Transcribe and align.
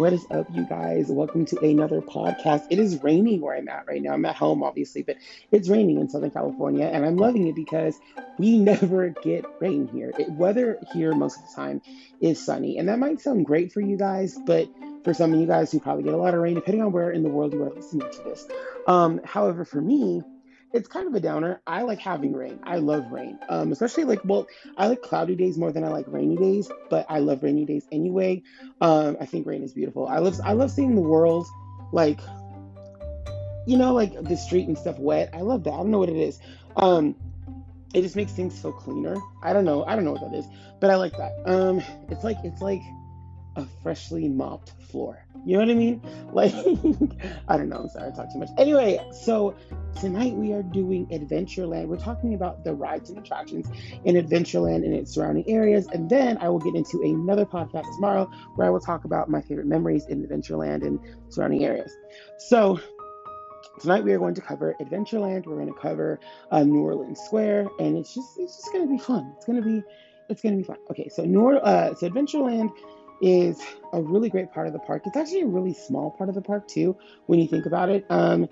What 0.00 0.14
is 0.14 0.24
up, 0.30 0.46
you 0.54 0.64
guys? 0.64 1.08
Welcome 1.08 1.44
to 1.44 1.58
another 1.58 2.00
podcast. 2.00 2.68
It 2.70 2.78
is 2.78 3.02
raining 3.02 3.42
where 3.42 3.54
I'm 3.54 3.68
at 3.68 3.86
right 3.86 4.00
now. 4.00 4.14
I'm 4.14 4.24
at 4.24 4.34
home, 4.34 4.62
obviously, 4.62 5.02
but 5.02 5.18
it's 5.52 5.68
raining 5.68 6.00
in 6.00 6.08
Southern 6.08 6.30
California, 6.30 6.86
and 6.86 7.04
I'm 7.04 7.18
loving 7.18 7.48
it 7.48 7.54
because 7.54 8.00
we 8.38 8.56
never 8.58 9.10
get 9.10 9.44
rain 9.60 9.88
here. 9.88 10.10
It, 10.18 10.30
weather 10.30 10.78
here 10.94 11.12
most 11.12 11.36
of 11.36 11.46
the 11.46 11.54
time 11.54 11.82
is 12.18 12.42
sunny, 12.42 12.78
and 12.78 12.88
that 12.88 12.98
might 12.98 13.20
sound 13.20 13.44
great 13.44 13.72
for 13.72 13.82
you 13.82 13.98
guys, 13.98 14.38
but 14.46 14.70
for 15.04 15.12
some 15.12 15.34
of 15.34 15.40
you 15.40 15.46
guys 15.46 15.70
who 15.70 15.80
probably 15.80 16.04
get 16.04 16.14
a 16.14 16.16
lot 16.16 16.32
of 16.32 16.40
rain, 16.40 16.54
depending 16.54 16.80
on 16.80 16.92
where 16.92 17.10
in 17.10 17.22
the 17.22 17.28
world 17.28 17.52
you 17.52 17.62
are 17.62 17.68
listening 17.68 18.10
to 18.10 18.22
this. 18.22 18.48
Um, 18.86 19.20
however, 19.22 19.66
for 19.66 19.82
me, 19.82 20.22
it's 20.72 20.88
kind 20.88 21.06
of 21.06 21.14
a 21.14 21.20
downer. 21.20 21.60
I 21.66 21.82
like 21.82 21.98
having 21.98 22.32
rain. 22.32 22.60
I 22.62 22.76
love 22.76 23.10
rain. 23.10 23.38
Um, 23.48 23.72
especially 23.72 24.04
like 24.04 24.20
well, 24.24 24.46
I 24.76 24.86
like 24.88 25.02
cloudy 25.02 25.34
days 25.34 25.58
more 25.58 25.72
than 25.72 25.84
I 25.84 25.88
like 25.88 26.06
rainy 26.08 26.36
days, 26.36 26.70
but 26.88 27.06
I 27.08 27.18
love 27.18 27.42
rainy 27.42 27.64
days 27.64 27.86
anyway. 27.90 28.42
Um, 28.80 29.16
I 29.20 29.26
think 29.26 29.46
rain 29.46 29.62
is 29.62 29.72
beautiful. 29.72 30.06
I 30.06 30.18
love 30.18 30.40
I 30.44 30.52
love 30.52 30.70
seeing 30.70 30.94
the 30.94 31.00
world 31.00 31.46
like 31.92 32.20
you 33.66 33.76
know, 33.76 33.92
like 33.92 34.12
the 34.24 34.36
street 34.36 34.66
and 34.66 34.76
stuff 34.76 34.98
wet. 34.98 35.30
I 35.32 35.42
love 35.42 35.64
that. 35.64 35.72
I 35.72 35.76
don't 35.76 35.90
know 35.90 35.98
what 35.98 36.08
it 36.08 36.16
is. 36.16 36.38
Um, 36.76 37.14
it 37.94 38.02
just 38.02 38.16
makes 38.16 38.32
things 38.32 38.58
feel 38.60 38.72
cleaner. 38.72 39.16
I 39.42 39.52
don't 39.52 39.64
know. 39.64 39.84
I 39.84 39.94
don't 39.94 40.04
know 40.04 40.12
what 40.12 40.22
that 40.22 40.36
is, 40.36 40.46
but 40.80 40.90
I 40.90 40.96
like 40.96 41.16
that. 41.16 41.32
Um, 41.46 41.82
it's 42.08 42.24
like 42.24 42.38
it's 42.44 42.60
like 42.60 42.80
a 43.56 43.66
freshly 43.82 44.28
mopped 44.28 44.72
floor. 44.90 45.24
You 45.44 45.54
know 45.54 45.60
what 45.60 45.70
I 45.70 45.74
mean? 45.74 46.00
Like, 46.32 46.54
I 47.48 47.56
don't 47.56 47.68
know. 47.68 47.78
I'm 47.78 47.88
sorry, 47.88 48.12
I 48.12 48.14
talk 48.14 48.32
too 48.32 48.38
much. 48.38 48.50
Anyway, 48.56 49.00
so 49.10 49.56
tonight 50.00 50.32
we 50.34 50.52
are 50.52 50.62
doing 50.62 51.06
Adventureland. 51.08 51.88
We're 51.88 51.96
talking 51.96 52.34
about 52.34 52.62
the 52.62 52.72
rides 52.72 53.10
and 53.10 53.18
attractions 53.18 53.68
in 54.04 54.14
Adventureland 54.14 54.84
and 54.84 54.94
its 54.94 55.12
surrounding 55.12 55.48
areas. 55.48 55.88
And 55.88 56.08
then 56.08 56.38
I 56.38 56.48
will 56.48 56.60
get 56.60 56.76
into 56.76 57.00
another 57.02 57.44
podcast 57.44 57.92
tomorrow 57.96 58.30
where 58.54 58.68
I 58.68 58.70
will 58.70 58.80
talk 58.80 59.04
about 59.04 59.28
my 59.28 59.40
favorite 59.40 59.66
memories 59.66 60.06
in 60.06 60.24
Adventureland 60.24 60.86
and 60.86 61.00
surrounding 61.30 61.64
areas. 61.64 61.92
So, 62.38 62.78
tonight 63.80 64.04
we 64.04 64.12
are 64.12 64.18
going 64.18 64.34
to 64.34 64.40
cover 64.40 64.76
Adventureland. 64.80 65.46
We're 65.46 65.56
going 65.56 65.72
to 65.72 65.80
cover 65.80 66.20
uh, 66.52 66.62
New 66.62 66.82
Orleans 66.82 67.20
Square, 67.20 67.68
and 67.80 67.96
it's 67.96 68.14
just 68.14 68.38
it's 68.38 68.56
just 68.56 68.72
going 68.72 68.86
to 68.86 68.92
be 68.92 69.02
fun. 69.02 69.32
It's 69.36 69.46
going 69.46 69.60
to 69.60 69.66
be 69.66 69.82
it's 70.28 70.42
going 70.42 70.54
to 70.54 70.58
be 70.58 70.64
fun. 70.64 70.78
Okay, 70.90 71.08
so 71.08 71.24
New 71.24 71.56
uh, 71.56 71.94
so 71.94 72.08
Adventureland 72.08 72.70
is 73.20 73.60
a 73.92 74.00
really 74.00 74.28
great 74.28 74.52
part 74.52 74.66
of 74.66 74.72
the 74.72 74.78
park. 74.78 75.02
It's 75.06 75.16
actually 75.16 75.42
a 75.42 75.46
really 75.46 75.74
small 75.74 76.10
part 76.10 76.28
of 76.28 76.34
the 76.34 76.42
park 76.42 76.68
too, 76.68 76.96
when 77.26 77.38
you 77.38 77.46
think 77.46 77.66
about 77.66 77.88
it. 77.88 78.06
Um, 78.10 78.48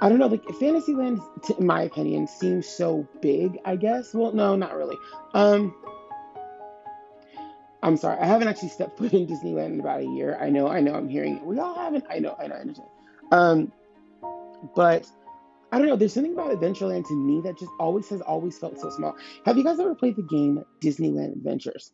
I 0.00 0.08
don't 0.08 0.18
know, 0.18 0.28
like 0.28 0.44
Fantasyland, 0.60 1.20
in 1.58 1.66
my 1.66 1.82
opinion, 1.82 2.28
seems 2.28 2.68
so 2.68 3.06
big. 3.20 3.58
I 3.64 3.76
guess. 3.76 4.14
Well, 4.14 4.32
no, 4.32 4.54
not 4.56 4.76
really. 4.76 4.96
Um, 5.34 5.74
I'm 7.82 7.96
sorry, 7.96 8.18
I 8.18 8.26
haven't 8.26 8.48
actually 8.48 8.70
stepped 8.70 8.98
foot 8.98 9.12
in 9.12 9.26
Disneyland 9.26 9.74
in 9.74 9.80
about 9.80 10.00
a 10.00 10.06
year. 10.06 10.36
I 10.40 10.50
know, 10.50 10.68
I 10.68 10.80
know, 10.80 10.94
I'm 10.94 11.08
hearing 11.08 11.36
it. 11.36 11.44
We 11.44 11.58
all 11.58 11.74
haven't. 11.74 12.04
I 12.10 12.18
know, 12.18 12.36
I 12.38 12.48
know, 12.48 12.56
I 12.56 12.60
understand. 12.60 12.88
Um, 13.30 13.72
but 14.74 15.08
I 15.70 15.78
don't 15.78 15.86
know. 15.86 15.96
There's 15.96 16.14
something 16.14 16.32
about 16.32 16.50
Adventureland 16.50 17.06
to 17.08 17.14
me 17.14 17.40
that 17.42 17.58
just 17.58 17.70
always 17.78 18.08
has 18.08 18.20
always 18.22 18.58
felt 18.58 18.80
so 18.80 18.90
small. 18.90 19.16
Have 19.44 19.58
you 19.58 19.64
guys 19.64 19.78
ever 19.78 19.94
played 19.94 20.16
the 20.16 20.22
game 20.22 20.64
Disneyland 20.80 21.32
Adventures? 21.32 21.92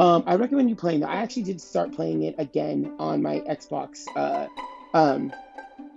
Um, 0.00 0.24
I 0.26 0.34
recommend 0.34 0.68
you 0.68 0.76
playing 0.76 1.00
that. 1.00 1.10
I 1.10 1.16
actually 1.16 1.44
did 1.44 1.60
start 1.60 1.92
playing 1.92 2.24
it 2.24 2.34
again 2.38 2.94
on 2.98 3.22
my 3.22 3.40
Xbox. 3.40 4.04
Uh, 4.16 4.48
um, 4.92 5.32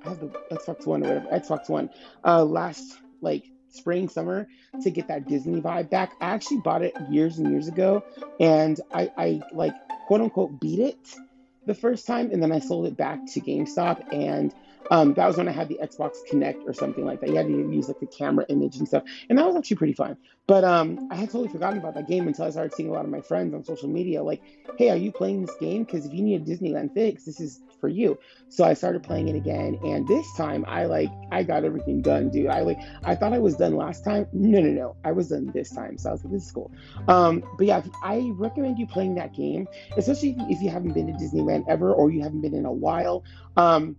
I 0.05 0.09
have 0.09 0.19
the 0.19 0.27
Xbox 0.51 0.85
One 0.85 1.03
or 1.05 1.19
whatever 1.19 1.39
Xbox 1.39 1.69
One 1.69 1.89
uh, 2.23 2.43
last 2.43 2.97
like 3.21 3.43
spring 3.69 4.07
summer 4.07 4.47
to 4.83 4.89
get 4.91 5.07
that 5.07 5.27
Disney 5.27 5.61
vibe 5.61 5.89
back. 5.89 6.13
I 6.21 6.27
actually 6.27 6.61
bought 6.61 6.83
it 6.83 6.95
years 7.09 7.39
and 7.39 7.49
years 7.51 7.67
ago, 7.67 8.03
and 8.39 8.79
I, 8.93 9.11
I 9.17 9.41
like 9.51 9.73
quote 10.07 10.21
unquote 10.21 10.59
beat 10.59 10.79
it 10.79 11.15
the 11.65 11.73
first 11.73 12.05
time, 12.05 12.29
and 12.31 12.41
then 12.41 12.51
I 12.51 12.59
sold 12.59 12.85
it 12.85 12.95
back 12.95 13.25
to 13.33 13.41
GameStop 13.41 14.13
and 14.13 14.53
um, 14.91 15.13
that 15.15 15.27
was 15.27 15.37
when 15.37 15.47
I 15.47 15.51
had 15.51 15.67
the 15.67 15.79
Xbox 15.81 16.17
Kinect 16.29 16.67
or 16.67 16.73
something 16.73 17.05
like 17.05 17.21
that. 17.21 17.29
You 17.29 17.35
had 17.35 17.47
to 17.47 17.53
use 17.53 17.87
like 17.87 17.99
the 17.99 18.07
camera 18.07 18.45
image 18.49 18.77
and 18.77 18.87
stuff, 18.87 19.03
and 19.29 19.37
that 19.37 19.45
was 19.45 19.55
actually 19.55 19.77
pretty 19.77 19.93
fun. 19.93 20.17
But 20.47 20.63
um, 20.63 21.07
I 21.11 21.15
had 21.15 21.31
totally 21.31 21.49
forgotten 21.49 21.79
about 21.79 21.95
that 21.95 22.07
game 22.07 22.27
until 22.27 22.45
I 22.45 22.51
started 22.51 22.73
seeing 22.73 22.89
a 22.89 22.91
lot 22.91 23.03
of 23.03 23.09
my 23.11 23.21
friends 23.21 23.53
on 23.53 23.63
social 23.63 23.89
media 23.89 24.21
like, 24.21 24.41
"Hey, 24.77 24.89
are 24.89 24.95
you 24.95 25.11
playing 25.11 25.45
this 25.45 25.55
game? 25.59 25.83
Because 25.83 26.05
if 26.05 26.13
you 26.13 26.21
need 26.21 26.41
a 26.41 26.45
Disneyland 26.45 26.93
fix, 26.93 27.25
this 27.25 27.39
is 27.39 27.61
for 27.81 27.89
you." 27.89 28.19
So 28.49 28.63
I 28.63 28.75
started 28.75 29.01
playing 29.01 29.27
it 29.27 29.35
again, 29.35 29.79
and 29.83 30.07
this 30.07 30.25
time 30.37 30.63
I 30.67 30.85
like 30.85 31.09
I 31.31 31.43
got 31.43 31.63
everything 31.63 32.01
done, 32.01 32.29
dude. 32.29 32.47
I 32.47 32.61
like 32.61 32.79
I 33.03 33.15
thought 33.15 33.33
I 33.33 33.39
was 33.39 33.55
done 33.55 33.75
last 33.75 34.03
time. 34.03 34.27
No, 34.33 34.61
no, 34.61 34.69
no, 34.69 34.95
I 35.03 35.13
was 35.13 35.29
done 35.29 35.51
this 35.53 35.71
time. 35.71 35.97
So 35.97 36.09
I 36.09 36.11
was 36.11 36.23
like, 36.23 36.33
"This 36.33 36.45
is 36.45 36.51
cool." 36.51 36.71
Um, 37.07 37.43
but 37.57 37.65
yeah, 37.65 37.81
I 38.03 38.31
recommend 38.35 38.77
you 38.77 38.85
playing 38.85 39.15
that 39.15 39.33
game, 39.33 39.67
especially 39.97 40.35
if 40.49 40.61
you 40.61 40.69
haven't 40.69 40.93
been 40.93 41.07
to 41.07 41.13
Disneyland 41.13 41.65
ever 41.67 41.91
or 41.91 42.11
you 42.11 42.21
haven't 42.21 42.41
been 42.41 42.53
in 42.53 42.65
a 42.65 42.71
while. 42.71 43.23
Um, 43.57 43.95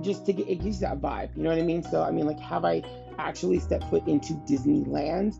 just 0.00 0.26
to 0.26 0.32
get 0.32 0.48
it 0.48 0.62
gives 0.62 0.80
that 0.80 1.00
vibe. 1.00 1.36
You 1.36 1.42
know 1.42 1.50
what 1.50 1.58
I 1.58 1.62
mean? 1.62 1.82
So 1.82 2.02
I 2.02 2.10
mean, 2.10 2.26
like, 2.26 2.40
have 2.40 2.64
I 2.64 2.82
actually 3.18 3.58
stepped 3.58 3.84
foot 3.84 4.06
into 4.06 4.34
Disneyland 4.48 5.34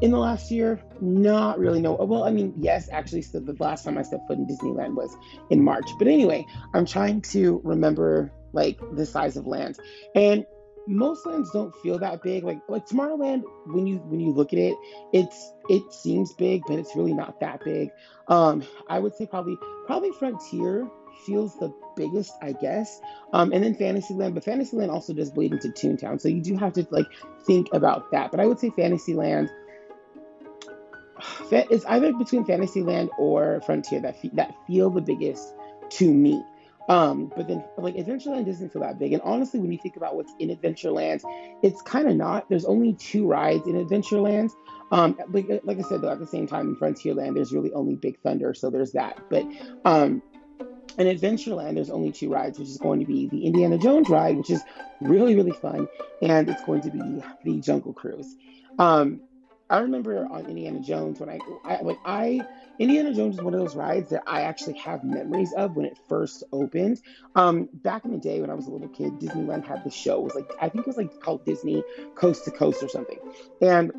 in 0.00 0.10
the 0.10 0.18
last 0.18 0.50
year? 0.50 0.80
Not 1.00 1.58
really. 1.58 1.80
No. 1.80 1.94
Well, 1.94 2.24
I 2.24 2.30
mean, 2.30 2.54
yes, 2.56 2.88
actually, 2.90 3.22
so 3.22 3.40
the 3.40 3.56
last 3.58 3.84
time 3.84 3.98
I 3.98 4.02
stepped 4.02 4.26
foot 4.26 4.38
in 4.38 4.46
Disneyland 4.46 4.94
was 4.94 5.16
in 5.50 5.62
March. 5.62 5.88
But 5.98 6.08
anyway, 6.08 6.46
I'm 6.74 6.86
trying 6.86 7.20
to 7.32 7.60
remember 7.64 8.32
like 8.52 8.78
the 8.92 9.04
size 9.04 9.36
of 9.36 9.46
lands 9.46 9.78
and 10.14 10.46
most 10.86 11.26
lands 11.26 11.50
don't 11.50 11.74
feel 11.82 11.98
that 11.98 12.22
big 12.22 12.44
like 12.44 12.60
like 12.68 12.86
tomorrowland 12.86 13.42
when 13.66 13.86
you 13.86 13.98
when 13.98 14.20
you 14.20 14.30
look 14.30 14.52
at 14.52 14.58
it 14.58 14.76
it's 15.12 15.52
it 15.68 15.82
seems 15.92 16.32
big 16.34 16.62
but 16.66 16.78
it's 16.78 16.94
really 16.94 17.12
not 17.12 17.38
that 17.40 17.62
big 17.64 17.90
um 18.28 18.62
i 18.88 18.98
would 18.98 19.14
say 19.14 19.26
probably 19.26 19.56
probably 19.86 20.12
frontier 20.12 20.88
feels 21.24 21.58
the 21.58 21.72
biggest, 21.96 22.32
I 22.42 22.52
guess. 22.52 23.00
Um, 23.32 23.52
and 23.52 23.64
then 23.64 23.74
Fantasyland, 23.74 24.34
but 24.34 24.44
Fantasyland 24.44 24.90
also 24.90 25.12
does 25.12 25.30
bleed 25.30 25.52
into 25.52 25.68
Toontown, 25.68 26.20
so 26.20 26.28
you 26.28 26.40
do 26.40 26.56
have 26.56 26.72
to 26.74 26.86
like 26.90 27.06
think 27.46 27.68
about 27.72 28.10
that. 28.12 28.30
But 28.30 28.40
I 28.40 28.46
would 28.46 28.58
say 28.58 28.70
Fantasyland. 28.70 29.50
It's 31.50 31.84
either 31.86 32.12
between 32.12 32.44
Fantasyland 32.44 33.10
or 33.18 33.62
Frontier 33.62 34.00
that 34.00 34.20
fe- 34.20 34.30
that 34.34 34.54
feel 34.66 34.90
the 34.90 35.00
biggest 35.00 35.54
to 35.90 36.12
me. 36.12 36.42
Um, 36.88 37.32
but 37.34 37.48
then 37.48 37.64
like 37.78 37.96
Adventureland 37.96 38.46
doesn't 38.46 38.72
feel 38.72 38.82
that 38.82 38.98
big. 38.98 39.12
And 39.12 39.22
honestly, 39.22 39.58
when 39.58 39.72
you 39.72 39.78
think 39.78 39.96
about 39.96 40.14
what's 40.14 40.32
in 40.38 40.50
Adventureland, 40.50 41.22
it's 41.62 41.82
kind 41.82 42.08
of 42.08 42.16
not. 42.16 42.48
There's 42.48 42.64
only 42.64 42.92
two 42.92 43.26
rides 43.26 43.66
in 43.66 43.74
Adventureland. 43.74 44.50
Um, 44.92 45.18
like, 45.30 45.48
like 45.64 45.78
I 45.78 45.82
said, 45.82 46.00
though, 46.00 46.10
at 46.10 46.20
the 46.20 46.26
same 46.26 46.46
time 46.46 46.68
in 46.68 46.76
Frontierland, 46.76 47.34
there's 47.34 47.52
really 47.52 47.72
only 47.72 47.96
Big 47.96 48.20
Thunder, 48.20 48.54
so 48.54 48.70
there's 48.70 48.92
that. 48.92 49.18
But 49.28 49.46
um, 49.84 50.22
in 50.98 51.06
Adventureland, 51.06 51.74
there's 51.74 51.90
only 51.90 52.12
two 52.12 52.30
rides, 52.30 52.58
which 52.58 52.68
is 52.68 52.78
going 52.78 53.00
to 53.00 53.06
be 53.06 53.28
the 53.28 53.46
Indiana 53.46 53.78
Jones 53.78 54.08
ride, 54.08 54.36
which 54.36 54.50
is 54.50 54.62
really, 55.00 55.34
really 55.34 55.52
fun, 55.52 55.88
and 56.22 56.48
it's 56.48 56.64
going 56.64 56.80
to 56.82 56.90
be 56.90 57.22
the 57.44 57.60
Jungle 57.60 57.92
Cruise. 57.92 58.34
Um, 58.78 59.20
I 59.68 59.78
remember 59.78 60.26
on 60.30 60.46
Indiana 60.46 60.80
Jones 60.80 61.18
when 61.18 61.28
I, 61.28 61.40
I 61.64 61.82
like 61.82 61.98
I 62.04 62.46
Indiana 62.78 63.12
Jones 63.12 63.36
is 63.36 63.42
one 63.42 63.52
of 63.52 63.60
those 63.60 63.74
rides 63.74 64.10
that 64.10 64.22
I 64.26 64.42
actually 64.42 64.74
have 64.74 65.02
memories 65.02 65.52
of 65.54 65.74
when 65.74 65.86
it 65.86 65.98
first 66.08 66.44
opened. 66.52 67.00
Um, 67.34 67.68
back 67.72 68.04
in 68.04 68.12
the 68.12 68.18
day 68.18 68.40
when 68.40 68.50
I 68.50 68.54
was 68.54 68.66
a 68.66 68.70
little 68.70 68.88
kid, 68.88 69.18
Disneyland 69.18 69.64
had 69.64 69.82
the 69.82 69.90
show. 69.90 70.20
It 70.20 70.24
was 70.24 70.34
like 70.36 70.50
I 70.60 70.68
think 70.68 70.86
it 70.86 70.86
was 70.86 70.96
like 70.96 71.20
called 71.20 71.44
Disney 71.44 71.82
Coast 72.14 72.44
to 72.44 72.52
Coast 72.52 72.82
or 72.82 72.88
something, 72.88 73.18
and 73.60 73.92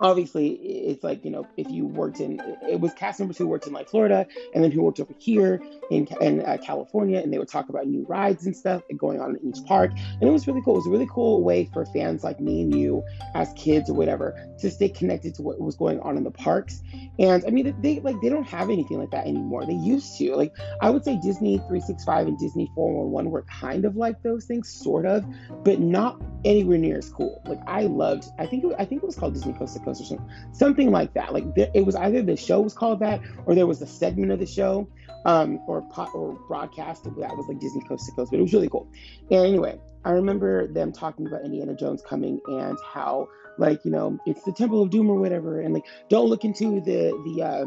obviously 0.00 0.48
it's 0.50 1.04
like 1.04 1.24
you 1.24 1.30
know 1.30 1.46
if 1.56 1.68
you 1.70 1.86
worked 1.86 2.20
in 2.20 2.40
it 2.68 2.80
was 2.80 2.92
cast 2.94 3.20
members 3.20 3.36
who 3.38 3.46
worked 3.46 3.66
in 3.66 3.72
like 3.72 3.88
florida 3.88 4.26
and 4.54 4.64
then 4.64 4.70
who 4.70 4.82
worked 4.82 5.00
over 5.00 5.14
here 5.18 5.60
in, 5.90 6.06
in 6.20 6.40
uh, 6.42 6.56
california 6.64 7.18
and 7.18 7.32
they 7.32 7.38
would 7.38 7.48
talk 7.48 7.68
about 7.68 7.86
new 7.86 8.04
rides 8.06 8.46
and 8.46 8.56
stuff 8.56 8.82
going 8.96 9.20
on 9.20 9.36
in 9.36 9.48
each 9.48 9.64
park. 9.64 9.90
And 9.92 10.22
it 10.22 10.32
was 10.32 10.46
really 10.46 10.62
cool. 10.62 10.74
It 10.74 10.78
was 10.78 10.86
a 10.86 10.90
really 10.90 11.08
cool 11.10 11.42
way 11.42 11.68
for 11.72 11.84
fans 11.86 12.22
like 12.22 12.40
me 12.40 12.62
and 12.62 12.74
you 12.74 13.02
as 13.34 13.52
kids 13.54 13.90
or 13.90 13.94
whatever 13.94 14.36
to 14.60 14.70
stay 14.70 14.88
connected 14.88 15.34
to 15.36 15.42
what 15.42 15.60
was 15.60 15.76
going 15.76 16.00
on 16.00 16.16
in 16.16 16.24
the 16.24 16.30
parks. 16.30 16.82
And 17.18 17.44
i 17.46 17.50
mean 17.50 17.74
they 17.80 18.00
like 18.00 18.20
they 18.20 18.28
don't 18.28 18.48
have 18.48 18.70
anything 18.70 18.98
like 18.98 19.10
that 19.10 19.26
anymore. 19.26 19.66
They 19.66 19.74
used 19.74 20.16
to. 20.18 20.34
Like 20.34 20.54
i 20.80 20.90
would 20.90 21.04
say 21.04 21.18
disney 21.22 21.58
365 21.58 22.28
and 22.28 22.38
disney 22.38 22.70
411 22.74 23.30
were 23.30 23.42
kind 23.42 23.84
of 23.84 23.96
like 23.96 24.22
those 24.22 24.46
things 24.46 24.68
sort 24.68 25.06
of 25.06 25.24
but 25.64 25.80
not 25.80 26.20
anywhere 26.44 26.78
near 26.78 26.98
as 26.98 27.10
cool. 27.10 27.42
Like 27.46 27.60
i 27.66 27.82
loved 27.82 28.24
i 28.38 28.46
think 28.46 28.64
it, 28.64 28.74
i 28.78 28.84
think 28.84 29.02
it 29.02 29.06
was 29.06 29.16
called 29.16 29.34
disney 29.34 29.52
coast 29.52 29.74
to 29.74 29.80
coast 29.80 29.89
or 29.98 30.04
something, 30.04 30.30
something 30.52 30.90
like 30.90 31.14
that. 31.14 31.32
Like 31.32 31.54
there, 31.54 31.70
it 31.74 31.86
was 31.86 31.96
either 31.96 32.20
the 32.20 32.36
show 32.36 32.60
was 32.60 32.74
called 32.74 33.00
that, 33.00 33.20
or 33.46 33.54
there 33.54 33.66
was 33.66 33.80
a 33.80 33.86
segment 33.86 34.30
of 34.30 34.38
the 34.38 34.46
show, 34.46 34.86
um, 35.24 35.58
or 35.66 35.80
pot 35.82 36.10
or 36.14 36.34
broadcast 36.46 37.04
that 37.04 37.14
was 37.14 37.46
like 37.48 37.58
Disney 37.58 37.82
Coast 37.84 38.06
to 38.06 38.12
Coast. 38.12 38.30
But 38.30 38.38
it 38.38 38.42
was 38.42 38.52
really 38.52 38.68
cool. 38.68 38.86
And 39.30 39.46
anyway, 39.46 39.80
I 40.04 40.10
remember 40.10 40.66
them 40.66 40.92
talking 40.92 41.26
about 41.26 41.44
Indiana 41.44 41.74
Jones 41.74 42.02
coming 42.02 42.40
and 42.46 42.76
how 42.92 43.28
like 43.58 43.84
you 43.84 43.90
know 43.90 44.18
it's 44.26 44.42
the 44.42 44.52
Temple 44.52 44.82
of 44.82 44.90
Doom 44.90 45.10
or 45.10 45.18
whatever, 45.18 45.60
and 45.60 45.74
like 45.74 45.84
don't 46.08 46.28
look 46.28 46.44
into 46.44 46.80
the 46.80 47.10
the 47.24 47.42
uh, 47.42 47.64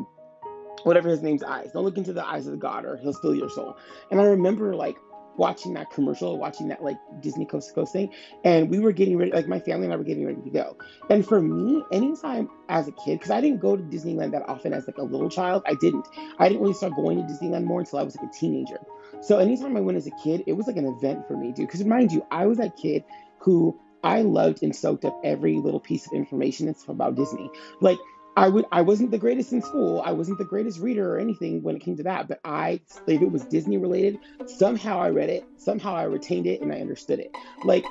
whatever 0.84 1.10
his 1.10 1.22
name's 1.22 1.44
eyes. 1.44 1.72
Don't 1.72 1.84
look 1.84 1.98
into 1.98 2.14
the 2.14 2.26
eyes 2.26 2.46
of 2.46 2.52
the 2.52 2.58
god, 2.58 2.86
or 2.86 2.98
he'll 2.98 3.14
steal 3.14 3.36
your 3.36 3.50
soul. 3.50 3.78
And 4.12 4.22
I 4.22 4.26
remember 4.26 4.76
like 4.76 4.98
watching 5.38 5.74
that 5.74 5.92
commercial, 5.92 6.38
watching 6.38 6.68
that 6.68 6.84
like 6.84 6.98
Disney 7.20 7.46
Coast 7.46 7.70
to 7.70 7.74
Coast 7.74 7.94
thing, 7.94 8.12
and 8.44 8.70
we 8.70 8.80
were 8.80 8.92
getting 8.92 9.18
ready, 9.18 9.32
like 9.32 9.48
my 9.48 9.60
family 9.60 9.86
and 9.86 9.94
I 9.94 9.98
were 9.98 10.04
getting 10.04 10.26
ready 10.26 10.42
to 10.42 10.50
go. 10.50 10.78
And 11.10 11.26
for 11.26 11.42
me, 11.42 11.84
anytime 11.92 12.50
as 12.70 12.88
a 12.88 12.92
kid, 12.92 13.20
because 13.20 13.32
I 13.32 13.42
didn't 13.42 13.60
go 13.60 13.76
to 13.76 13.84
Disneyland 13.84 14.32
that 14.32 14.48
often 14.48 14.74
as 14.74 14.88
like 14.88 14.98
a 14.98 15.04
little 15.04 15.30
child, 15.30 15.64
I 15.66 15.76
didn't. 15.76 16.08
I 16.40 16.48
didn't 16.48 16.62
really 16.62 16.74
start 16.74 16.96
going 16.96 17.18
to 17.18 17.34
Disneyland 17.34 17.64
more 17.64 17.80
until 17.80 18.00
I 18.00 18.04
was 18.04 18.16
like 18.16 18.30
a 18.30 18.34
teenager. 18.34 18.80
So 19.22 19.40
anytime 19.40 19.78
I 19.78 19.82
went 19.82 19.98
as 19.98 20.08
a 20.08 20.12
kid, 20.24 20.44
it 20.48 20.54
was 20.54 20.68
like 20.68 20.78
an 20.78 20.86
event 20.86 21.28
for 21.28 21.38
me, 21.38 21.52
dude. 21.52 21.68
Because 21.68 21.84
mind 21.86 22.12
you, 22.12 22.26
I 22.32 22.46
was 22.46 22.58
that 22.58 22.76
kid 22.78 23.04
who 23.40 23.80
I 24.04 24.22
loved 24.22 24.64
and 24.64 24.76
soaked 24.76 25.06
up 25.06 25.20
every 25.24 25.56
little 25.58 25.80
piece 25.80 26.06
of 26.06 26.14
information 26.14 26.68
and 26.68 26.76
stuff 26.76 26.90
about 26.90 27.16
Disney. 27.16 27.50
Like 27.80 27.98
I 28.36 28.50
would 28.50 28.66
I 28.72 28.82
wasn't 28.82 29.12
the 29.12 29.18
greatest 29.18 29.54
in 29.54 29.62
school. 29.62 30.02
I 30.04 30.12
wasn't 30.12 30.40
the 30.40 30.46
greatest 30.46 30.80
reader 30.80 31.14
or 31.14 31.20
anything 31.20 31.62
when 31.62 31.76
it 31.76 31.80
came 31.80 31.96
to 31.98 32.04
that, 32.04 32.28
but 32.28 32.40
I 32.44 32.82
if 33.08 33.22
it 33.22 33.32
was 33.32 33.44
Disney 33.46 33.78
related, 33.78 34.20
somehow 34.46 35.00
I 35.00 35.10
read 35.10 35.30
it, 35.30 35.44
somehow 35.58 35.96
I 35.96 36.04
retained 36.04 36.48
it 36.48 36.62
and 36.62 36.72
I 36.72 36.82
understood 36.82 37.20
it. 37.20 37.32
Like 37.64 37.86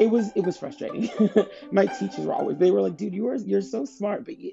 it 0.00 0.10
was 0.10 0.32
it 0.34 0.44
was 0.44 0.56
frustrating. 0.56 1.10
My 1.70 1.86
teachers 1.86 2.24
were 2.24 2.32
always 2.32 2.56
they 2.56 2.70
were 2.70 2.80
like, 2.80 2.96
"Dude, 2.96 3.12
you 3.12 3.28
are 3.28 3.36
you're 3.36 3.60
so 3.60 3.84
smart, 3.84 4.24
but 4.24 4.38
you, 4.38 4.52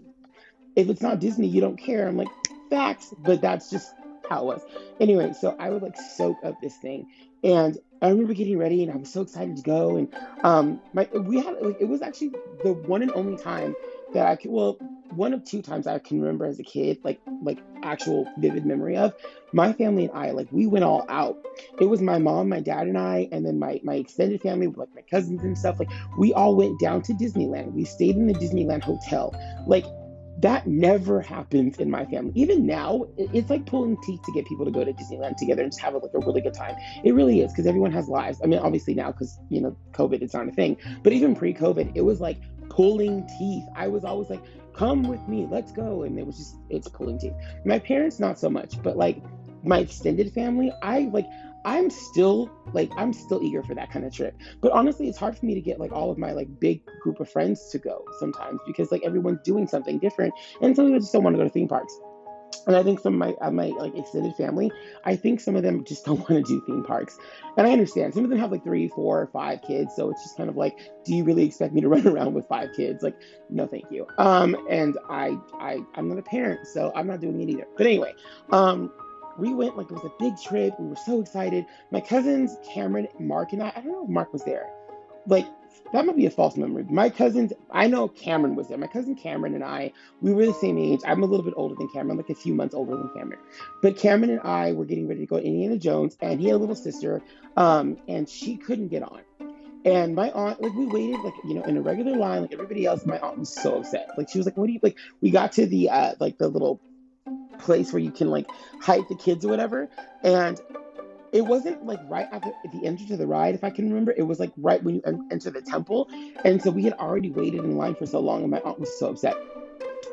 if 0.76 0.90
it's 0.90 1.02
not 1.02 1.20
Disney, 1.20 1.48
you 1.48 1.62
don't 1.62 1.78
care." 1.78 2.08
I'm 2.08 2.18
like, 2.18 2.30
"Facts," 2.70 3.14
but 3.20 3.42
that's 3.42 3.70
just 3.70 3.94
how 4.30 4.42
it 4.42 4.46
was. 4.46 4.62
Anyway, 5.00 5.32
so 5.40 5.56
I 5.58 5.70
would 5.70 5.82
like 5.82 5.96
soak 5.96 6.38
up 6.44 6.60
this 6.62 6.76
thing, 6.78 7.08
and 7.44 7.78
I 8.02 8.10
remember 8.10 8.34
getting 8.34 8.58
ready, 8.58 8.84
and 8.84 8.92
I 8.92 8.98
was 8.98 9.10
so 9.10 9.22
excited 9.22 9.56
to 9.56 9.64
go. 9.64 9.96
And 9.96 10.14
um, 10.44 10.82
my 10.94 11.08
we 11.14 11.40
had 11.40 11.56
like, 11.62 11.78
it 11.80 11.88
was 11.88 12.02
actually 12.02 12.34
the 12.64 12.74
one 12.74 13.02
and 13.02 13.12
only 13.14 13.38
time 13.38 13.74
that 14.14 14.28
I 14.28 14.36
could 14.36 14.52
well 14.52 14.78
one 15.12 15.34
of 15.34 15.44
two 15.44 15.62
times 15.62 15.88
I 15.88 16.00
can 16.00 16.22
remember 16.22 16.46
as 16.46 16.60
a 16.60 16.64
kid, 16.64 17.00
like 17.04 17.20
like 17.42 17.60
actual 17.84 18.32
vivid 18.38 18.66
memory 18.66 18.98
of 18.98 19.14
my 19.54 19.74
family 19.74 20.06
and 20.06 20.14
I, 20.14 20.32
like 20.32 20.48
we 20.52 20.68
went 20.68 20.86
all 20.86 21.06
out. 21.10 21.38
It 21.80 21.86
was 21.86 22.02
my 22.02 22.20
mom, 22.20 22.50
my 22.50 22.60
dad, 22.60 22.88
and 22.88 22.98
I, 22.98 23.28
and 23.32 23.46
then 23.46 23.60
my 23.60 23.80
my 23.84 23.96
extended 23.96 24.42
family, 24.42 24.68
like 24.68 24.94
my 24.96 25.02
cousins 25.10 25.44
and 25.44 25.58
stuff. 25.58 25.80
Like 25.80 25.90
we 26.18 26.34
all 26.34 26.56
went 26.56 26.80
down 26.80 27.02
to 27.04 27.14
Disneyland. 27.14 27.74
We 27.74 27.86
stayed 27.86 28.16
in 28.16 28.28
the 28.28 28.34
Disneyland 28.34 28.84
hotel. 28.84 29.34
Like 29.68 29.86
that 30.42 30.68
never 30.68 31.20
happens 31.20 31.78
in 31.80 31.92
my 31.92 32.06
family. 32.06 32.32
Even 32.36 32.66
now, 32.66 33.06
it's 33.18 33.50
like 33.50 33.66
pulling 33.66 33.98
teeth 34.04 34.22
to 34.24 34.32
get 34.32 34.46
people 34.46 34.64
to 34.64 34.72
go 34.72 34.86
to 34.86 34.94
Disneyland 34.94 35.36
together 35.36 35.64
and 35.64 35.72
just 35.72 35.82
have 35.82 35.94
like 35.96 36.04
a 36.14 36.20
really 36.20 36.40
good 36.40 36.54
time. 36.54 36.76
It 37.04 37.14
really 37.14 37.42
is 37.42 37.52
because 37.52 37.68
everyone 37.68 37.92
has 37.92 38.08
lives. 38.08 38.40
I 38.42 38.48
mean, 38.48 38.60
obviously 38.60 38.94
now 38.94 39.12
because 39.12 39.38
you 39.50 39.60
know 39.60 39.76
COVID, 39.92 40.22
it's 40.22 40.34
not 40.34 40.48
a 40.48 40.52
thing. 40.52 40.78
But 41.04 41.14
even 41.14 41.36
pre-COVID, 41.36 41.92
it 41.96 42.02
was 42.02 42.22
like 42.22 42.38
pulling 42.70 43.28
teeth. 43.38 43.66
I 43.76 43.88
was 43.90 44.06
always 44.06 44.30
like, 44.30 44.42
come 44.80 45.04
with 45.04 45.28
me, 45.28 45.46
let's 45.52 45.74
go. 45.74 46.04
And 46.04 46.18
it 46.18 46.26
was 46.26 46.38
just, 46.38 46.56
it's 46.70 46.88
pulling 46.88 47.20
teeth. 47.20 47.34
My 47.66 47.78
parents, 47.78 48.18
not 48.18 48.40
so 48.40 48.50
much, 48.50 48.82
but 48.82 48.96
like 48.96 49.22
my 49.62 49.80
extended 49.80 50.32
family, 50.32 50.72
I 50.82 51.10
like, 51.12 51.28
I'm 51.66 51.90
still 51.90 52.50
like 52.72 52.90
I'm 52.96 53.12
still 53.12 53.44
eager 53.44 53.62
for 53.62 53.76
that 53.76 53.92
kind 53.92 54.06
of 54.06 54.14
trip. 54.14 54.34
But 54.62 54.72
honestly, 54.72 55.10
it's 55.10 55.18
hard 55.18 55.38
for 55.38 55.46
me 55.46 55.54
to 55.56 55.60
get 55.60 55.78
like 55.78 55.92
all 55.92 56.10
of 56.10 56.18
my 56.18 56.32
like 56.32 56.48
big 56.62 56.82
group 57.02 57.20
of 57.20 57.30
friends 57.30 57.68
to 57.72 57.78
go 57.78 58.06
sometimes 58.20 58.62
because 58.66 58.94
like 58.94 59.04
everyone's 59.04 59.42
doing 59.44 59.68
something 59.68 60.00
different, 60.00 60.34
and 60.62 60.74
some 60.74 60.86
people 60.86 61.02
just 61.02 61.12
don't 61.12 61.24
want 61.26 61.34
to 61.36 61.38
go 61.38 61.44
to 61.44 61.50
theme 61.50 61.68
parks. 61.68 62.00
And 62.68 62.76
I 62.76 62.84
think 62.84 63.00
some 63.00 63.20
of 63.20 63.38
my 63.40 63.50
my 63.50 63.68
like 63.68 63.96
extended 63.96 64.36
family, 64.36 64.72
I 65.04 65.16
think 65.16 65.40
some 65.40 65.56
of 65.56 65.64
them 65.64 65.84
just 65.84 66.06
don't 66.06 66.20
want 66.20 66.30
to 66.30 66.42
do 66.44 66.62
theme 66.66 66.84
parks. 66.84 67.18
And 67.58 67.68
I 67.68 67.72
understand 67.72 68.14
some 68.14 68.24
of 68.24 68.30
them 68.30 68.40
have 68.40 68.52
like 68.52 68.64
three, 68.64 68.88
four, 68.90 69.28
five 69.34 69.62
kids, 69.62 69.96
so 69.96 70.10
it's 70.10 70.24
just 70.24 70.38
kind 70.38 70.50
of 70.50 70.58
like, 70.58 70.78
do 71.04 71.16
you 71.16 71.24
really 71.24 71.46
expect 71.46 71.74
me 71.74 71.82
to 71.82 71.90
run 71.90 72.08
around 72.08 72.34
with 72.34 72.48
five 72.48 72.70
kids? 72.76 73.04
Like, 73.04 73.16
no, 73.50 73.66
thank 73.68 73.86
you. 73.92 74.08
Um, 74.18 74.56
and 74.70 74.98
I 75.10 75.38
I 75.54 75.80
I'm 75.96 76.10
not 76.10 76.20
a 76.20 76.24
parent, 76.24 76.68
so 76.68 76.92
I'm 76.96 77.08
not 77.08 77.22
doing 77.22 77.42
it 77.42 77.50
either. 77.50 77.68
But 77.78 77.88
anyway, 77.88 78.14
um, 78.52 78.92
we 79.38 79.54
went 79.54 79.78
like 79.78 79.90
it 79.90 79.94
was 79.94 80.06
a 80.06 80.14
big 80.20 80.40
trip. 80.40 80.74
We 80.80 80.88
were 80.88 80.96
so 80.96 81.22
excited. 81.22 81.66
My 81.92 82.02
cousins 82.02 82.58
Cameron, 82.72 83.08
Mark, 83.20 83.54
and 83.54 83.64
I. 83.64 83.70
I 83.76 83.82
don't 83.82 83.92
know 83.92 84.04
if 84.04 84.10
Mark 84.10 84.34
was 84.34 84.44
there. 84.44 84.70
Like 85.26 85.46
that 85.94 86.06
might 86.06 86.16
be 86.16 86.26
a 86.26 86.30
false 86.30 86.56
memory. 86.56 86.86
My 86.90 87.10
cousins, 87.10 87.54
I 87.72 87.88
know 87.88 88.08
Cameron 88.08 88.56
was 88.56 88.68
there. 88.68 88.78
My 88.78 88.88
cousin 88.88 89.16
Cameron 89.16 89.56
and 89.56 89.64
I, 89.64 89.94
we 90.22 90.34
were 90.34 90.46
the 90.46 90.54
same 90.54 90.78
age. 90.78 91.00
I'm 91.06 91.24
a 91.24 91.26
little 91.26 91.44
bit 91.44 91.54
older 91.58 91.76
than 91.76 91.90
Cameron, 91.90 92.18
like 92.18 92.30
a 92.30 92.36
few 92.36 92.54
months 92.54 92.76
older 92.76 92.96
than 92.96 93.10
Cameron. 93.10 93.40
But 93.82 93.98
Cameron 93.98 94.32
and 94.32 94.42
I 94.42 94.72
were 94.74 94.86
getting 94.86 95.08
ready 95.08 95.22
to 95.22 95.26
go 95.26 95.40
to 95.40 95.46
Indiana 95.46 95.78
Jones, 95.78 96.18
and 96.22 96.40
he 96.40 96.48
had 96.48 96.56
a 96.56 96.58
little 96.58 96.76
sister, 96.76 97.22
um, 97.58 97.98
and 98.08 98.30
she 98.30 98.58
couldn't 98.58 98.90
get 98.90 99.04
on. 99.04 99.22
And 99.86 100.14
my 100.14 100.30
aunt, 100.32 100.62
like, 100.62 100.74
we 100.74 100.86
waited, 100.86 101.22
like, 101.22 101.34
you 101.46 101.54
know, 101.54 101.64
in 101.64 101.78
a 101.78 101.82
regular 101.82 102.18
line, 102.18 102.42
like 102.42 102.54
everybody 102.54 102.86
else. 102.86 103.06
My 103.06 103.18
aunt 103.20 103.40
was 103.40 103.50
so 103.54 103.78
upset. 103.78 104.10
Like, 104.18 104.30
she 104.30 104.38
was 104.38 104.46
like, 104.46 104.58
"What 104.58 104.68
do 104.68 104.74
you 104.74 104.80
like?" 104.84 104.98
We 105.22 105.32
got 105.32 105.54
to 105.54 105.66
the, 105.66 105.90
uh, 105.90 106.16
like, 106.20 106.38
the 106.38 106.50
little 106.50 106.82
place 107.60 107.94
where 107.94 108.02
you 108.02 108.12
can 108.12 108.30
like 108.30 108.48
hide 108.82 109.04
the 109.10 109.16
kids 109.16 109.46
or 109.46 109.50
whatever, 109.50 109.90
and 110.24 110.60
it 111.32 111.42
wasn't 111.46 111.86
like 111.86 112.00
right 112.08 112.28
after 112.32 112.52
the 112.74 112.86
entrance 112.86 113.10
to 113.10 113.18
the 113.18 113.28
ride, 113.28 113.56
if 113.56 113.64
I 113.64 113.70
can 113.70 113.90
remember. 113.90 114.14
It 114.16 114.24
was 114.24 114.40
like 114.40 114.52
right 114.58 114.82
when 114.84 114.96
you 114.96 115.28
enter 115.32 115.50
the 115.50 115.62
temple. 115.62 116.10
And 116.44 116.62
so 116.62 116.72
we 116.72 116.84
had 116.84 116.94
already 116.94 117.32
waited 117.32 117.64
in 117.64 117.78
line 117.78 117.96
for 117.96 118.06
so 118.06 118.20
long, 118.20 118.42
and 118.42 118.52
my 118.52 118.60
aunt 118.60 118.80
was 118.80 118.98
so 118.98 119.10
upset. 119.10 119.36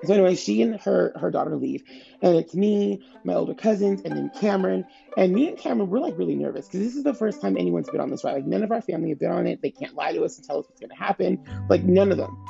So 0.04 0.12
anyway, 0.12 0.34
she 0.34 0.60
and 0.62 0.78
her 0.80 1.12
her 1.16 1.30
daughter 1.30 1.56
leave, 1.56 1.82
and 2.20 2.36
it's 2.36 2.54
me, 2.54 3.02
my 3.24 3.34
older 3.34 3.54
cousins, 3.54 4.02
and 4.02 4.14
then 4.14 4.30
Cameron. 4.38 4.84
And 5.16 5.32
me 5.32 5.48
and 5.48 5.56
Cameron, 5.56 5.88
we're 5.88 6.00
like 6.00 6.18
really 6.18 6.34
nervous 6.34 6.66
because 6.66 6.80
this 6.80 6.96
is 6.96 7.02
the 7.02 7.14
first 7.14 7.40
time 7.40 7.56
anyone's 7.56 7.88
been 7.88 8.00
on 8.00 8.10
this 8.10 8.22
ride. 8.22 8.34
Like 8.34 8.44
none 8.44 8.62
of 8.62 8.70
our 8.72 8.82
family 8.82 9.08
have 9.10 9.18
been 9.18 9.30
on 9.30 9.46
it. 9.46 9.62
They 9.62 9.70
can't 9.70 9.94
lie 9.94 10.12
to 10.12 10.22
us 10.24 10.36
and 10.36 10.46
tell 10.46 10.58
us 10.58 10.66
what's 10.68 10.80
gonna 10.80 10.94
happen. 10.94 11.42
Like 11.68 11.82
none 11.82 12.12
of 12.12 12.18
them. 12.18 12.44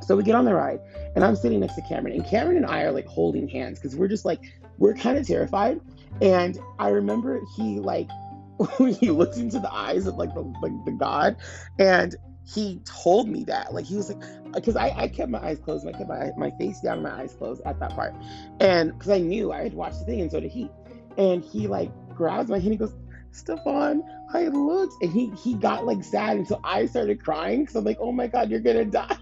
So 0.00 0.16
we 0.16 0.22
get 0.22 0.34
on 0.34 0.44
the 0.44 0.54
ride, 0.54 0.80
and 1.14 1.24
I'm 1.24 1.36
sitting 1.36 1.60
next 1.60 1.74
to 1.74 1.82
Cameron, 1.82 2.14
and 2.14 2.24
Cameron 2.24 2.56
and 2.56 2.66
I 2.66 2.82
are 2.82 2.92
like 2.92 3.06
holding 3.06 3.48
hands 3.48 3.78
because 3.78 3.94
we're 3.94 4.08
just 4.08 4.24
like 4.24 4.40
we're 4.78 4.94
kind 4.94 5.18
of 5.18 5.26
terrified. 5.26 5.80
And 6.20 6.58
I 6.78 6.88
remember 6.90 7.40
he 7.56 7.80
like 7.80 8.08
he 8.78 9.10
looked 9.10 9.36
into 9.36 9.58
the 9.58 9.72
eyes 9.72 10.06
of 10.06 10.16
like 10.16 10.34
the 10.34 10.42
like 10.62 10.84
the 10.84 10.92
god, 10.92 11.36
and 11.78 12.14
he 12.44 12.80
told 12.84 13.28
me 13.28 13.44
that. 13.44 13.72
Like 13.72 13.84
he 13.84 13.96
was 13.96 14.12
like 14.12 14.52
because 14.52 14.76
I, 14.76 14.90
I 14.96 15.08
kept 15.08 15.30
my 15.30 15.38
eyes 15.38 15.58
closed 15.58 15.86
i 15.86 15.92
kept 15.92 16.08
my, 16.08 16.30
my 16.36 16.50
face 16.52 16.80
down 16.80 16.94
and 16.94 17.02
my 17.04 17.22
eyes 17.22 17.34
closed 17.34 17.62
at 17.64 17.78
that 17.80 17.90
part. 17.90 18.14
And 18.60 18.92
because 18.92 19.10
i 19.10 19.18
knew 19.18 19.52
i 19.52 19.62
had 19.62 19.74
watched 19.74 20.00
the 20.00 20.04
thing 20.06 20.20
and 20.20 20.30
so 20.30 20.40
did 20.40 20.50
he. 20.50 20.70
And 21.18 21.42
he 21.44 21.66
like 21.68 21.90
grabs 22.14 22.48
my 22.48 22.56
hand 22.56 22.72
and 22.72 22.72
he 22.74 22.78
goes 22.78 22.94
stefan 23.34 24.02
i 24.34 24.46
looked 24.48 25.02
and 25.02 25.10
he 25.10 25.30
he 25.42 25.54
got 25.54 25.86
like 25.86 26.04
sad. 26.04 26.36
And 26.36 26.46
so 26.46 26.60
i 26.64 26.84
started 26.86 27.22
crying 27.22 27.60
because 27.60 27.76
i'm 27.76 27.84
like 27.84 27.98
oh 28.00 28.12
my 28.12 28.26
god 28.26 28.50
you're 28.50 28.60
gonna 28.60 28.84
die 28.84 29.16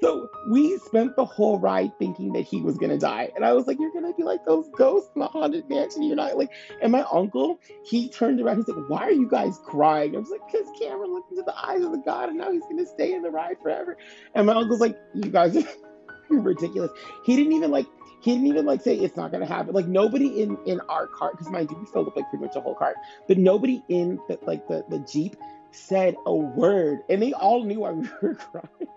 so 0.00 0.30
we 0.48 0.78
spent 0.78 1.16
the 1.16 1.24
whole 1.24 1.58
ride 1.58 1.92
thinking 1.98 2.32
that 2.32 2.42
he 2.42 2.60
was 2.60 2.76
gonna 2.78 2.98
die. 2.98 3.30
And 3.34 3.44
I 3.44 3.52
was 3.52 3.66
like, 3.66 3.78
You're 3.78 3.92
gonna 3.92 4.12
be 4.12 4.22
like 4.22 4.44
those 4.44 4.68
ghosts 4.76 5.10
in 5.14 5.20
the 5.20 5.28
haunted 5.28 5.68
mansion. 5.68 6.02
You're 6.02 6.16
not 6.16 6.36
like 6.36 6.50
and 6.82 6.92
my 6.92 7.04
uncle, 7.12 7.58
he 7.84 8.08
turned 8.08 8.40
around, 8.40 8.58
he's 8.58 8.68
like, 8.68 8.88
Why 8.88 9.02
are 9.02 9.12
you 9.12 9.28
guys 9.28 9.58
crying? 9.64 10.14
I 10.14 10.18
was 10.18 10.30
like, 10.30 10.46
Because 10.50 10.66
Cameron 10.80 11.12
looked 11.12 11.30
into 11.30 11.42
the 11.42 11.56
eyes 11.56 11.82
of 11.82 11.92
the 11.92 12.02
God 12.04 12.28
and 12.28 12.38
now 12.38 12.50
he's 12.50 12.62
gonna 12.62 12.86
stay 12.86 13.14
in 13.14 13.22
the 13.22 13.30
ride 13.30 13.56
forever. 13.62 13.96
And 14.34 14.46
my 14.46 14.54
uncle's 14.54 14.80
like, 14.80 14.98
You 15.14 15.30
guys 15.30 15.56
are 16.30 16.36
ridiculous. 16.36 16.90
He 17.24 17.36
didn't 17.36 17.52
even 17.52 17.70
like 17.70 17.86
he 18.20 18.32
didn't 18.32 18.46
even 18.46 18.66
like 18.66 18.82
say 18.82 18.96
it's 18.96 19.16
not 19.16 19.30
gonna 19.30 19.46
happen. 19.46 19.74
Like 19.74 19.86
nobody 19.86 20.42
in 20.42 20.58
in 20.66 20.80
our 20.88 21.06
cart, 21.06 21.32
because 21.32 21.50
mind 21.50 21.70
you, 21.70 21.78
we 21.78 21.86
filled 21.86 22.08
up 22.08 22.16
like 22.16 22.28
pretty 22.28 22.44
much 22.44 22.56
a 22.56 22.60
whole 22.60 22.74
cart, 22.74 22.96
but 23.28 23.38
nobody 23.38 23.82
in 23.88 24.18
the 24.28 24.38
like 24.42 24.66
the 24.68 24.84
the 24.88 24.98
jeep 25.00 25.36
said 25.70 26.16
a 26.26 26.34
word, 26.34 27.00
and 27.08 27.22
they 27.22 27.32
all 27.32 27.64
knew 27.64 27.80
why 27.80 27.92
we 27.92 28.08
were 28.22 28.34
crying. 28.34 28.88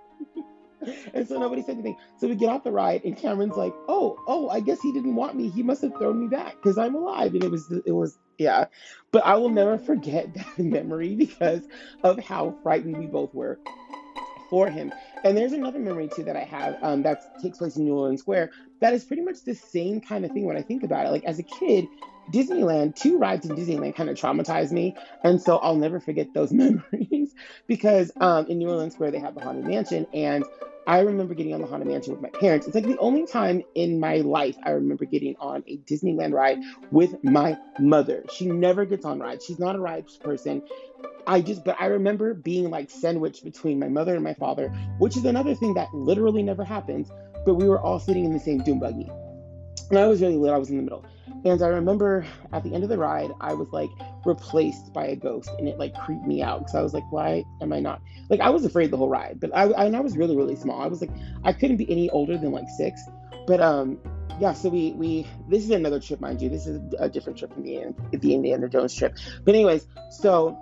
And 1.13 1.27
so 1.27 1.39
nobody 1.39 1.61
said 1.61 1.73
anything. 1.73 1.97
So 2.17 2.27
we 2.27 2.35
get 2.35 2.49
off 2.49 2.63
the 2.63 2.71
ride, 2.71 3.03
and 3.03 3.17
Cameron's 3.17 3.55
like, 3.55 3.73
"Oh, 3.87 4.17
oh, 4.27 4.49
I 4.49 4.59
guess 4.59 4.81
he 4.81 4.91
didn't 4.91 5.15
want 5.15 5.35
me. 5.35 5.49
He 5.49 5.63
must 5.63 5.81
have 5.81 5.93
thrown 5.97 6.19
me 6.19 6.27
back 6.27 6.55
because 6.61 6.77
I'm 6.77 6.95
alive." 6.95 7.33
And 7.33 7.43
it 7.43 7.51
was, 7.51 7.71
it 7.85 7.91
was, 7.91 8.17
yeah. 8.37 8.65
But 9.11 9.25
I 9.25 9.35
will 9.35 9.49
never 9.49 9.77
forget 9.77 10.33
that 10.35 10.59
memory 10.59 11.15
because 11.15 11.67
of 12.03 12.19
how 12.19 12.55
frightened 12.63 12.97
we 12.97 13.07
both 13.07 13.33
were 13.33 13.59
for 14.49 14.69
him. 14.69 14.93
And 15.23 15.37
there's 15.37 15.53
another 15.53 15.79
memory 15.79 16.09
too 16.13 16.23
that 16.23 16.35
I 16.35 16.43
have 16.43 16.77
um, 16.81 17.03
that 17.03 17.41
takes 17.41 17.57
place 17.57 17.75
in 17.75 17.85
New 17.85 17.95
Orleans 17.95 18.21
Square. 18.21 18.51
That 18.79 18.93
is 18.93 19.03
pretty 19.03 19.21
much 19.21 19.43
the 19.43 19.55
same 19.55 20.01
kind 20.01 20.25
of 20.25 20.31
thing 20.31 20.45
when 20.45 20.57
I 20.57 20.61
think 20.61 20.83
about 20.83 21.05
it. 21.05 21.09
Like 21.09 21.25
as 21.25 21.39
a 21.39 21.43
kid, 21.43 21.87
Disneyland, 22.31 22.95
two 22.95 23.17
rides 23.17 23.45
in 23.45 23.55
Disneyland 23.55 23.95
kind 23.95 24.09
of 24.09 24.17
traumatized 24.17 24.71
me. 24.71 24.95
And 25.23 25.41
so 25.41 25.57
I'll 25.57 25.75
never 25.75 25.99
forget 25.99 26.33
those 26.33 26.51
memories 26.53 27.33
because 27.67 28.11
um, 28.19 28.47
in 28.47 28.59
New 28.59 28.69
Orleans 28.69 28.93
Square, 28.93 29.11
they 29.11 29.19
have 29.19 29.35
the 29.35 29.41
Haunted 29.41 29.65
Mansion. 29.65 30.07
And 30.13 30.43
I 30.89 31.01
remember 31.01 31.35
getting 31.35 31.53
on 31.53 31.61
the 31.61 31.67
Haunted 31.67 31.87
Mansion 31.87 32.13
with 32.13 32.21
my 32.23 32.29
parents. 32.29 32.65
It's 32.65 32.73
like 32.73 32.83
the 32.83 32.97
only 32.97 33.27
time 33.27 33.61
in 33.75 33.99
my 33.99 34.21
life 34.21 34.57
I 34.63 34.71
remember 34.71 35.05
getting 35.05 35.35
on 35.39 35.63
a 35.67 35.77
Disneyland 35.77 36.33
ride 36.33 36.57
with 36.89 37.23
my 37.23 37.59
mother. 37.77 38.25
She 38.33 38.47
never 38.47 38.85
gets 38.85 39.05
on 39.05 39.19
rides. 39.19 39.45
She's 39.45 39.59
not 39.59 39.75
a 39.75 39.79
rides 39.79 40.17
person. 40.17 40.63
I 41.27 41.41
just, 41.41 41.63
but 41.63 41.75
I 41.79 41.85
remember 41.85 42.33
being 42.33 42.71
like 42.71 42.89
sandwiched 42.89 43.43
between 43.43 43.77
my 43.77 43.87
mother 43.87 44.15
and 44.15 44.23
my 44.23 44.33
father, 44.33 44.69
which 44.97 45.15
is 45.15 45.25
another 45.25 45.53
thing 45.53 45.75
that 45.75 45.93
literally 45.93 46.41
never 46.41 46.63
happens. 46.63 47.11
But 47.45 47.53
we 47.53 47.69
were 47.69 47.79
all 47.79 47.99
sitting 47.99 48.25
in 48.25 48.33
the 48.33 48.39
same 48.39 48.63
doom 48.63 48.79
buggy. 48.79 49.11
And 49.91 49.99
I 49.99 50.07
was 50.07 50.21
really 50.21 50.37
little, 50.37 50.55
I 50.55 50.57
was 50.57 50.71
in 50.71 50.77
the 50.77 50.81
middle. 50.81 51.05
And 51.45 51.61
I 51.61 51.67
remember 51.67 52.25
at 52.51 52.63
the 52.63 52.73
end 52.73 52.83
of 52.83 52.89
the 52.89 52.97
ride, 52.97 53.31
I 53.39 53.53
was 53.53 53.69
like 53.71 53.89
replaced 54.25 54.93
by 54.93 55.07
a 55.07 55.15
ghost, 55.15 55.49
and 55.57 55.67
it 55.67 55.77
like 55.77 55.95
creeped 55.95 56.25
me 56.25 56.41
out 56.41 56.59
because 56.59 56.75
I 56.75 56.81
was 56.81 56.93
like, 56.93 57.09
why 57.11 57.43
am 57.61 57.71
I 57.71 57.79
not? 57.79 58.01
Like, 58.29 58.41
I 58.41 58.49
was 58.49 58.65
afraid 58.65 58.91
the 58.91 58.97
whole 58.97 59.09
ride, 59.09 59.39
but 59.39 59.55
I, 59.55 59.63
I, 59.71 59.85
and 59.85 59.95
I 59.95 60.01
was 60.01 60.17
really, 60.17 60.35
really 60.35 60.55
small. 60.55 60.81
I 60.81 60.87
was 60.87 61.01
like, 61.01 61.11
I 61.43 61.53
couldn't 61.53 61.77
be 61.77 61.89
any 61.89 62.09
older 62.09 62.37
than 62.37 62.51
like 62.51 62.69
six. 62.69 63.01
But 63.47 63.61
um, 63.61 63.97
yeah, 64.39 64.53
so 64.53 64.69
we 64.69 64.91
we 64.91 65.27
this 65.47 65.63
is 65.63 65.71
another 65.71 65.99
trip, 65.99 66.19
mind 66.21 66.41
you. 66.41 66.49
This 66.49 66.67
is 66.67 66.81
a 66.99 67.09
different 67.09 67.39
trip 67.39 67.53
from 67.53 67.63
the 67.63 67.93
the 68.11 68.33
Indiana 68.33 68.67
Jones 68.69 68.93
trip. 68.93 69.17
But 69.43 69.55
anyways, 69.55 69.87
so 70.11 70.57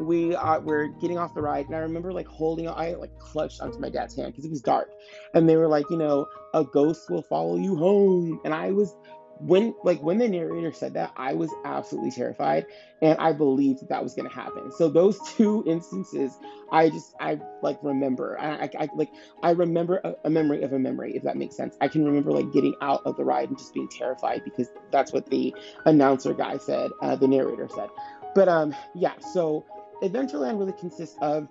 we 0.00 0.34
are 0.34 0.60
we're 0.60 0.86
getting 0.86 1.18
off 1.18 1.34
the 1.34 1.42
ride 1.42 1.66
and 1.66 1.76
i 1.76 1.78
remember 1.78 2.12
like 2.12 2.26
holding 2.26 2.66
i 2.68 2.94
like 2.94 3.16
clutched 3.18 3.60
onto 3.60 3.78
my 3.78 3.90
dad's 3.90 4.16
hand 4.16 4.32
because 4.32 4.44
it 4.44 4.50
was 4.50 4.62
dark 4.62 4.88
and 5.34 5.48
they 5.48 5.56
were 5.56 5.68
like 5.68 5.84
you 5.90 5.96
know 5.96 6.26
a 6.54 6.64
ghost 6.64 7.10
will 7.10 7.22
follow 7.22 7.56
you 7.56 7.76
home 7.76 8.40
and 8.44 8.54
i 8.54 8.70
was 8.70 8.96
when 9.40 9.74
like 9.84 10.00
when 10.02 10.18
the 10.18 10.28
narrator 10.28 10.72
said 10.72 10.94
that 10.94 11.12
i 11.16 11.32
was 11.32 11.50
absolutely 11.64 12.10
terrified 12.10 12.66
and 13.00 13.18
i 13.18 13.32
believed 13.32 13.80
that 13.80 13.88
that 13.88 14.02
was 14.02 14.14
going 14.14 14.28
to 14.28 14.34
happen. 14.34 14.70
So 14.72 14.88
those 14.88 15.18
two 15.36 15.64
instances 15.66 16.38
i 16.70 16.90
just 16.90 17.14
i 17.20 17.40
like 17.62 17.78
remember. 17.82 18.38
I, 18.38 18.64
I, 18.64 18.70
I 18.80 18.88
like 18.94 19.10
i 19.42 19.50
remember 19.50 20.00
a, 20.04 20.14
a, 20.24 20.30
memory 20.30 20.62
of 20.62 20.72
a 20.72 20.78
memory 20.78 21.16
if 21.16 21.22
that 21.22 21.36
makes 21.36 21.56
sense. 21.56 21.76
I 21.80 21.88
can 21.88 22.04
remember 22.04 22.32
like 22.32 22.52
getting 22.52 22.74
out 22.82 23.02
of 23.04 23.16
the 23.16 23.24
ride 23.24 23.48
and 23.48 23.58
just 23.58 23.72
being 23.74 23.88
terrified 23.88 24.42
because 24.44 24.68
that's 24.90 25.12
what 25.12 25.28
the 25.30 25.54
announcer 25.86 26.34
guy 26.34 26.58
said 26.58 26.90
uh, 27.02 27.16
the 27.16 27.28
narrator 27.28 27.68
said. 27.74 27.88
But 28.34 28.48
um 28.48 28.74
yeah 28.94 29.18
so 29.32 29.64
adventureland 30.02 30.58
really 30.58 30.72
consists 30.72 31.16
of 31.20 31.48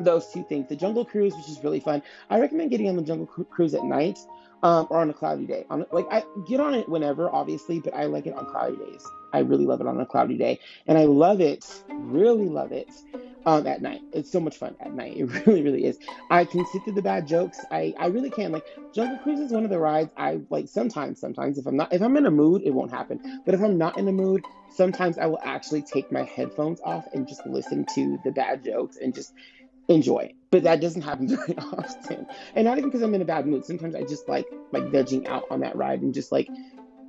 those 0.00 0.30
two 0.30 0.44
things. 0.44 0.68
The 0.68 0.76
jungle 0.76 1.04
cruise 1.04 1.34
which 1.34 1.48
is 1.48 1.64
really 1.64 1.80
fun. 1.80 2.02
I 2.28 2.38
recommend 2.38 2.70
getting 2.70 2.88
on 2.88 2.96
the 2.96 3.02
jungle 3.02 3.26
cruise 3.26 3.74
at 3.74 3.84
night 3.84 4.18
um, 4.62 4.86
or 4.90 5.00
on 5.00 5.10
a 5.10 5.14
cloudy 5.14 5.46
day. 5.46 5.66
On 5.70 5.84
like 5.92 6.06
I 6.10 6.24
get 6.46 6.60
on 6.60 6.74
it 6.74 6.88
whenever, 6.88 7.30
obviously, 7.30 7.80
but 7.80 7.94
I 7.94 8.04
like 8.04 8.26
it 8.26 8.34
on 8.34 8.46
cloudy 8.46 8.76
days. 8.76 9.04
I 9.32 9.40
really 9.40 9.66
love 9.66 9.80
it 9.80 9.86
on 9.86 10.00
a 10.00 10.06
cloudy 10.06 10.38
day, 10.38 10.60
and 10.86 10.96
I 10.98 11.04
love 11.04 11.40
it, 11.40 11.64
really 11.88 12.48
love 12.48 12.72
it, 12.72 12.90
um, 13.48 13.66
at 13.66 13.80
night. 13.80 14.02
It's 14.12 14.30
so 14.30 14.40
much 14.40 14.58
fun 14.58 14.76
at 14.80 14.92
night. 14.92 15.16
It 15.16 15.24
really, 15.46 15.62
really 15.62 15.84
is. 15.86 15.98
I 16.30 16.44
can 16.44 16.64
sit 16.66 16.84
through 16.84 16.94
the 16.94 17.02
bad 17.02 17.26
jokes. 17.26 17.58
I, 17.70 17.94
I 17.98 18.06
really 18.06 18.30
can. 18.30 18.52
Like 18.52 18.66
Jungle 18.94 19.18
Cruise 19.18 19.40
is 19.40 19.52
one 19.52 19.64
of 19.64 19.70
the 19.70 19.78
rides 19.78 20.12
I 20.16 20.40
like. 20.50 20.68
Sometimes, 20.68 21.18
sometimes 21.20 21.58
if 21.58 21.66
I'm 21.66 21.76
not, 21.76 21.92
if 21.92 22.02
I'm 22.02 22.16
in 22.16 22.26
a 22.26 22.30
mood, 22.30 22.62
it 22.64 22.70
won't 22.70 22.90
happen. 22.90 23.20
But 23.44 23.54
if 23.54 23.62
I'm 23.62 23.78
not 23.78 23.98
in 23.98 24.06
a 24.06 24.12
mood, 24.12 24.42
sometimes 24.70 25.18
I 25.18 25.26
will 25.26 25.40
actually 25.42 25.82
take 25.82 26.12
my 26.12 26.24
headphones 26.24 26.80
off 26.84 27.06
and 27.14 27.26
just 27.26 27.46
listen 27.46 27.86
to 27.94 28.18
the 28.24 28.32
bad 28.32 28.64
jokes 28.64 28.96
and 28.96 29.14
just 29.14 29.32
enjoy. 29.88 30.32
But 30.50 30.62
that 30.62 30.80
doesn't 30.80 31.02
happen 31.02 31.28
very 31.36 31.56
often. 31.58 32.26
And 32.54 32.64
not 32.64 32.78
even 32.78 32.90
because 32.90 33.02
I'm 33.02 33.14
in 33.14 33.22
a 33.22 33.26
bad 33.26 33.46
mood. 33.46 33.64
Sometimes 33.64 33.94
I 33.94 34.02
just 34.02 34.28
like 34.28 34.46
like 34.72 34.84
vegging 34.84 35.26
out 35.26 35.44
on 35.50 35.60
that 35.60 35.76
ride 35.76 36.02
and 36.02 36.14
just 36.14 36.32
like 36.32 36.48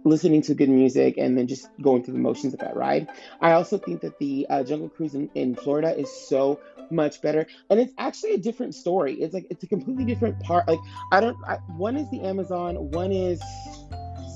listening 0.06 0.42
to 0.42 0.54
good 0.54 0.70
music 0.70 1.18
and 1.18 1.38
then 1.38 1.48
just 1.48 1.68
going 1.82 2.04
through 2.04 2.14
the 2.14 2.20
motions 2.20 2.54
of 2.54 2.60
that 2.60 2.76
ride. 2.76 3.08
I 3.42 3.52
also 3.52 3.78
think 3.78 4.02
that 4.02 4.18
the 4.20 4.48
uh, 4.50 4.64
Jungle 4.64 4.90
Cruise 4.90 5.14
in, 5.14 5.30
in 5.36 5.56
Florida 5.56 5.98
is 5.98 6.10
so 6.28 6.60
much 6.90 7.22
better, 7.22 7.46
and 7.70 7.80
it's 7.80 7.94
actually 7.98 8.34
a 8.34 8.38
different 8.38 8.76
story. 8.76 9.14
It's 9.16 9.34
like 9.34 9.48
it's 9.50 9.64
a 9.64 9.68
completely 9.68 10.06
different 10.06 10.40
part. 10.42 10.68
Like 10.68 10.80
I 11.12 11.20
don't. 11.20 11.38
I, 11.48 11.56
one 11.78 11.98
is 11.98 12.10
the 12.12 12.22
Amazon. 12.22 12.92
One 12.92 13.12
is 13.12 13.42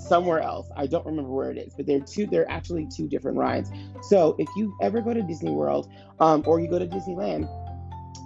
somewhere 0.07 0.41
else. 0.41 0.69
I 0.75 0.85
don't 0.85 1.05
remember 1.05 1.31
where 1.31 1.49
it 1.49 1.57
is, 1.57 1.73
but 1.75 1.87
they're 1.87 2.01
two. 2.01 2.27
They're 2.27 2.49
actually 2.49 2.87
two 2.95 3.07
different 3.07 3.37
rides. 3.37 3.71
So 4.03 4.35
if 4.37 4.47
you 4.55 4.75
ever 4.81 5.01
go 5.01 5.13
to 5.13 5.21
Disney 5.23 5.51
World, 5.51 5.89
um, 6.19 6.43
or 6.45 6.59
you 6.59 6.69
go 6.69 6.79
to 6.79 6.87
Disneyland, 6.87 7.49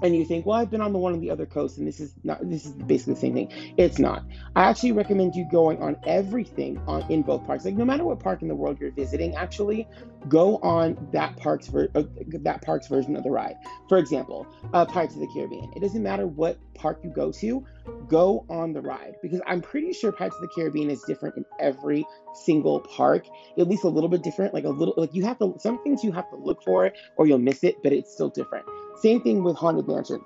and 0.01 0.15
you 0.15 0.25
think, 0.25 0.45
well, 0.45 0.57
I've 0.57 0.69
been 0.69 0.81
on 0.81 0.93
the 0.93 0.99
one 0.99 1.13
on 1.13 1.19
the 1.19 1.31
other 1.31 1.45
coast, 1.45 1.77
and 1.77 1.87
this 1.87 1.99
is 1.99 2.13
not 2.23 2.39
this 2.49 2.65
is 2.65 2.71
basically 2.71 3.13
the 3.13 3.19
same 3.19 3.33
thing. 3.33 3.73
It's 3.77 3.99
not. 3.99 4.23
I 4.55 4.63
actually 4.63 4.91
recommend 4.91 5.35
you 5.35 5.47
going 5.51 5.81
on 5.81 5.97
everything 6.05 6.79
on 6.87 7.09
in 7.11 7.21
both 7.21 7.45
parks. 7.45 7.65
Like 7.65 7.75
no 7.75 7.85
matter 7.85 8.03
what 8.03 8.19
park 8.19 8.41
in 8.41 8.47
the 8.47 8.55
world 8.55 8.79
you're 8.79 8.91
visiting, 8.91 9.35
actually 9.35 9.87
go 10.27 10.57
on 10.57 11.09
that 11.11 11.35
park's 11.37 11.67
ver- 11.67 11.89
uh, 11.95 12.03
that 12.41 12.61
park's 12.61 12.87
version 12.87 13.15
of 13.15 13.23
the 13.23 13.31
ride. 13.31 13.55
For 13.89 13.97
example, 13.97 14.47
uh, 14.73 14.85
Pirates 14.85 15.15
of 15.15 15.21
the 15.21 15.27
Caribbean. 15.27 15.71
It 15.75 15.81
doesn't 15.81 16.03
matter 16.03 16.27
what 16.27 16.57
park 16.73 16.99
you 17.03 17.09
go 17.09 17.31
to, 17.31 17.65
go 18.07 18.45
on 18.49 18.73
the 18.73 18.81
ride 18.81 19.15
because 19.21 19.41
I'm 19.47 19.61
pretty 19.61 19.93
sure 19.93 20.11
Pirates 20.11 20.35
of 20.35 20.41
the 20.41 20.47
Caribbean 20.49 20.89
is 20.89 21.01
different 21.03 21.37
in 21.37 21.45
every 21.59 22.05
single 22.33 22.81
park, 22.81 23.25
at 23.57 23.67
least 23.67 23.83
a 23.83 23.89
little 23.89 24.09
bit 24.09 24.23
different. 24.23 24.53
Like 24.53 24.65
a 24.65 24.69
little, 24.69 24.93
like 24.97 25.13
you 25.13 25.23
have 25.23 25.39
to 25.39 25.55
some 25.59 25.81
things 25.83 26.03
you 26.03 26.11
have 26.11 26.29
to 26.29 26.35
look 26.35 26.63
for 26.63 26.91
or 27.15 27.27
you'll 27.27 27.39
miss 27.39 27.63
it, 27.63 27.81
but 27.83 27.93
it's 27.93 28.11
still 28.11 28.29
different. 28.29 28.65
Same 29.01 29.21
thing 29.21 29.43
with 29.43 29.55
Haunted 29.55 29.87
Mansion. 29.87 30.23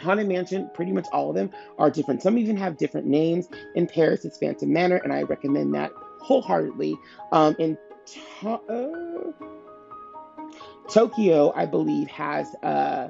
Haunted 0.00 0.28
Mansion, 0.28 0.70
pretty 0.74 0.92
much 0.92 1.06
all 1.12 1.30
of 1.30 1.36
them 1.36 1.50
are 1.78 1.90
different. 1.90 2.22
Some 2.22 2.38
even 2.38 2.56
have 2.56 2.76
different 2.76 3.06
names. 3.06 3.48
In 3.74 3.86
Paris, 3.86 4.24
it's 4.24 4.38
Phantom 4.38 4.72
Manor, 4.72 4.96
and 4.96 5.12
I 5.12 5.22
recommend 5.22 5.74
that 5.74 5.92
wholeheartedly. 6.20 6.96
Um, 7.30 7.54
in 7.58 7.78
to- 8.40 8.50
uh, 8.50 9.32
Tokyo, 10.88 11.52
I 11.54 11.66
believe, 11.66 12.08
has 12.08 12.48
uh, 12.62 13.08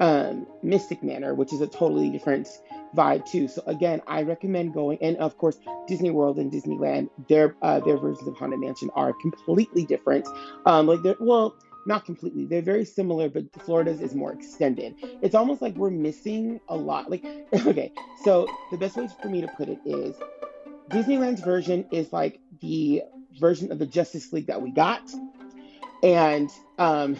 um, 0.00 0.46
Mystic 0.62 1.02
Manor, 1.02 1.34
which 1.34 1.52
is 1.52 1.60
a 1.60 1.66
totally 1.66 2.10
different 2.10 2.48
vibe 2.94 3.24
too. 3.26 3.48
So 3.48 3.62
again, 3.66 4.02
I 4.06 4.22
recommend 4.22 4.74
going. 4.74 4.98
And 5.00 5.16
of 5.16 5.36
course, 5.38 5.58
Disney 5.88 6.10
World 6.10 6.38
and 6.38 6.52
Disneyland, 6.52 7.08
their 7.28 7.56
uh, 7.62 7.80
their 7.80 7.96
versions 7.96 8.28
of 8.28 8.36
Haunted 8.36 8.60
Mansion 8.60 8.90
are 8.94 9.12
completely 9.20 9.84
different. 9.84 10.28
Um, 10.66 10.86
like 10.86 11.00
well 11.20 11.56
not 11.86 12.04
completely. 12.04 12.44
They're 12.46 12.62
very 12.62 12.84
similar, 12.84 13.28
but 13.28 13.44
Florida's 13.60 14.00
is 14.00 14.14
more 14.14 14.32
extended. 14.32 14.94
It's 15.22 15.34
almost 15.34 15.62
like 15.62 15.76
we're 15.76 15.90
missing 15.90 16.60
a 16.68 16.76
lot. 16.76 17.10
Like, 17.10 17.24
okay, 17.66 17.92
so 18.24 18.46
the 18.70 18.78
best 18.78 18.96
way 18.96 19.08
for 19.20 19.28
me 19.28 19.40
to 19.40 19.48
put 19.48 19.68
it 19.68 19.78
is 19.84 20.16
Disneyland's 20.90 21.40
version 21.40 21.86
is 21.92 22.12
like 22.12 22.40
the 22.60 23.02
version 23.38 23.72
of 23.72 23.78
the 23.78 23.86
Justice 23.86 24.32
League 24.32 24.46
that 24.46 24.62
we 24.62 24.70
got, 24.70 25.02
and 26.02 26.50
um, 26.78 27.16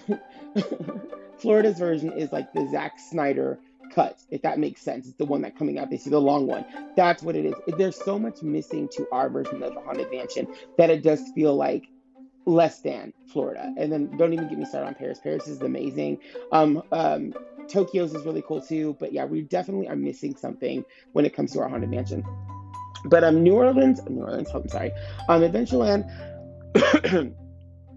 Florida's 1.38 1.78
version 1.78 2.12
is 2.12 2.33
like 2.33 2.52
the 2.52 2.68
Zack 2.71 2.99
Snyder 2.99 3.59
cut, 3.94 4.18
if 4.30 4.42
that 4.42 4.59
makes 4.59 4.80
sense. 4.83 5.06
It's 5.06 5.16
the 5.16 5.25
one 5.25 5.42
that 5.42 5.56
coming 5.56 5.78
out 5.78 5.90
They 5.90 5.99
see 5.99 6.11
the 6.11 6.21
long 6.21 6.47
one. 6.47 6.64
That's 6.97 7.23
what 7.23 7.37
it 7.37 7.44
is. 7.44 7.54
There's 7.78 7.97
so 7.97 8.18
much 8.18 8.42
missing 8.42 8.88
to 8.97 9.06
our 9.12 9.28
version 9.28 9.62
of 9.62 9.75
the 9.75 9.80
Haunted 9.80 10.11
Mansion 10.11 10.49
that 10.78 10.90
it 10.90 11.02
does 11.02 11.23
feel 11.35 11.54
like 11.54 11.88
less 12.46 12.80
than 12.80 13.12
Florida. 13.26 13.72
And 13.76 13.90
then 13.92 14.16
don't 14.16 14.32
even 14.32 14.48
get 14.48 14.58
me 14.58 14.64
started 14.64 14.88
on 14.88 14.94
Paris. 14.94 15.18
Paris 15.22 15.48
is 15.48 15.60
amazing. 15.62 16.18
Um, 16.52 16.82
um, 16.92 17.34
Tokyo's 17.68 18.14
is 18.14 18.24
really 18.24 18.42
cool 18.42 18.60
too. 18.60 18.96
But 19.00 19.12
yeah, 19.12 19.24
we 19.24 19.42
definitely 19.42 19.88
are 19.88 19.96
missing 19.96 20.36
something 20.36 20.84
when 21.12 21.24
it 21.24 21.34
comes 21.34 21.52
to 21.52 21.60
our 21.60 21.68
haunted 21.68 21.90
mansion. 21.90 22.24
But 23.06 23.24
um, 23.24 23.42
New 23.42 23.54
Orleans, 23.54 24.00
New 24.08 24.22
Orleans, 24.22 24.48
I'm 24.54 24.68
sorry, 24.68 24.92
um, 25.28 25.42
Adventureland. 25.42 26.08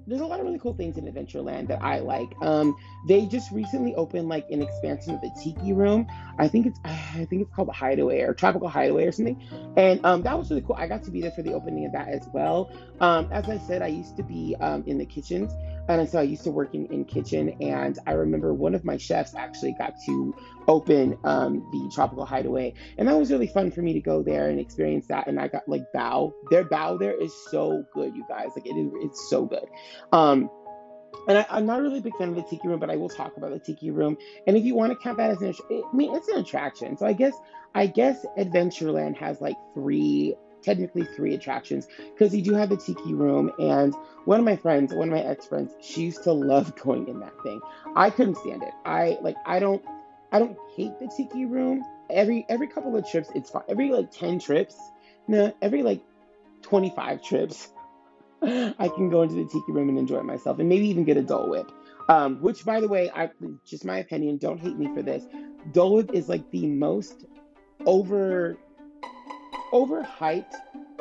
There's 0.08 0.22
a 0.22 0.26
lot 0.26 0.40
of 0.40 0.46
really 0.46 0.60
cool 0.60 0.74
things 0.74 0.98
in 0.98 1.06
Adventureland 1.06 1.68
that 1.68 1.84
I 1.84 2.00
like. 2.00 2.34
Um, 2.42 2.76
they 3.08 3.26
just 3.26 3.52
recently 3.52 3.94
opened 3.96 4.30
like 4.30 4.50
an 4.50 4.62
expansion 4.62 5.14
of 5.14 5.22
the 5.22 5.30
Tiki 5.44 5.74
Room. 5.74 6.08
I 6.40 6.48
think 6.48 6.66
it's 6.66 6.80
I 6.86 7.26
think 7.30 7.42
it's 7.42 7.54
called 7.54 7.68
the 7.68 7.74
Hideaway 7.74 8.22
or 8.22 8.34
Tropical 8.34 8.70
Hideaway 8.70 9.06
or 9.06 9.12
something. 9.12 9.42
And 9.76 10.04
um, 10.06 10.24
that 10.24 10.38
was 10.38 10.50
really 10.50 10.62
cool. 10.62 10.78
I 10.78 10.88
got 10.88 11.04
to 11.04 11.12
be 11.12 11.22
there 11.22 11.32
for 11.32 11.42
the 11.42 11.54
opening 11.54 11.86
of 11.86 11.92
that 11.92 12.08
as 12.08 12.28
well. 12.34 12.72
Um, 13.02 13.28
as 13.32 13.50
I 13.50 13.58
said, 13.58 13.82
I 13.82 13.88
used 13.88 14.16
to 14.18 14.24
be 14.24 14.56
um, 14.62 14.84
in 14.88 14.98
the 14.98 15.06
kitchens 15.06 15.52
and 15.88 16.10
so 16.10 16.20
I 16.20 16.24
used 16.24 16.44
to 16.44 16.52
work 16.52 16.74
in, 16.74 16.86
in 16.88 17.06
kitchen, 17.06 17.56
and 17.62 17.98
I 18.06 18.14
remember 18.14 18.54
one 18.54 18.76
of 18.76 18.84
my 18.84 18.98
chefs 18.98 19.36
actually 19.36 19.76
got 19.78 19.94
to 20.06 20.36
open 20.68 21.18
um, 21.24 21.68
the 21.72 21.92
Tropical 21.94 22.26
Hideaway, 22.26 22.74
and 22.98 23.08
that 23.08 23.18
was 23.18 23.32
really 23.32 23.48
fun 23.48 23.72
for 23.72 23.82
me 23.82 23.94
to 23.94 24.02
go 24.02 24.22
there 24.22 24.50
and 24.50 24.60
experience 24.60 25.08
that. 25.08 25.28
And 25.28 25.40
I 25.40 25.48
got 25.48 25.68
like 25.68 25.84
bao. 25.96 26.34
Their 26.52 26.66
bao 26.66 27.00
there 27.00 27.20
is 27.20 27.34
so 27.50 27.86
good, 27.94 28.16
you 28.16 28.26
guys. 28.28 28.50
Like 28.56 28.66
it 28.66 28.78
is, 28.78 28.92
it's 29.02 29.30
so 29.30 29.46
good. 29.46 29.66
Um, 30.12 30.50
and 31.28 31.38
I, 31.38 31.58
am 31.58 31.66
not 31.66 31.82
really 31.82 32.00
a 32.00 32.02
big 32.02 32.16
fan 32.18 32.30
of 32.30 32.36
the 32.36 32.44
Tiki 32.44 32.68
Room, 32.68 32.80
but 32.80 32.90
I 32.90 32.96
will 32.96 33.10
talk 33.10 33.36
about 33.38 33.52
the 33.52 33.60
Tiki 33.60 33.92
Room. 33.92 34.18
And 34.46 34.56
if 34.56 34.64
you 34.64 34.76
want 34.76 34.92
to 34.92 34.98
count 34.98 35.18
that 35.18 35.32
as 35.32 35.42
an, 35.42 35.54
I 35.72 35.96
mean, 35.96 36.16
it's 36.16 36.28
an 36.30 36.40
attraction. 36.40 36.98
So 36.98 37.06
I 37.06 37.14
guess, 37.14 37.34
I 37.76 37.88
guess 37.88 38.26
Adventureland 38.38 39.18
has 39.18 39.42
like 39.42 39.58
three 39.74 40.36
technically 40.62 41.04
three 41.04 41.34
attractions 41.34 41.88
because 42.14 42.36
you 42.36 42.42
do 42.42 42.54
have 42.54 42.70
the 42.70 42.78
tiki 42.78 43.14
room 43.14 43.52
and 43.60 43.94
one 44.26 44.40
of 44.40 44.46
my 44.46 44.56
friends 44.56 44.94
one 44.94 45.08
of 45.08 45.14
my 45.14 45.22
ex-friends 45.22 45.72
she 45.82 46.04
used 46.04 46.24
to 46.24 46.32
love 46.32 46.76
going 46.84 47.08
in 47.08 47.20
that 47.20 47.34
thing. 47.44 47.62
I 47.96 48.10
couldn't 48.10 48.36
stand 48.38 48.64
it. 48.64 48.74
I 48.86 49.18
like 49.22 49.36
i 49.46 49.60
don't 49.60 49.84
i 50.32 50.40
don't 50.40 50.58
hate 50.76 50.98
the 51.00 51.12
tiki 51.16 51.46
room. 51.46 51.84
Every 52.10 52.46
every 52.50 52.68
couple 52.68 52.96
of 52.96 53.08
trips 53.10 53.30
it's 53.36 53.50
fine 53.50 53.64
every 53.68 53.90
like 53.92 54.12
10 54.12 54.40
trips 54.40 54.76
no 55.28 55.54
every 55.62 55.84
like 55.84 56.02
25 56.62 57.22
trips 57.22 57.70
i 58.42 58.90
can 58.96 59.10
go 59.10 59.24
into 59.24 59.36
the 59.36 59.46
tiki 59.46 59.72
room 59.72 59.90
and 59.90 59.98
enjoy 59.98 60.22
myself 60.22 60.60
and 60.60 60.70
maybe 60.70 60.88
even 60.88 61.04
get 61.04 61.18
a 61.18 61.22
dole 61.22 61.50
whip. 61.50 61.72
Um, 62.10 62.42
which 62.42 62.64
by 62.64 62.80
the 62.80 62.88
way 62.88 63.12
i 63.14 63.30
just 63.66 63.84
my 63.84 63.98
opinion 63.98 64.38
don't 64.38 64.60
hate 64.60 64.78
me 64.78 64.94
for 64.94 65.02
this. 65.02 65.24
Dole 65.74 65.96
whip 65.96 66.12
is 66.14 66.30
like 66.30 66.50
the 66.52 66.66
most 66.68 67.26
over 67.86 68.58
overhyped 69.72 70.54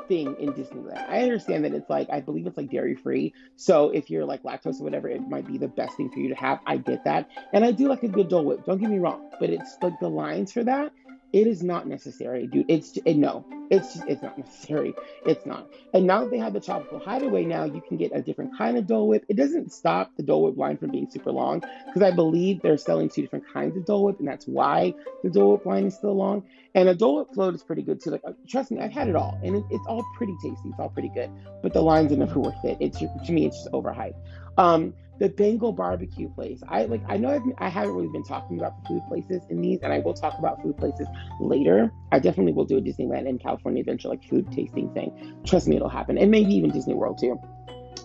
thing 0.08 0.37
in 0.38 0.52
Disneyland. 0.52 1.08
I 1.08 1.23
understand 1.23 1.64
that 1.64 1.73
it's 1.73 1.90
like 1.90 2.08
I 2.11 2.20
believe 2.20 2.46
it's 2.46 2.56
like 2.56 2.70
dairy 2.70 2.94
free. 2.94 3.35
So 3.56 3.90
if 3.90 4.11
you're 4.11 4.25
like 4.25 4.42
lactose 4.42 4.80
or 4.80 4.85
whatever, 4.85 5.08
it 5.08 5.28
might 5.28 5.46
be 5.46 5.58
the 5.58 5.68
best 5.68 5.96
thing 5.96 6.11
for 6.11 6.20
you 6.20 6.28
to 6.28 6.35
have. 6.35 6.61
I 6.66 6.76
get 6.76 7.04
that. 7.04 7.28
And 7.52 7.64
I 7.64 7.73
do 7.73 7.88
like 7.88 8.02
a 8.02 8.08
good 8.08 8.28
Dole 8.28 8.44
Whip. 8.44 8.64
Don't 8.64 8.78
get 8.78 8.90
me 8.90 8.99
wrong. 8.99 9.30
But 9.40 9.50
it's 9.50 9.76
like 9.82 9.99
the 10.00 10.08
lines 10.08 10.52
for 10.52 10.64
that 10.64 10.92
It 11.33 11.47
is 11.47 11.62
not 11.62 11.87
necessary, 11.87 12.47
dude. 12.47 12.66
It's 12.68 12.97
it, 13.04 13.16
no, 13.16 13.45
it's 13.71 13.97
it's 14.06 14.23
not 14.23 14.38
necessary. 14.38 14.95
It's 15.26 15.45
not. 15.45 15.68
And 15.92 16.06
now 16.06 16.21
that 16.21 16.30
they 16.30 16.38
have 16.38 16.52
the 16.52 16.61
tropical 16.61 16.99
hideaway, 16.99 17.45
now 17.45 17.64
you 17.64 17.83
can 17.87 17.97
get 17.97 18.12
a 18.14 18.23
different 18.23 18.56
kind 18.56 18.78
of 18.78 18.87
Dole 18.87 19.09
Whip. 19.09 19.25
It 19.28 19.37
doesn't 19.37 19.73
stop 19.73 20.12
the 20.16 20.23
Dole 20.23 20.45
Whip 20.45 20.56
line 20.56 20.78
from 20.78 20.90
being 20.90 21.11
super 21.11 21.33
long 21.33 21.62
because 21.87 22.02
I 22.02 22.12
believe 22.12 22.62
they're 22.62 22.78
selling 22.78 23.09
two 23.09 23.23
different 23.23 23.45
kinds 23.52 23.76
of 23.76 23.85
Dole 23.85 24.04
Whip, 24.04 24.18
and 24.21 24.28
that's 24.28 24.47
why 24.47 24.95
the 25.23 25.30
Dole 25.30 25.52
Whip 25.52 25.66
line 25.66 25.87
is 25.87 25.95
still 25.95 26.14
long. 26.14 26.45
And 26.75 26.88
a 26.88 26.95
Dole 26.95 27.16
Whip 27.16 27.35
float 27.35 27.54
is 27.54 27.62
pretty 27.62 27.83
good 27.83 28.02
too. 28.02 28.11
Like 28.11 28.23
uh, 28.25 28.33
trust 28.49 28.71
me, 28.71 28.80
I've 28.80 28.92
had 28.92 29.09
it 29.09 29.16
all, 29.16 29.38
and 29.42 29.56
it, 29.56 29.64
it's 29.71 29.87
all 29.87 30.04
pretty 30.16 30.37
tasty. 30.42 30.68
It's 30.68 30.78
all 30.78 30.90
pretty 30.90 31.11
good, 31.11 31.30
but 31.62 31.73
the 31.73 31.83
lines 31.83 32.12
are 32.12 32.16
never 32.16 32.38
worth 32.38 32.64
it. 32.64 32.78
It's 32.80 32.99
to 32.99 33.33
me, 33.33 33.47
it's 33.47 33.56
just 33.59 33.73
overhyped. 33.73 34.14
Um, 34.59 34.95
the 35.18 35.28
Bengal 35.28 35.73
barbecue 35.73 36.28
place. 36.28 36.62
I 36.68 36.85
like. 36.85 37.02
I 37.08 37.16
know 37.16 37.30
I've, 37.30 37.42
I 37.58 37.68
haven't 37.68 37.94
really 37.94 38.08
been 38.08 38.25
talking 38.25 38.58
about 38.58 38.75
food 38.87 39.02
places 39.08 39.42
in 39.49 39.61
these, 39.61 39.80
and 39.82 39.92
I 39.92 40.00
will 40.00 40.14
talk 40.14 40.38
about 40.38 40.62
food 40.62 40.76
places 40.76 41.06
later. 41.40 41.90
I 42.12 42.18
definitely 42.18 42.52
will 42.52 42.64
do 42.64 42.78
a 42.78 42.80
Disneyland 42.80 43.28
and 43.28 43.40
California 43.40 43.80
Adventure 43.80 44.08
like 44.08 44.23
food 44.25 44.50
tasting 44.52 44.92
thing. 44.92 45.35
Trust 45.44 45.68
me, 45.68 45.76
it'll 45.76 45.88
happen, 45.88 46.18
and 46.18 46.30
maybe 46.30 46.54
even 46.54 46.70
Disney 46.70 46.94
World 46.94 47.18
too. 47.18 47.40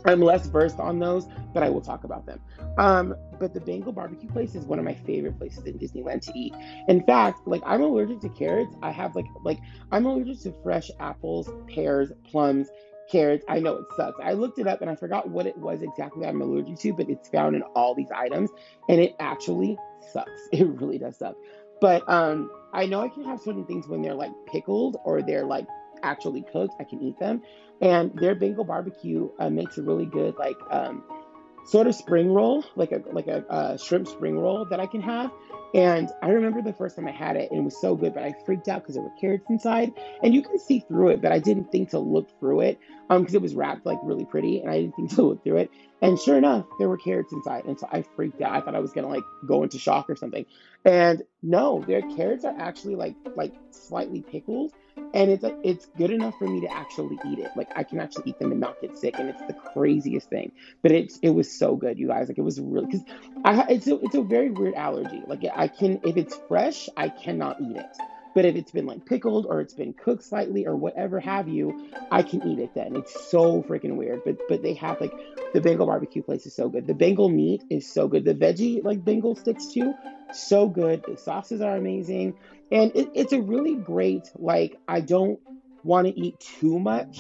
I'm 0.05 0.21
less 0.21 0.47
versed 0.47 0.79
on 0.79 0.99
those, 0.99 1.27
but 1.53 1.63
I 1.63 1.69
will 1.69 1.81
talk 1.81 2.03
about 2.03 2.25
them. 2.25 2.39
Um, 2.77 3.15
but 3.39 3.53
the 3.53 3.59
Bengal 3.59 3.91
barbecue 3.91 4.29
place 4.29 4.55
is 4.55 4.65
one 4.65 4.79
of 4.79 4.85
my 4.85 4.95
favorite 4.95 5.37
places 5.37 5.65
in 5.65 5.77
Disneyland 5.77 6.21
to 6.21 6.31
eat. 6.37 6.53
In 6.87 7.03
fact, 7.03 7.47
like 7.47 7.61
I'm 7.65 7.81
allergic 7.81 8.21
to 8.21 8.29
carrots. 8.29 8.75
I 8.81 8.91
have 8.91 9.15
like 9.15 9.25
like 9.43 9.59
I'm 9.91 10.05
allergic 10.05 10.41
to 10.43 10.53
fresh 10.63 10.89
apples, 10.99 11.49
pears, 11.67 12.11
plums, 12.23 12.69
carrots. 13.11 13.45
I 13.47 13.59
know 13.59 13.77
it 13.77 13.85
sucks. 13.95 14.19
I 14.23 14.33
looked 14.33 14.59
it 14.59 14.67
up 14.67 14.81
and 14.81 14.89
I 14.89 14.95
forgot 14.95 15.29
what 15.29 15.45
it 15.45 15.57
was 15.57 15.81
exactly 15.81 16.25
I'm 16.25 16.41
allergic 16.41 16.79
to, 16.79 16.93
but 16.93 17.09
it's 17.09 17.29
found 17.29 17.55
in 17.55 17.61
all 17.75 17.93
these 17.93 18.11
items 18.15 18.49
and 18.89 18.99
it 18.99 19.15
actually 19.19 19.77
sucks. 20.11 20.31
It 20.51 20.67
really 20.67 20.97
does 20.97 21.17
suck. 21.17 21.35
But 21.79 22.07
um, 22.07 22.51
I 22.73 22.85
know 22.85 23.01
I 23.01 23.09
can 23.09 23.23
have 23.25 23.39
certain 23.41 23.65
things 23.65 23.87
when 23.87 24.01
they're 24.01 24.13
like 24.13 24.31
pickled 24.45 24.97
or 25.03 25.21
they're 25.21 25.45
like 25.45 25.65
actually 26.03 26.43
cooked. 26.43 26.75
I 26.79 26.83
can 26.83 27.01
eat 27.01 27.17
them. 27.19 27.41
And 27.81 28.13
their 28.19 28.35
Bengal 28.35 28.63
barbecue 28.63 29.29
uh, 29.39 29.49
makes 29.49 29.77
a 29.77 29.81
really 29.81 30.05
good 30.05 30.35
like 30.37 30.57
um, 30.69 31.03
sort 31.65 31.87
of 31.87 31.95
spring 31.95 32.31
roll, 32.33 32.63
like 32.75 32.91
a 32.91 33.01
like 33.11 33.27
a, 33.27 33.45
a 33.49 33.77
shrimp 33.77 34.07
spring 34.07 34.37
roll 34.37 34.65
that 34.65 34.79
I 34.79 34.85
can 34.85 35.01
have. 35.01 35.31
And 35.73 36.09
I 36.21 36.29
remember 36.31 36.61
the 36.61 36.73
first 36.73 36.97
time 36.97 37.07
I 37.07 37.11
had 37.11 37.37
it, 37.37 37.49
and 37.49 37.61
it 37.61 37.63
was 37.63 37.79
so 37.79 37.95
good, 37.95 38.13
but 38.13 38.23
I 38.23 38.33
freaked 38.45 38.67
out 38.67 38.81
because 38.81 38.95
there 38.95 39.03
were 39.03 39.13
carrots 39.21 39.45
inside, 39.49 39.93
and 40.21 40.33
you 40.33 40.41
can 40.41 40.59
see 40.59 40.79
through 40.79 41.09
it, 41.09 41.21
but 41.21 41.31
I 41.31 41.39
didn't 41.39 41.71
think 41.71 41.91
to 41.91 41.99
look 41.99 42.27
through 42.41 42.61
it, 42.61 42.79
um, 43.09 43.21
because 43.21 43.35
it 43.35 43.41
was 43.41 43.55
wrapped 43.55 43.85
like 43.85 43.97
really 44.03 44.25
pretty, 44.25 44.59
and 44.59 44.69
I 44.69 44.81
didn't 44.81 44.95
think 44.97 45.15
to 45.15 45.21
look 45.21 45.43
through 45.45 45.57
it. 45.57 45.71
And 46.01 46.19
sure 46.19 46.37
enough, 46.37 46.65
there 46.77 46.89
were 46.89 46.97
carrots 46.97 47.31
inside, 47.31 47.63
and 47.65 47.79
so 47.79 47.87
I 47.89 48.01
freaked 48.01 48.41
out. 48.41 48.51
I 48.51 48.59
thought 48.59 48.75
I 48.75 48.79
was 48.79 48.91
gonna 48.91 49.07
like 49.07 49.23
go 49.45 49.63
into 49.63 49.79
shock 49.79 50.09
or 50.09 50.17
something, 50.17 50.45
and 50.83 51.23
no, 51.41 51.85
their 51.87 52.01
carrots 52.01 52.43
are 52.43 52.55
actually 52.57 52.95
like 52.95 53.15
like 53.37 53.53
slightly 53.69 54.21
pickled, 54.21 54.73
and 55.13 55.31
it's 55.31 55.45
it's 55.63 55.87
good 55.97 56.11
enough 56.11 56.37
for 56.37 56.47
me 56.47 56.61
to 56.61 56.67
actually 56.73 57.19
eat 57.25 57.39
it. 57.39 57.51
Like 57.55 57.69
I 57.75 57.83
can 57.83 57.99
actually 57.99 58.31
eat 58.31 58.39
them 58.39 58.51
and 58.51 58.59
not 58.61 58.81
get 58.81 58.97
sick, 58.97 59.15
and 59.19 59.29
it's 59.29 59.41
the 59.47 59.53
craziest 59.53 60.29
thing. 60.29 60.51
But 60.83 60.91
it's 60.91 61.17
it 61.21 61.31
was 61.31 61.57
so 61.57 61.75
good, 61.75 61.99
you 61.99 62.07
guys. 62.07 62.29
Like 62.29 62.37
it 62.37 62.43
was 62.43 62.59
really 62.59 62.87
because 62.87 63.05
I 63.45 63.65
it's 63.69 63.87
a, 63.87 63.99
it's 64.01 64.15
a 64.15 64.21
very 64.23 64.51
weird 64.51 64.75
allergy. 64.75 65.23
Like 65.27 65.43
I 65.55 65.67
can 65.67 65.99
if 66.03 66.17
it's 66.17 66.35
fresh, 66.47 66.89
I 66.97 67.09
cannot 67.09 67.61
eat 67.61 67.77
it. 67.77 67.97
But 68.33 68.45
if 68.45 68.55
it's 68.55 68.71
been 68.71 68.85
like 68.85 69.05
pickled 69.05 69.45
or 69.45 69.59
it's 69.61 69.73
been 69.73 69.93
cooked 69.93 70.23
slightly 70.23 70.65
or 70.65 70.75
whatever 70.75 71.19
have 71.19 71.47
you, 71.47 71.89
I 72.11 72.23
can 72.23 72.47
eat 72.47 72.59
it 72.59 72.73
then. 72.73 72.95
It's 72.95 73.29
so 73.29 73.61
freaking 73.63 73.95
weird. 73.95 74.21
But 74.25 74.37
but 74.47 74.61
they 74.61 74.73
have 74.75 75.01
like 75.01 75.13
the 75.53 75.61
Bengal 75.61 75.87
barbecue 75.87 76.23
place 76.23 76.45
is 76.45 76.55
so 76.55 76.69
good. 76.69 76.87
The 76.87 76.93
Bengal 76.93 77.29
meat 77.29 77.63
is 77.69 77.91
so 77.91 78.07
good. 78.07 78.23
The 78.23 78.33
veggie 78.33 78.83
like 78.83 79.03
Bengal 79.03 79.35
sticks 79.35 79.67
too, 79.67 79.93
so 80.33 80.67
good. 80.67 81.03
The 81.07 81.17
sauces 81.17 81.61
are 81.61 81.75
amazing. 81.75 82.35
And 82.71 82.91
it, 82.95 83.09
it's 83.13 83.33
a 83.33 83.41
really 83.41 83.75
great, 83.75 84.31
like, 84.35 84.79
I 84.87 85.01
don't 85.01 85.39
want 85.83 86.07
to 86.07 86.17
eat 86.17 86.39
too 86.39 86.79
much. 86.79 87.19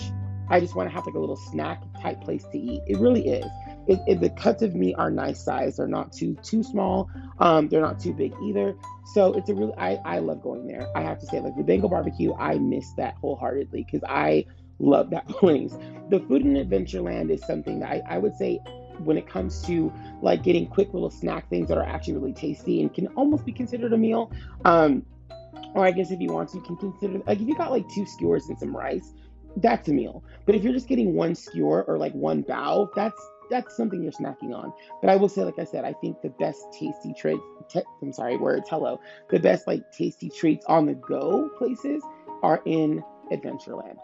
I 0.49 0.59
just 0.59 0.75
want 0.75 0.89
to 0.89 0.95
have 0.95 1.05
like 1.05 1.15
a 1.15 1.19
little 1.19 1.35
snack 1.35 1.81
type 2.01 2.21
place 2.21 2.45
to 2.51 2.57
eat. 2.57 2.81
It 2.87 2.97
really 2.99 3.27
is. 3.27 3.45
It, 3.91 3.99
it, 4.07 4.21
the 4.21 4.29
cuts 4.29 4.61
of 4.61 4.73
meat 4.73 4.95
are 4.97 5.11
nice 5.11 5.43
size. 5.43 5.75
They're 5.75 5.85
not 5.87 6.13
too 6.13 6.37
too 6.43 6.63
small. 6.63 7.09
Um, 7.39 7.67
they're 7.67 7.81
not 7.81 7.99
too 7.99 8.13
big 8.13 8.33
either. 8.41 8.73
So 9.13 9.33
it's 9.33 9.49
a 9.49 9.53
really 9.53 9.73
I, 9.77 9.95
I 10.05 10.19
love 10.19 10.41
going 10.41 10.65
there. 10.65 10.87
I 10.95 11.01
have 11.01 11.19
to 11.19 11.25
say, 11.25 11.41
like 11.41 11.57
the 11.57 11.63
Bengal 11.63 11.89
barbecue, 11.89 12.33
I 12.35 12.57
miss 12.57 12.89
that 12.93 13.15
wholeheartedly 13.15 13.83
because 13.83 14.01
I 14.07 14.45
love 14.79 15.09
that 15.09 15.27
place. 15.29 15.75
The 16.09 16.21
food 16.21 16.43
in 16.43 16.53
Adventureland 16.53 17.31
is 17.31 17.41
something 17.45 17.79
that 17.79 17.89
I, 17.89 18.01
I 18.15 18.17
would 18.17 18.35
say 18.37 18.59
when 18.99 19.17
it 19.17 19.27
comes 19.27 19.61
to 19.63 19.91
like 20.21 20.41
getting 20.41 20.67
quick 20.67 20.93
little 20.93 21.09
snack 21.09 21.49
things 21.49 21.67
that 21.67 21.77
are 21.77 21.83
actually 21.83 22.13
really 22.13 22.33
tasty 22.33 22.81
and 22.81 22.93
can 22.93 23.07
almost 23.09 23.45
be 23.45 23.51
considered 23.51 23.91
a 23.91 23.97
meal. 23.97 24.31
Um, 24.63 25.05
or 25.73 25.85
I 25.85 25.91
guess 25.91 26.11
if 26.11 26.21
you 26.21 26.31
want 26.31 26.49
to, 26.49 26.57
you 26.57 26.63
can 26.63 26.77
consider 26.77 27.21
like 27.27 27.41
if 27.41 27.47
you 27.47 27.55
got 27.55 27.71
like 27.71 27.89
two 27.89 28.05
skewers 28.05 28.47
and 28.47 28.57
some 28.57 28.75
rice, 28.75 29.13
that's 29.57 29.89
a 29.89 29.91
meal. 29.91 30.23
But 30.45 30.55
if 30.55 30.63
you're 30.63 30.73
just 30.73 30.87
getting 30.87 31.13
one 31.13 31.35
skewer 31.35 31.83
or 31.83 31.97
like 31.97 32.13
one 32.13 32.43
bao, 32.43 32.87
that's 32.95 33.19
that's 33.51 33.75
something 33.77 34.01
you're 34.01 34.11
snacking 34.13 34.55
on. 34.55 34.73
But 35.01 35.11
I 35.11 35.17
will 35.17 35.29
say, 35.29 35.43
like 35.43 35.59
I 35.59 35.65
said, 35.65 35.85
I 35.85 35.93
think 35.93 36.21
the 36.21 36.29
best 36.29 36.65
tasty 36.71 37.13
treats. 37.13 37.43
Te- 37.69 37.83
I'm 38.01 38.13
sorry, 38.13 38.37
words. 38.37 38.67
Hello. 38.69 38.99
The 39.29 39.39
best 39.39 39.67
like 39.67 39.91
tasty 39.91 40.29
treats 40.29 40.65
on 40.65 40.87
the 40.87 40.95
go 40.95 41.49
places 41.57 42.01
are 42.41 42.61
in 42.65 43.03
Adventureland. 43.31 43.97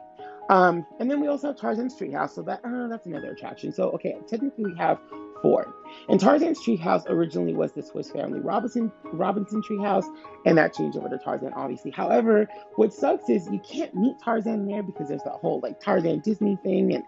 Um, 0.49 0.85
and 0.99 1.09
then 1.09 1.19
we 1.19 1.27
also 1.27 1.47
have 1.47 1.57
Tarzan's 1.57 1.95
Treehouse, 1.97 2.31
so 2.31 2.41
that 2.43 2.61
uh, 2.63 2.87
that's 2.87 3.05
another 3.05 3.31
attraction. 3.31 3.73
So 3.73 3.89
okay, 3.91 4.15
technically 4.27 4.65
we 4.65 4.77
have 4.77 4.99
four. 5.41 5.73
And 6.09 6.19
Tarzan's 6.19 6.59
treehouse 6.59 7.03
originally 7.07 7.53
was 7.53 7.73
the 7.73 7.81
Swiss 7.81 8.11
Family 8.11 8.39
Robinson 8.39 8.91
Robinson 9.03 9.61
treehouse, 9.61 10.05
and 10.45 10.57
that 10.57 10.73
changed 10.73 10.97
over 10.97 11.09
to 11.09 11.17
Tarzan, 11.17 11.53
obviously. 11.53 11.91
However, 11.91 12.47
what 12.75 12.93
sucks 12.93 13.29
is 13.29 13.47
you 13.51 13.59
can't 13.59 13.93
meet 13.95 14.15
Tarzan 14.23 14.67
there 14.67 14.83
because 14.83 15.09
there's 15.09 15.23
the 15.23 15.31
whole 15.31 15.59
like 15.61 15.79
Tarzan 15.79 16.19
Disney 16.19 16.57
thing, 16.63 16.93
and 16.93 17.03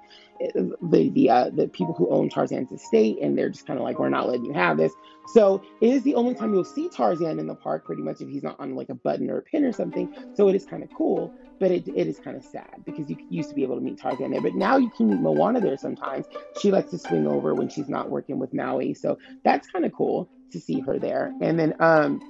the 0.81 1.09
the 1.09 1.29
uh, 1.29 1.49
the 1.49 1.67
people 1.67 1.93
who 1.93 2.09
own 2.09 2.29
Tarzan's 2.29 2.71
estate, 2.71 3.17
and 3.21 3.37
they're 3.37 3.49
just 3.49 3.65
kind 3.65 3.79
of 3.79 3.83
like, 3.83 3.99
we're 3.99 4.09
not 4.09 4.27
letting 4.27 4.45
you 4.45 4.53
have 4.53 4.77
this. 4.77 4.93
So 5.33 5.61
it 5.81 5.89
is 5.89 6.03
the 6.03 6.15
only 6.15 6.33
time 6.33 6.53
you'll 6.53 6.63
see 6.63 6.89
Tarzan 6.89 7.39
in 7.39 7.47
the 7.47 7.55
park, 7.55 7.85
pretty 7.85 8.01
much, 8.01 8.21
if 8.21 8.29
he's 8.29 8.43
not 8.43 8.59
on 8.59 8.75
like 8.75 8.89
a 8.89 8.95
button 8.95 9.29
or 9.29 9.37
a 9.37 9.41
pin 9.41 9.63
or 9.63 9.71
something. 9.73 10.13
So 10.35 10.47
it 10.47 10.55
is 10.55 10.65
kind 10.65 10.83
of 10.83 10.89
cool, 10.97 11.33
but 11.59 11.71
it, 11.71 11.87
it 11.87 12.07
is 12.07 12.19
kind 12.19 12.37
of 12.37 12.43
sad 12.43 12.83
because 12.85 13.09
you 13.09 13.17
used 13.29 13.49
to 13.49 13.55
be 13.55 13.63
able 13.63 13.75
to 13.75 13.81
meet 13.81 13.97
Tarzan 13.97 14.31
there, 14.31 14.41
but 14.41 14.55
now 14.55 14.77
you 14.77 14.89
can 14.89 15.09
meet 15.09 15.19
Moana 15.19 15.59
there 15.59 15.77
sometimes. 15.77 16.25
She 16.61 16.71
likes 16.71 16.91
to 16.91 16.97
swing 16.97 17.27
over 17.27 17.53
when 17.53 17.69
she's 17.69 17.89
not 17.89 18.09
working 18.09 18.39
with 18.39 18.53
Maui, 18.53 18.93
so 18.93 19.17
that's 19.43 19.69
kind 19.69 19.85
of 19.85 19.93
cool 19.93 20.29
to 20.51 20.59
see 20.59 20.79
her 20.79 20.97
there. 20.97 21.33
And 21.41 21.59
then 21.59 21.75
um, 21.79 22.21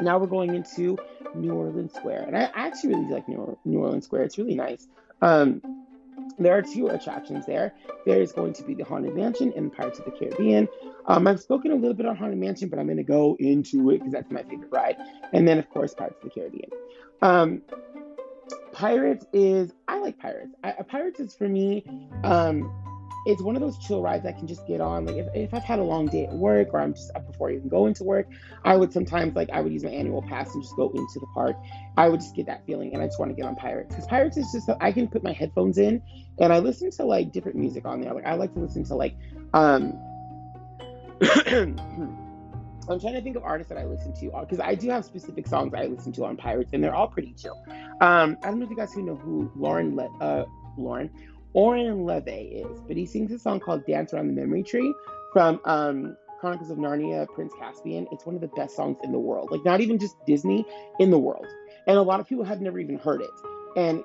now 0.00 0.18
we're 0.18 0.26
going 0.26 0.54
into 0.54 0.96
New 1.34 1.52
Orleans 1.52 1.92
Square, 1.94 2.24
and 2.28 2.36
I 2.36 2.50
actually 2.54 2.94
really 2.94 3.10
like 3.10 3.28
New, 3.28 3.58
New 3.64 3.80
Orleans 3.80 4.04
Square. 4.04 4.22
It's 4.22 4.38
really 4.38 4.54
nice. 4.54 4.86
Um, 5.20 5.60
there 6.38 6.56
are 6.56 6.62
two 6.62 6.88
attractions 6.88 7.46
there. 7.46 7.74
There 8.06 8.20
is 8.20 8.32
going 8.32 8.52
to 8.54 8.62
be 8.62 8.74
the 8.74 8.84
Haunted 8.84 9.14
Mansion 9.14 9.52
and 9.56 9.72
Pirates 9.72 9.98
of 9.98 10.04
the 10.04 10.10
Caribbean. 10.12 10.68
Um, 11.06 11.26
I've 11.26 11.40
spoken 11.40 11.72
a 11.72 11.74
little 11.74 11.94
bit 11.94 12.06
on 12.06 12.16
Haunted 12.16 12.38
Mansion, 12.38 12.68
but 12.68 12.78
I'm 12.78 12.86
going 12.86 12.96
to 12.96 13.02
go 13.02 13.36
into 13.38 13.90
it 13.90 13.98
because 13.98 14.12
that's 14.12 14.30
my 14.30 14.42
favorite 14.42 14.70
ride. 14.70 14.96
And 15.32 15.46
then, 15.46 15.58
of 15.58 15.68
course, 15.70 15.94
Pirates 15.94 16.16
of 16.22 16.24
the 16.24 16.30
Caribbean. 16.30 16.70
Um, 17.22 17.62
Pirates 18.72 19.26
is 19.32 19.72
I 19.88 19.98
like 19.98 20.18
Pirates. 20.18 20.54
I, 20.64 20.72
Pirates 20.72 21.20
is 21.20 21.34
for 21.34 21.48
me. 21.48 21.84
Um, 22.24 22.72
it's 23.24 23.40
one 23.40 23.54
of 23.54 23.62
those 23.62 23.78
chill 23.78 24.02
rides 24.02 24.26
I 24.26 24.32
can 24.32 24.48
just 24.48 24.66
get 24.66 24.80
on. 24.80 25.06
Like 25.06 25.16
if, 25.16 25.26
if 25.34 25.54
I've 25.54 25.62
had 25.62 25.78
a 25.78 25.84
long 25.84 26.06
day 26.06 26.26
at 26.26 26.32
work 26.32 26.70
or 26.72 26.80
I'm 26.80 26.92
just 26.92 27.14
up 27.14 27.26
before 27.26 27.50
I 27.50 27.54
even 27.54 27.68
go 27.68 27.86
into 27.86 28.02
work, 28.02 28.26
I 28.64 28.76
would 28.76 28.92
sometimes 28.92 29.36
like 29.36 29.50
I 29.50 29.60
would 29.60 29.72
use 29.72 29.84
my 29.84 29.90
annual 29.90 30.22
pass 30.22 30.52
and 30.54 30.62
just 30.62 30.74
go 30.74 30.90
into 30.90 31.20
the 31.20 31.26
park. 31.34 31.56
I 31.96 32.08
would 32.08 32.20
just 32.20 32.34
get 32.34 32.46
that 32.46 32.66
feeling 32.66 32.94
and 32.94 33.02
I 33.02 33.06
just 33.06 33.20
want 33.20 33.30
to 33.30 33.36
get 33.36 33.46
on 33.46 33.54
Pirates 33.54 33.90
because 33.90 34.06
Pirates 34.06 34.36
is 34.36 34.50
just 34.52 34.68
I 34.80 34.90
can 34.90 35.06
put 35.06 35.22
my 35.22 35.32
headphones 35.32 35.78
in 35.78 36.02
and 36.40 36.52
I 36.52 36.58
listen 36.58 36.90
to 36.92 37.04
like 37.04 37.30
different 37.32 37.58
music 37.58 37.84
on 37.84 38.00
there. 38.00 38.12
Like 38.12 38.26
I 38.26 38.34
like 38.34 38.52
to 38.54 38.60
listen 38.60 38.84
to 38.84 38.94
like 38.96 39.14
um 39.54 39.92
I'm 42.88 42.98
trying 43.00 43.14
to 43.14 43.20
think 43.22 43.36
of 43.36 43.44
artists 43.44 43.68
that 43.68 43.78
I 43.78 43.84
listen 43.84 44.12
to 44.14 44.40
because 44.40 44.60
I 44.60 44.74
do 44.74 44.90
have 44.90 45.04
specific 45.04 45.46
songs 45.46 45.72
I 45.74 45.86
listen 45.86 46.12
to 46.12 46.24
on 46.24 46.36
Pirates, 46.36 46.72
and 46.72 46.82
they're 46.82 46.94
all 46.94 47.08
pretty 47.08 47.34
chill. 47.34 47.62
Um, 48.00 48.36
I 48.42 48.48
don't 48.48 48.58
know 48.58 48.64
if 48.64 48.70
you 48.70 48.76
guys 48.76 48.92
who 48.92 49.02
know 49.02 49.16
who 49.16 49.50
Lauren 49.54 49.94
Le- 49.94 50.18
uh, 50.20 50.44
Lauren 50.76 51.10
Oren 51.54 52.04
Lavie 52.04 52.64
is, 52.64 52.80
but 52.86 52.96
he 52.96 53.06
sings 53.06 53.30
a 53.32 53.38
song 53.38 53.60
called 53.60 53.86
"Dance 53.86 54.12
Around 54.12 54.28
the 54.28 54.32
Memory 54.32 54.62
Tree" 54.62 54.92
from 55.32 55.60
um, 55.64 56.16
Chronicles 56.40 56.70
of 56.70 56.78
Narnia, 56.78 57.26
Prince 57.28 57.52
Caspian. 57.58 58.06
It's 58.10 58.26
one 58.26 58.34
of 58.34 58.40
the 58.40 58.48
best 58.48 58.74
songs 58.74 58.96
in 59.04 59.12
the 59.12 59.18
world, 59.18 59.50
like 59.50 59.64
not 59.64 59.80
even 59.80 59.98
just 59.98 60.16
Disney, 60.26 60.64
in 60.98 61.10
the 61.10 61.18
world. 61.18 61.46
And 61.86 61.96
a 61.96 62.02
lot 62.02 62.20
of 62.20 62.28
people 62.28 62.44
have 62.44 62.60
never 62.60 62.78
even 62.78 62.98
heard 62.98 63.20
it, 63.20 63.30
and 63.76 64.02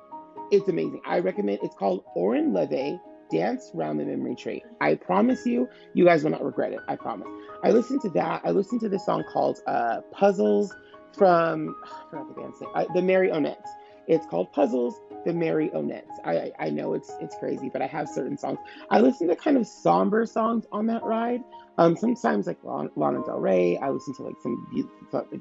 it's 0.51 0.67
amazing. 0.67 1.01
I 1.05 1.19
recommend. 1.19 1.59
It's 1.63 1.75
called 1.75 2.03
Oren 2.15 2.51
Lavie 2.51 2.99
dance 3.31 3.71
around 3.75 3.97
the 3.97 4.05
memory 4.05 4.35
tree. 4.35 4.63
I 4.81 4.95
promise 4.95 5.45
you, 5.45 5.67
you 5.93 6.05
guys 6.05 6.23
will 6.23 6.31
not 6.31 6.43
regret 6.43 6.73
it. 6.73 6.79
I 6.87 6.95
promise. 6.95 7.27
I 7.63 7.71
listened 7.71 8.01
to 8.01 8.09
that. 8.09 8.41
I 8.43 8.51
listened 8.51 8.81
to 8.81 8.89
this 8.89 9.05
song 9.05 9.23
called 9.31 9.59
uh, 9.67 10.01
Puzzles 10.11 10.73
from, 11.13 11.75
I 11.85 12.09
forgot 12.11 12.35
the 12.35 12.41
name, 12.41 12.53
uh, 12.75 12.85
the 12.93 13.01
Marionettes. 13.01 13.69
It's 14.07 14.25
called 14.25 14.51
Puzzles, 14.53 14.95
the 15.25 15.33
Marionettes. 15.33 16.19
I, 16.23 16.51
I 16.59 16.69
know 16.69 16.93
it's 16.93 17.11
it's 17.19 17.35
crazy, 17.35 17.69
but 17.69 17.81
I 17.81 17.87
have 17.87 18.07
certain 18.07 18.37
songs. 18.37 18.57
I 18.89 19.01
listen 19.01 19.27
to 19.27 19.35
kind 19.35 19.57
of 19.57 19.67
somber 19.67 20.25
songs 20.25 20.65
on 20.71 20.85
that 20.87 21.03
ride. 21.03 21.43
Um, 21.77 21.95
sometimes 21.97 22.47
like 22.47 22.57
Lana 22.63 23.23
Del 23.25 23.39
Rey. 23.39 23.77
I 23.77 23.89
listen 23.89 24.15
to 24.15 24.23
like 24.23 24.35
some 24.41 24.65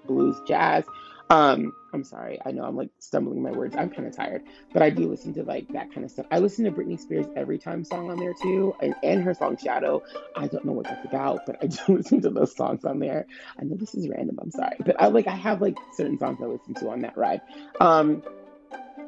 blues, 0.07 0.37
jazz. 0.49 0.85
Um, 1.29 1.73
I'm 1.93 2.05
sorry, 2.05 2.39
I 2.45 2.53
know 2.53 2.63
I'm 2.65 2.77
like 2.77 2.91
stumbling 3.01 3.43
my 3.43 3.51
words. 3.51 3.75
I'm 3.77 3.91
kind 3.91 4.07
of 4.07 4.15
tired, 4.15 4.43
but 4.73 4.83
I 4.83 4.91
do 4.91 5.09
listen 5.09 5.35
to 5.35 5.43
like 5.43 5.67
that 5.73 5.93
kind 5.93 6.05
of 6.05 6.11
stuff. 6.11 6.27
I 6.31 6.39
listen 6.39 6.65
to 6.67 6.71
Britney 6.71 7.01
Spears 7.01 7.27
every 7.35 7.59
time 7.59 7.85
song 7.85 8.11
on 8.11 8.19
there 8.19 8.35
too, 8.41 8.75
and, 8.81 8.95
and 9.03 9.25
her 9.25 9.35
song 9.35 9.57
Shadow. 9.57 10.03
I 10.37 10.47
don't 10.47 10.65
know 10.65 10.73
what 10.73 10.87
that's 10.87 11.05
about, 11.05 11.45
but 11.45 11.57
I 11.63 11.67
do 11.87 11.97
listen 11.97 12.21
to 12.23 12.31
those 12.31 12.55
songs 12.55 12.85
on 12.85 13.01
there. 13.01 13.27
I 13.59 13.65
know 13.65 13.77
this 13.77 13.95
is 13.95 14.09
random. 14.09 14.39
I'm 14.41 14.53
sorry, 14.53 14.77
but 14.85 15.01
I 15.01 15.09
like 15.09 15.27
I 15.27 15.35
have 15.35 15.61
like 15.61 15.77
certain 15.95 16.19
songs 16.19 16.39
I 16.41 16.47
listen 16.47 16.75
to 16.75 16.91
on 16.91 17.01
that 17.01 17.17
ride. 17.17 17.41
Um, 17.81 18.23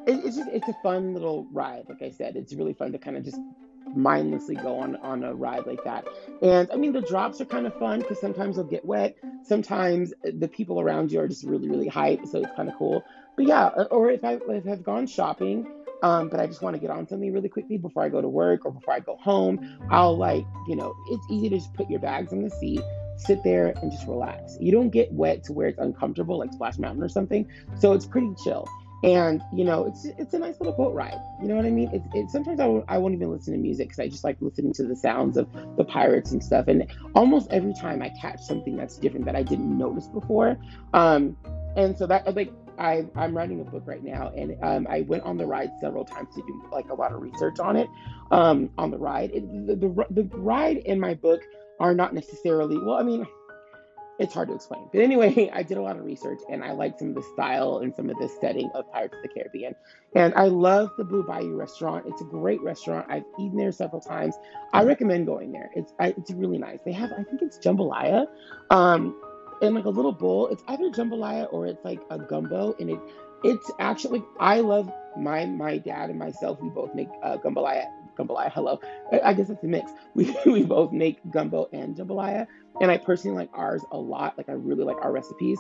it, 0.09 0.25
it's 0.25 0.37
just 0.37 0.49
it's 0.51 0.69
a 0.69 0.77
fun 0.83 1.15
little 1.15 1.47
ride. 1.53 1.85
Like 1.89 2.03
I 2.03 2.11
said, 2.11 2.35
it's 2.35 2.53
really 2.53 2.75
fun 2.75 2.91
to 2.93 2.99
kind 2.99 3.17
of 3.17 3.25
just 3.25 3.39
mindlessly 3.95 4.55
go 4.55 4.79
on 4.79 4.97
on 4.97 5.25
a 5.25 5.35
ride 5.35 5.67
like 5.67 5.83
that. 5.85 6.07
And 6.43 6.69
I 6.73 6.77
mean, 6.77 6.93
the 6.93 7.01
drops 7.01 7.41
are 7.41 7.45
kind 7.45 7.67
of 7.67 7.79
fun 7.79 8.01
because 8.01 8.21
sometimes 8.21 8.57
they'll 8.57 8.65
get 8.65 8.85
wet. 8.85 9.17
Sometimes 9.43 10.13
the 10.23 10.49
people 10.49 10.81
around 10.81 11.13
you 11.13 11.21
are 11.21 11.29
just 11.29 11.45
really 11.45 11.69
really 11.69 11.89
hype, 11.89 12.27
so 12.27 12.39
it's 12.39 12.55
kind 12.57 12.69
of 12.69 12.77
cool. 12.77 13.05
But 13.37 13.47
yeah, 13.47 13.67
uh, 13.67 13.85
or 13.91 14.11
if 14.11 14.25
I 14.25 14.39
if 14.49 14.67
I've 14.67 14.83
gone 14.83 15.07
shopping. 15.07 15.67
Um, 16.01 16.29
but 16.29 16.39
I 16.39 16.47
just 16.47 16.63
want 16.63 16.77
to 16.77 16.81
get 16.81 16.91
on 16.91 17.09
something 17.09 17.33
really 17.33 17.49
quickly 17.49 17.77
before 17.77 18.05
I 18.05 18.09
go 18.09 18.21
to 18.21 18.29
work 18.29 18.65
or 18.65 18.71
before 18.71 18.95
I 18.95 19.01
go 19.01 19.17
home. 19.17 19.81
I'll 19.91 20.17
like, 20.17 20.45
you 20.69 20.77
know, 20.77 20.95
it's 21.09 21.27
easy 21.29 21.49
to 21.49 21.57
just 21.57 21.75
put 21.75 21.91
your 21.91 21.99
bags 21.99 22.33
on 22.33 22.45
the 22.45 22.51
seat, 22.51 22.83
sit 23.17 23.43
there 23.43 23.75
and 23.83 23.91
just 23.91 24.07
relax. 24.07 24.57
You 24.61 24.71
don't 24.71 24.91
get 24.91 25.11
wet 25.11 25.43
to 25.45 25.53
where 25.53 25.67
it's 25.67 25.79
uncomfortable 25.81 26.39
like 26.39 26.53
Splash 26.53 26.79
Mountain 26.79 27.03
or 27.03 27.09
something. 27.09 27.51
So 27.81 27.95
it's 27.95 28.07
pretty 28.07 28.33
chill 28.45 28.69
and 29.05 29.43
you 29.53 29.65
know 29.65 29.85
it's 29.85 30.05
it's 30.05 30.35
a 30.35 30.39
nice 30.39 30.59
little 30.59 30.73
boat 30.73 30.93
ride 30.93 31.21
you 31.41 31.47
know 31.47 31.55
what 31.55 31.65
i 31.65 31.71
mean 31.71 31.89
it's, 31.93 32.07
it, 32.15 32.31
sometimes 32.31 32.59
I 32.59 32.65
w- 32.65 32.85
I 32.89 32.99
won't 32.99 33.15
even 33.15 33.31
listen 33.31 33.53
to 33.53 33.59
music 33.59 33.89
because 33.89 34.01
i 34.01 34.09
just 34.09 34.25
like 34.25 34.37
listening 34.41 34.73
to 34.75 34.85
the 34.85 34.97
sounds 34.97 35.37
of 35.37 35.49
the 35.77 35.85
pirates 35.85 36.33
and 36.33 36.43
stuff 36.43 36.67
and 36.67 36.85
almost 37.15 37.49
every 37.51 37.75
time 37.75 38.03
i 38.03 38.09
catch 38.21 38.41
something 38.41 38.77
that's 38.77 38.97
different 38.99 39.25
that 39.27 39.37
i 39.37 39.43
didn't 39.43 39.77
notice 39.79 40.09
before 40.09 40.59
um 40.95 41.37
and 41.77 41.97
so 41.97 42.07
that 42.07 42.35
like 42.35 42.53
I, 42.79 43.07
I'm 43.17 43.37
writing 43.37 43.61
a 43.61 43.65
book 43.65 43.83
right 43.87 44.03
now, 44.05 44.31
and 44.37 44.57
um, 44.63 44.87
I 44.89 45.01
went 45.01 45.25
on 45.25 45.37
the 45.37 45.45
ride 45.45 45.73
several 45.81 46.05
times 46.05 46.33
to 46.37 46.43
do 46.43 46.63
like 46.71 46.89
a 46.91 46.95
lot 46.95 47.13
of 47.13 47.21
research 47.21 47.59
on 47.59 47.75
it. 47.77 47.89
Um, 48.31 48.71
on 48.79 48.93
the 48.93 48.99
ride, 48.99 49.33
it, 49.33 49.67
the, 49.67 49.75
the 49.75 50.07
the 50.11 50.37
ride 50.37 50.77
in 50.79 51.01
my 51.01 51.15
book 51.15 51.41
are 51.81 51.93
not 51.93 52.15
necessarily 52.15 52.79
well. 52.79 52.97
I 52.97 53.03
mean, 53.03 53.27
it's 54.19 54.35
hard 54.35 54.49
to 54.49 54.55
explain. 54.55 54.89
But 54.93 55.01
anyway, 55.01 55.51
I 55.55 55.63
did 55.63 55.79
a 55.79 55.83
lot 55.83 55.97
of 55.97 56.05
research 56.05 56.41
and 56.51 56.65
I 56.65 56.73
like 56.73 56.99
some 56.99 57.09
of 57.09 57.15
the 57.15 57.23
style 57.35 57.79
and 57.79 57.95
some 57.95 58.11
of 58.11 58.19
the 58.19 58.29
setting 58.41 58.71
of 58.75 58.91
Pirates 58.93 59.15
of 59.17 59.23
the 59.23 59.29
Caribbean. 59.29 59.75
And 60.15 60.35
I 60.35 60.45
love 60.45 60.91
the 60.99 61.05
Blue 61.05 61.23
Bayou 61.23 61.57
restaurant. 61.57 62.07
It's 62.09 62.21
a 62.21 62.25
great 62.25 62.61
restaurant. 62.63 63.07
I've 63.09 63.25
eaten 63.39 63.57
there 63.57 63.73
several 63.73 64.01
times. 64.01 64.35
I 64.73 64.85
recommend 64.85 65.27
going 65.27 65.53
there. 65.53 65.71
It's 65.75 65.93
I, 66.01 66.09
it's 66.09 66.31
really 66.33 66.59
nice. 66.59 66.81
They 66.85 66.93
have 66.93 67.13
I 67.13 67.23
think 67.23 67.43
it's 67.43 67.59
jambalaya, 67.59 68.27
um, 68.71 69.21
in 69.63 69.75
like 69.75 69.85
a 69.85 69.91
little 69.91 70.13
bowl. 70.13 70.49
It's 70.49 70.63
either 70.69 70.91
jambalaya 70.91 71.53
or 71.53 71.67
it's 71.67 71.85
like 71.85 72.01
a 72.11 72.19
gumbo, 72.19 72.75
and 72.81 72.91
it 72.91 72.99
it's 73.45 73.71
actually 73.79 74.23
I 74.41 74.61
love 74.61 74.93
my 75.17 75.47
my 75.47 75.79
dad 75.79 76.11
and 76.11 76.19
myself. 76.19 76.61
We 76.61 76.71
both 76.71 76.95
make 76.95 77.09
uh. 77.23 77.39
Jambalaya, 78.19 78.53
hello. 78.53 78.81
I 79.25 79.33
guess 79.33 79.51
it's 79.51 79.63
a 79.63 79.67
mix. 79.67 79.91
We 80.15 80.37
we 80.47 80.65
both 80.65 80.93
make 80.93 81.19
gumbo 81.31 81.69
and 81.73 81.97
jambalaya 81.97 82.47
and 82.81 82.91
I 82.91 82.99
personally 82.99 83.37
like 83.37 83.51
ours 83.53 83.85
a 83.93 83.97
lot. 83.99 84.37
Like 84.37 84.49
I 84.49 84.53
really 84.53 84.85
like 84.85 84.97
our 85.03 85.13
recipes. 85.13 85.59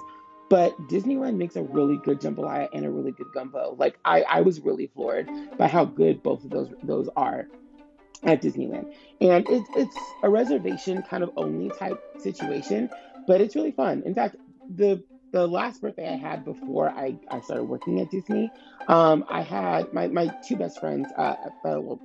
But 0.50 0.76
Disneyland 0.88 1.36
makes 1.36 1.56
a 1.56 1.62
really 1.62 1.98
good 1.98 2.20
jambalaya 2.20 2.68
and 2.72 2.86
a 2.86 2.90
really 2.90 3.12
good 3.12 3.26
gumbo. 3.34 3.76
Like 3.78 3.98
I, 4.04 4.22
I 4.22 4.40
was 4.40 4.60
really 4.60 4.86
floored 4.94 5.28
by 5.58 5.68
how 5.68 5.84
good 5.84 6.22
both 6.22 6.44
of 6.44 6.50
those 6.50 6.72
those 6.82 7.08
are 7.16 7.46
at 8.24 8.42
Disneyland. 8.42 8.86
And 9.20 9.46
it's 9.48 9.68
it's 9.76 9.96
a 10.22 10.30
reservation 10.30 11.02
kind 11.02 11.22
of 11.22 11.30
only 11.36 11.70
type 11.78 12.00
situation, 12.18 12.90
but 13.26 13.40
it's 13.40 13.54
really 13.54 13.72
fun. 13.72 14.02
In 14.06 14.14
fact, 14.14 14.36
the 14.74 15.02
the 15.32 15.46
last 15.46 15.80
birthday 15.80 16.08
I 16.08 16.16
had 16.16 16.44
before 16.44 16.88
I, 16.90 17.16
I 17.30 17.40
started 17.40 17.64
working 17.64 18.00
at 18.00 18.10
Disney, 18.10 18.50
um, 18.88 19.24
I 19.28 19.42
had 19.42 19.92
my, 19.92 20.08
my 20.08 20.28
two 20.46 20.56
best 20.56 20.80
friends, 20.80 21.06
uh, 21.16 21.36
uh, 21.64 21.80
well, 21.80 22.00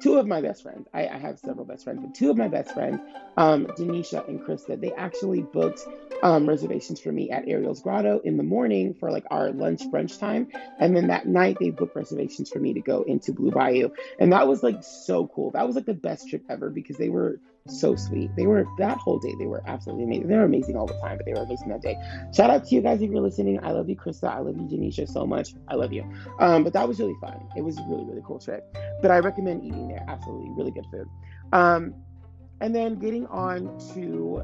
two 0.00 0.18
of 0.18 0.26
my 0.26 0.40
best 0.40 0.62
friends, 0.62 0.86
I, 0.92 1.08
I, 1.08 1.18
have 1.18 1.38
several 1.38 1.64
best 1.64 1.84
friends, 1.84 2.00
but 2.02 2.14
two 2.14 2.30
of 2.30 2.36
my 2.36 2.48
best 2.48 2.72
friends, 2.72 3.00
um, 3.36 3.66
Denisha 3.66 4.26
and 4.28 4.40
Krista, 4.40 4.78
they 4.80 4.92
actually 4.92 5.42
booked 5.42 5.80
um, 6.22 6.48
reservations 6.48 7.00
for 7.00 7.12
me 7.12 7.30
at 7.30 7.48
Ariel's 7.48 7.82
Grotto 7.82 8.20
in 8.24 8.36
the 8.36 8.42
morning 8.42 8.94
for 8.94 9.10
like 9.10 9.24
our 9.30 9.50
lunch 9.50 9.82
brunch 9.84 10.18
time. 10.18 10.48
And 10.78 10.96
then 10.96 11.08
that 11.08 11.26
night 11.26 11.56
they 11.60 11.70
booked 11.70 11.96
reservations 11.96 12.50
for 12.50 12.58
me 12.58 12.74
to 12.74 12.80
go 12.80 13.02
into 13.02 13.32
Blue 13.32 13.50
Bayou. 13.50 13.90
And 14.18 14.32
that 14.32 14.48
was 14.48 14.62
like 14.62 14.82
so 14.82 15.26
cool. 15.28 15.50
That 15.52 15.66
was 15.66 15.76
like 15.76 15.86
the 15.86 15.94
best 15.94 16.28
trip 16.28 16.44
ever 16.48 16.70
because 16.70 16.96
they 16.96 17.08
were 17.08 17.40
so 17.68 17.96
sweet. 17.96 18.34
They 18.36 18.46
were 18.46 18.64
that 18.78 18.98
whole 18.98 19.18
day. 19.18 19.34
They 19.38 19.46
were 19.46 19.62
absolutely 19.66 20.04
amazing. 20.04 20.28
They 20.28 20.36
were 20.36 20.44
amazing 20.44 20.76
all 20.76 20.86
the 20.86 20.98
time, 21.00 21.16
but 21.16 21.26
they 21.26 21.32
were 21.32 21.42
amazing 21.42 21.68
that 21.68 21.82
day. 21.82 21.96
Shout 22.34 22.50
out 22.50 22.66
to 22.66 22.74
you 22.74 22.80
guys 22.80 23.02
if 23.02 23.10
you're 23.10 23.20
listening. 23.20 23.62
I 23.62 23.72
love 23.72 23.88
you, 23.88 23.96
Krista. 23.96 24.28
I 24.28 24.38
love 24.38 24.56
you, 24.56 24.64
Janisha, 24.64 25.08
so 25.08 25.26
much. 25.26 25.54
I 25.68 25.74
love 25.74 25.92
you. 25.92 26.04
Um, 26.40 26.64
but 26.64 26.72
that 26.72 26.86
was 26.86 26.98
really 26.98 27.16
fun. 27.20 27.48
It 27.56 27.62
was 27.62 27.78
really 27.88 28.04
really 28.04 28.22
cool 28.24 28.38
trip. 28.38 28.76
But 29.02 29.10
I 29.10 29.18
recommend 29.18 29.64
eating 29.64 29.88
there. 29.88 30.04
Absolutely, 30.08 30.50
really 30.50 30.70
good 30.70 30.86
food. 30.90 31.08
Um, 31.52 31.94
and 32.60 32.74
then 32.74 32.98
getting 32.98 33.26
on 33.26 33.78
to 33.94 34.42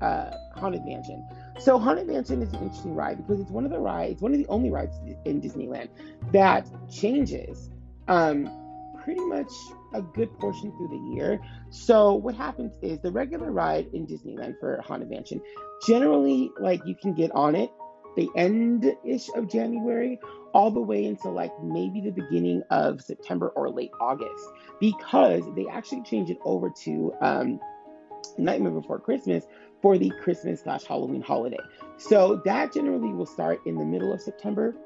uh, 0.00 0.30
Haunted 0.54 0.84
Mansion. 0.84 1.26
So 1.58 1.78
Haunted 1.78 2.06
Mansion 2.06 2.42
is 2.42 2.52
an 2.52 2.60
interesting 2.60 2.94
ride 2.94 3.18
because 3.18 3.40
it's 3.40 3.50
one 3.50 3.64
of 3.64 3.70
the 3.70 3.78
rides, 3.78 4.20
one 4.20 4.32
of 4.32 4.38
the 4.38 4.46
only 4.48 4.70
rides 4.70 4.96
in 5.24 5.40
Disneyland 5.40 5.88
that 6.32 6.66
changes 6.90 7.70
um, 8.08 8.50
pretty 9.04 9.24
much 9.24 9.52
a 9.92 10.02
good 10.02 10.32
portion 10.38 10.72
through 10.72 10.88
the 10.88 11.14
year. 11.14 11.40
So 11.70 12.14
what 12.14 12.34
happens 12.34 12.72
is 12.82 13.00
the 13.00 13.10
regular 13.10 13.50
ride 13.50 13.88
in 13.92 14.06
Disneyland 14.06 14.58
for 14.60 14.80
Haunted 14.82 15.10
Mansion, 15.10 15.40
generally 15.86 16.50
like 16.60 16.80
you 16.86 16.94
can 16.94 17.14
get 17.14 17.30
on 17.32 17.54
it 17.54 17.70
the 18.16 18.28
end 18.36 18.84
ish 19.04 19.28
of 19.36 19.48
January 19.48 20.18
all 20.54 20.70
the 20.70 20.80
way 20.80 21.06
until 21.06 21.32
like 21.32 21.52
maybe 21.62 22.00
the 22.00 22.10
beginning 22.10 22.62
of 22.70 23.00
September 23.00 23.48
or 23.50 23.70
late 23.70 23.90
August 24.00 24.44
because 24.80 25.42
they 25.56 25.66
actually 25.68 26.02
change 26.02 26.28
it 26.28 26.38
over 26.44 26.70
to 26.70 27.14
um, 27.20 27.60
Nightmare 28.38 28.72
Before 28.72 28.98
Christmas 28.98 29.44
for 29.80 29.98
the 29.98 30.12
Christmas 30.22 30.60
slash 30.60 30.84
Halloween 30.84 31.22
holiday. 31.22 31.58
So 31.96 32.40
that 32.44 32.72
generally 32.72 33.12
will 33.12 33.26
start 33.26 33.60
in 33.66 33.76
the 33.76 33.84
middle 33.84 34.12
of 34.12 34.20
September 34.20 34.76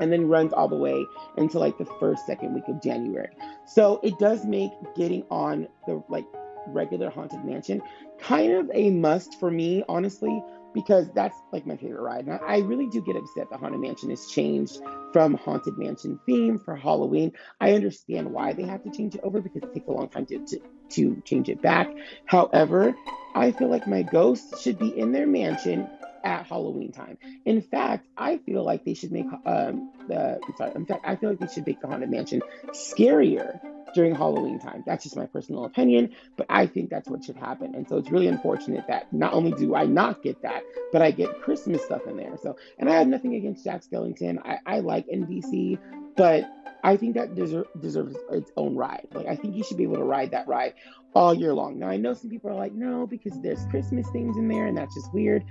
and 0.00 0.12
then 0.12 0.28
runs 0.28 0.52
all 0.52 0.68
the 0.68 0.76
way 0.76 1.04
until 1.36 1.60
like 1.60 1.78
the 1.78 1.86
first 2.00 2.26
second 2.26 2.54
week 2.54 2.64
of 2.68 2.82
January. 2.82 3.34
So 3.66 4.00
it 4.02 4.18
does 4.18 4.44
make 4.44 4.70
getting 4.96 5.24
on 5.30 5.68
the 5.86 6.02
like 6.08 6.26
regular 6.68 7.10
haunted 7.10 7.44
mansion 7.44 7.80
kind 8.20 8.52
of 8.52 8.70
a 8.74 8.90
must 8.90 9.38
for 9.38 9.50
me, 9.50 9.84
honestly, 9.88 10.42
because 10.74 11.10
that's 11.14 11.36
like 11.52 11.66
my 11.66 11.76
favorite 11.76 12.02
ride. 12.02 12.26
And 12.26 12.38
I 12.46 12.58
really 12.58 12.86
do 12.88 13.00
get 13.00 13.16
upset 13.16 13.48
that 13.50 13.60
Haunted 13.60 13.80
Mansion 13.80 14.10
has 14.10 14.26
changed 14.26 14.78
from 15.12 15.34
Haunted 15.34 15.78
Mansion 15.78 16.20
theme 16.26 16.58
for 16.58 16.76
Halloween. 16.76 17.32
I 17.60 17.72
understand 17.72 18.30
why 18.30 18.52
they 18.52 18.64
have 18.64 18.82
to 18.84 18.90
change 18.90 19.14
it 19.14 19.22
over 19.22 19.40
because 19.40 19.62
it 19.62 19.72
takes 19.72 19.88
a 19.88 19.92
long 19.92 20.08
time 20.08 20.26
to, 20.26 20.38
to, 20.38 20.60
to 20.90 21.22
change 21.24 21.48
it 21.48 21.62
back. 21.62 21.88
However, 22.26 22.94
I 23.34 23.52
feel 23.52 23.68
like 23.68 23.86
my 23.86 24.02
ghost 24.02 24.60
should 24.60 24.78
be 24.78 24.88
in 24.98 25.12
their 25.12 25.26
mansion 25.26 25.88
at 26.24 26.46
Halloween 26.46 26.92
time. 26.92 27.18
In 27.44 27.62
fact, 27.62 28.06
I 28.16 28.38
feel 28.38 28.64
like 28.64 28.84
they 28.84 28.94
should 28.94 29.12
make 29.12 29.26
um 29.44 29.92
the 30.08 30.38
I'm 30.46 30.56
sorry, 30.56 30.72
in 30.74 30.86
fact, 30.86 31.04
I 31.06 31.16
feel 31.16 31.30
like 31.30 31.40
they 31.40 31.48
should 31.48 31.66
make 31.66 31.80
the 31.80 31.88
Haunted 31.88 32.10
Mansion 32.10 32.42
scarier 32.70 33.60
during 33.94 34.14
Halloween 34.14 34.58
time. 34.58 34.84
That's 34.86 35.04
just 35.04 35.16
my 35.16 35.26
personal 35.26 35.64
opinion, 35.64 36.14
but 36.36 36.46
I 36.50 36.66
think 36.66 36.90
that's 36.90 37.08
what 37.08 37.24
should 37.24 37.36
happen. 37.36 37.74
And 37.74 37.88
so 37.88 37.96
it's 37.96 38.10
really 38.10 38.28
unfortunate 38.28 38.84
that 38.88 39.10
not 39.12 39.32
only 39.32 39.52
do 39.52 39.74
I 39.74 39.86
not 39.86 40.22
get 40.22 40.42
that, 40.42 40.62
but 40.92 41.00
I 41.02 41.10
get 41.10 41.40
Christmas 41.40 41.82
stuff 41.82 42.06
in 42.06 42.16
there. 42.16 42.36
So, 42.42 42.56
and 42.78 42.90
I 42.90 42.96
have 42.96 43.08
nothing 43.08 43.34
against 43.34 43.64
Jack 43.64 43.82
Skellington. 43.82 44.38
I, 44.44 44.58
I 44.66 44.80
like 44.80 45.06
NBC, 45.08 45.78
but 46.14 46.44
I 46.84 46.96
think 46.96 47.14
that 47.14 47.34
deserve, 47.34 47.66
deserves 47.80 48.14
its 48.30 48.52
own 48.56 48.76
ride. 48.76 49.08
Like, 49.12 49.26
I 49.26 49.34
think 49.34 49.56
you 49.56 49.64
should 49.64 49.78
be 49.78 49.84
able 49.84 49.96
to 49.96 50.04
ride 50.04 50.32
that 50.32 50.46
ride 50.46 50.74
all 51.14 51.32
year 51.32 51.54
long. 51.54 51.78
Now, 51.78 51.88
I 51.88 51.96
know 51.96 52.12
some 52.12 52.28
people 52.28 52.50
are 52.50 52.54
like, 52.54 52.74
no, 52.74 53.06
because 53.06 53.40
there's 53.40 53.64
Christmas 53.70 54.08
things 54.10 54.36
in 54.36 54.46
there 54.46 54.66
and 54.66 54.76
that's 54.76 54.94
just 54.94 55.12
weird. 55.14 55.42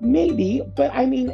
Maybe, 0.00 0.62
but 0.76 0.90
I 0.94 1.06
mean, 1.06 1.30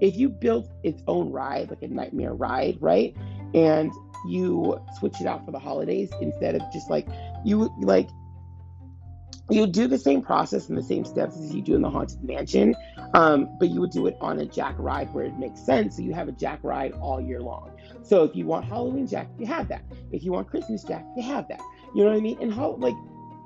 if 0.00 0.16
you 0.16 0.28
built 0.28 0.70
its 0.82 1.02
own 1.06 1.30
ride, 1.30 1.70
like 1.70 1.82
a 1.82 1.88
nightmare 1.88 2.34
ride, 2.34 2.78
right? 2.80 3.14
And 3.54 3.92
you 4.26 4.80
switch 4.98 5.20
it 5.20 5.26
out 5.26 5.44
for 5.44 5.50
the 5.50 5.58
holidays 5.58 6.10
instead 6.20 6.54
of 6.54 6.62
just 6.72 6.90
like 6.90 7.06
you 7.44 7.70
like 7.80 8.08
you 9.48 9.66
do 9.66 9.88
the 9.88 9.98
same 9.98 10.22
process 10.22 10.68
and 10.68 10.78
the 10.78 10.82
same 10.82 11.04
steps 11.04 11.36
as 11.36 11.52
you 11.54 11.62
do 11.62 11.74
in 11.74 11.82
the 11.82 11.90
haunted 11.90 12.22
mansion 12.22 12.74
um, 13.14 13.48
but 13.58 13.70
you 13.70 13.80
would 13.80 13.90
do 13.90 14.06
it 14.06 14.16
on 14.20 14.38
a 14.38 14.46
jack 14.46 14.74
ride 14.78 15.12
where 15.12 15.24
it 15.24 15.36
makes 15.38 15.60
sense 15.60 15.96
so 15.96 16.02
you 16.02 16.12
have 16.12 16.28
a 16.28 16.32
jack 16.32 16.60
ride 16.62 16.92
all 16.92 17.20
year 17.20 17.40
long. 17.40 17.72
So 18.02 18.24
if 18.24 18.36
you 18.36 18.46
want 18.46 18.66
halloween 18.66 19.06
jack 19.06 19.28
you 19.38 19.46
have 19.46 19.68
that. 19.68 19.82
If 20.12 20.22
you 20.22 20.32
want 20.32 20.48
christmas 20.48 20.84
jack 20.84 21.04
you 21.16 21.22
have 21.22 21.48
that. 21.48 21.60
You 21.94 22.04
know 22.04 22.10
what 22.10 22.18
i 22.18 22.20
mean? 22.20 22.38
And 22.40 22.52
how 22.52 22.76
like 22.78 22.94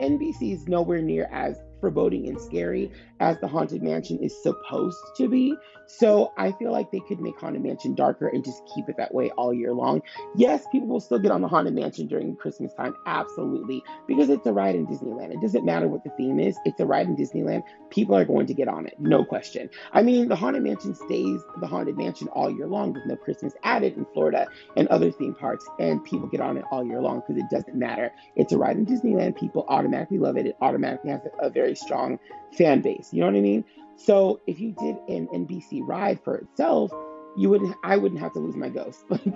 nbc 0.00 0.52
is 0.52 0.66
nowhere 0.68 1.00
near 1.00 1.28
as 1.32 1.56
foreboding 1.84 2.28
and 2.28 2.40
scary 2.40 2.90
as 3.20 3.38
the 3.40 3.46
Haunted 3.46 3.82
Mansion 3.82 4.18
is 4.18 4.42
supposed 4.42 4.98
to 5.16 5.28
be. 5.28 5.54
So 5.86 6.32
I 6.38 6.52
feel 6.52 6.72
like 6.72 6.90
they 6.90 7.00
could 7.00 7.20
make 7.20 7.38
Haunted 7.38 7.62
Mansion 7.62 7.94
darker 7.94 8.28
and 8.28 8.42
just 8.42 8.62
keep 8.74 8.88
it 8.88 8.96
that 8.96 9.12
way 9.12 9.30
all 9.32 9.52
year 9.52 9.74
long. 9.74 10.00
Yes, 10.34 10.64
people 10.72 10.88
will 10.88 11.00
still 11.00 11.18
get 11.18 11.30
on 11.30 11.42
the 11.42 11.48
Haunted 11.48 11.74
Mansion 11.74 12.06
during 12.06 12.36
Christmas 12.36 12.72
time, 12.72 12.94
absolutely, 13.06 13.84
because 14.08 14.30
it's 14.30 14.46
a 14.46 14.52
ride 14.52 14.74
in 14.74 14.86
Disneyland. 14.86 15.32
It 15.32 15.42
doesn't 15.42 15.64
matter 15.64 15.86
what 15.86 16.02
the 16.02 16.10
theme 16.16 16.40
is, 16.40 16.56
it's 16.64 16.80
a 16.80 16.86
ride 16.86 17.06
in 17.06 17.16
Disneyland. 17.16 17.62
People 17.90 18.16
are 18.16 18.24
going 18.24 18.46
to 18.46 18.54
get 18.54 18.66
on 18.66 18.86
it, 18.86 18.94
no 18.98 19.24
question. 19.24 19.68
I 19.92 20.02
mean, 20.02 20.28
the 20.28 20.36
Haunted 20.36 20.62
Mansion 20.62 20.94
stays 20.94 21.40
the 21.60 21.66
Haunted 21.66 21.98
Mansion 21.98 22.28
all 22.28 22.50
year 22.50 22.66
long 22.66 22.94
with 22.94 23.04
no 23.06 23.16
Christmas 23.16 23.52
added 23.62 23.96
in 23.96 24.06
Florida 24.14 24.46
and 24.76 24.88
other 24.88 25.10
theme 25.10 25.34
parks, 25.34 25.66
and 25.78 26.02
people 26.02 26.28
get 26.28 26.40
on 26.40 26.56
it 26.56 26.64
all 26.70 26.84
year 26.84 27.00
long 27.00 27.20
because 27.20 27.42
it 27.42 27.50
doesn't 27.50 27.76
matter. 27.76 28.10
It's 28.36 28.52
a 28.52 28.58
ride 28.58 28.76
in 28.76 28.86
Disneyland. 28.86 29.36
People 29.36 29.66
automatically 29.68 30.18
love 30.18 30.38
it. 30.38 30.46
It 30.46 30.56
automatically 30.62 31.10
has 31.10 31.20
a, 31.26 31.46
a 31.46 31.50
strong 31.74 32.18
fan 32.56 32.80
base. 32.80 33.12
You 33.12 33.20
know 33.20 33.26
what 33.26 33.36
I 33.36 33.40
mean? 33.40 33.64
So 33.96 34.40
if 34.46 34.58
you 34.60 34.72
did 34.72 34.96
an 35.08 35.28
NBC 35.28 35.80
ride 35.82 36.20
for 36.22 36.36
itself, 36.36 36.92
you 37.36 37.48
wouldn't. 37.50 37.74
I 37.82 37.96
wouldn't 37.96 38.20
have 38.20 38.32
to 38.34 38.40
lose 38.40 38.56
my 38.56 38.68
ghost. 38.68 39.04
Like 39.10 39.34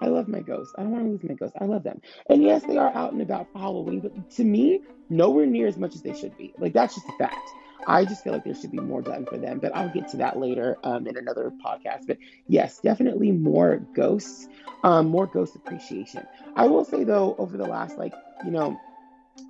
I 0.00 0.06
love 0.06 0.28
my 0.28 0.40
ghosts. 0.40 0.74
I 0.78 0.82
don't 0.82 0.92
want 0.92 1.04
to 1.04 1.10
lose 1.10 1.22
my 1.22 1.34
ghosts. 1.34 1.56
I 1.60 1.64
love 1.64 1.82
them. 1.82 2.00
And 2.30 2.42
yes, 2.42 2.62
they 2.62 2.78
are 2.78 2.90
out 2.94 3.12
and 3.12 3.20
about 3.20 3.52
for 3.52 3.58
Halloween, 3.58 4.00
but 4.00 4.30
to 4.36 4.44
me, 4.44 4.80
nowhere 5.10 5.46
near 5.46 5.66
as 5.66 5.76
much 5.76 5.94
as 5.94 6.02
they 6.02 6.14
should 6.14 6.36
be. 6.38 6.54
Like 6.58 6.72
that's 6.72 6.94
just 6.94 7.06
a 7.06 7.18
fact. 7.18 7.50
I 7.86 8.04
just 8.04 8.24
feel 8.24 8.32
like 8.32 8.44
there 8.44 8.54
should 8.54 8.72
be 8.72 8.80
more 8.80 9.02
done 9.02 9.24
for 9.24 9.38
them, 9.38 9.60
but 9.60 9.74
I'll 9.74 9.88
get 9.88 10.08
to 10.08 10.16
that 10.18 10.38
later 10.38 10.76
um, 10.84 11.06
in 11.06 11.16
another 11.16 11.52
podcast. 11.64 12.06
But 12.06 12.18
yes, 12.46 12.80
definitely 12.80 13.32
more 13.32 13.76
ghosts, 13.94 14.48
um, 14.84 15.08
more 15.08 15.26
ghost 15.26 15.54
appreciation. 15.56 16.26
I 16.56 16.66
will 16.66 16.84
say 16.84 17.04
though, 17.04 17.34
over 17.38 17.56
the 17.56 17.66
last 17.66 17.96
like 17.98 18.14
you 18.44 18.50
know 18.50 18.78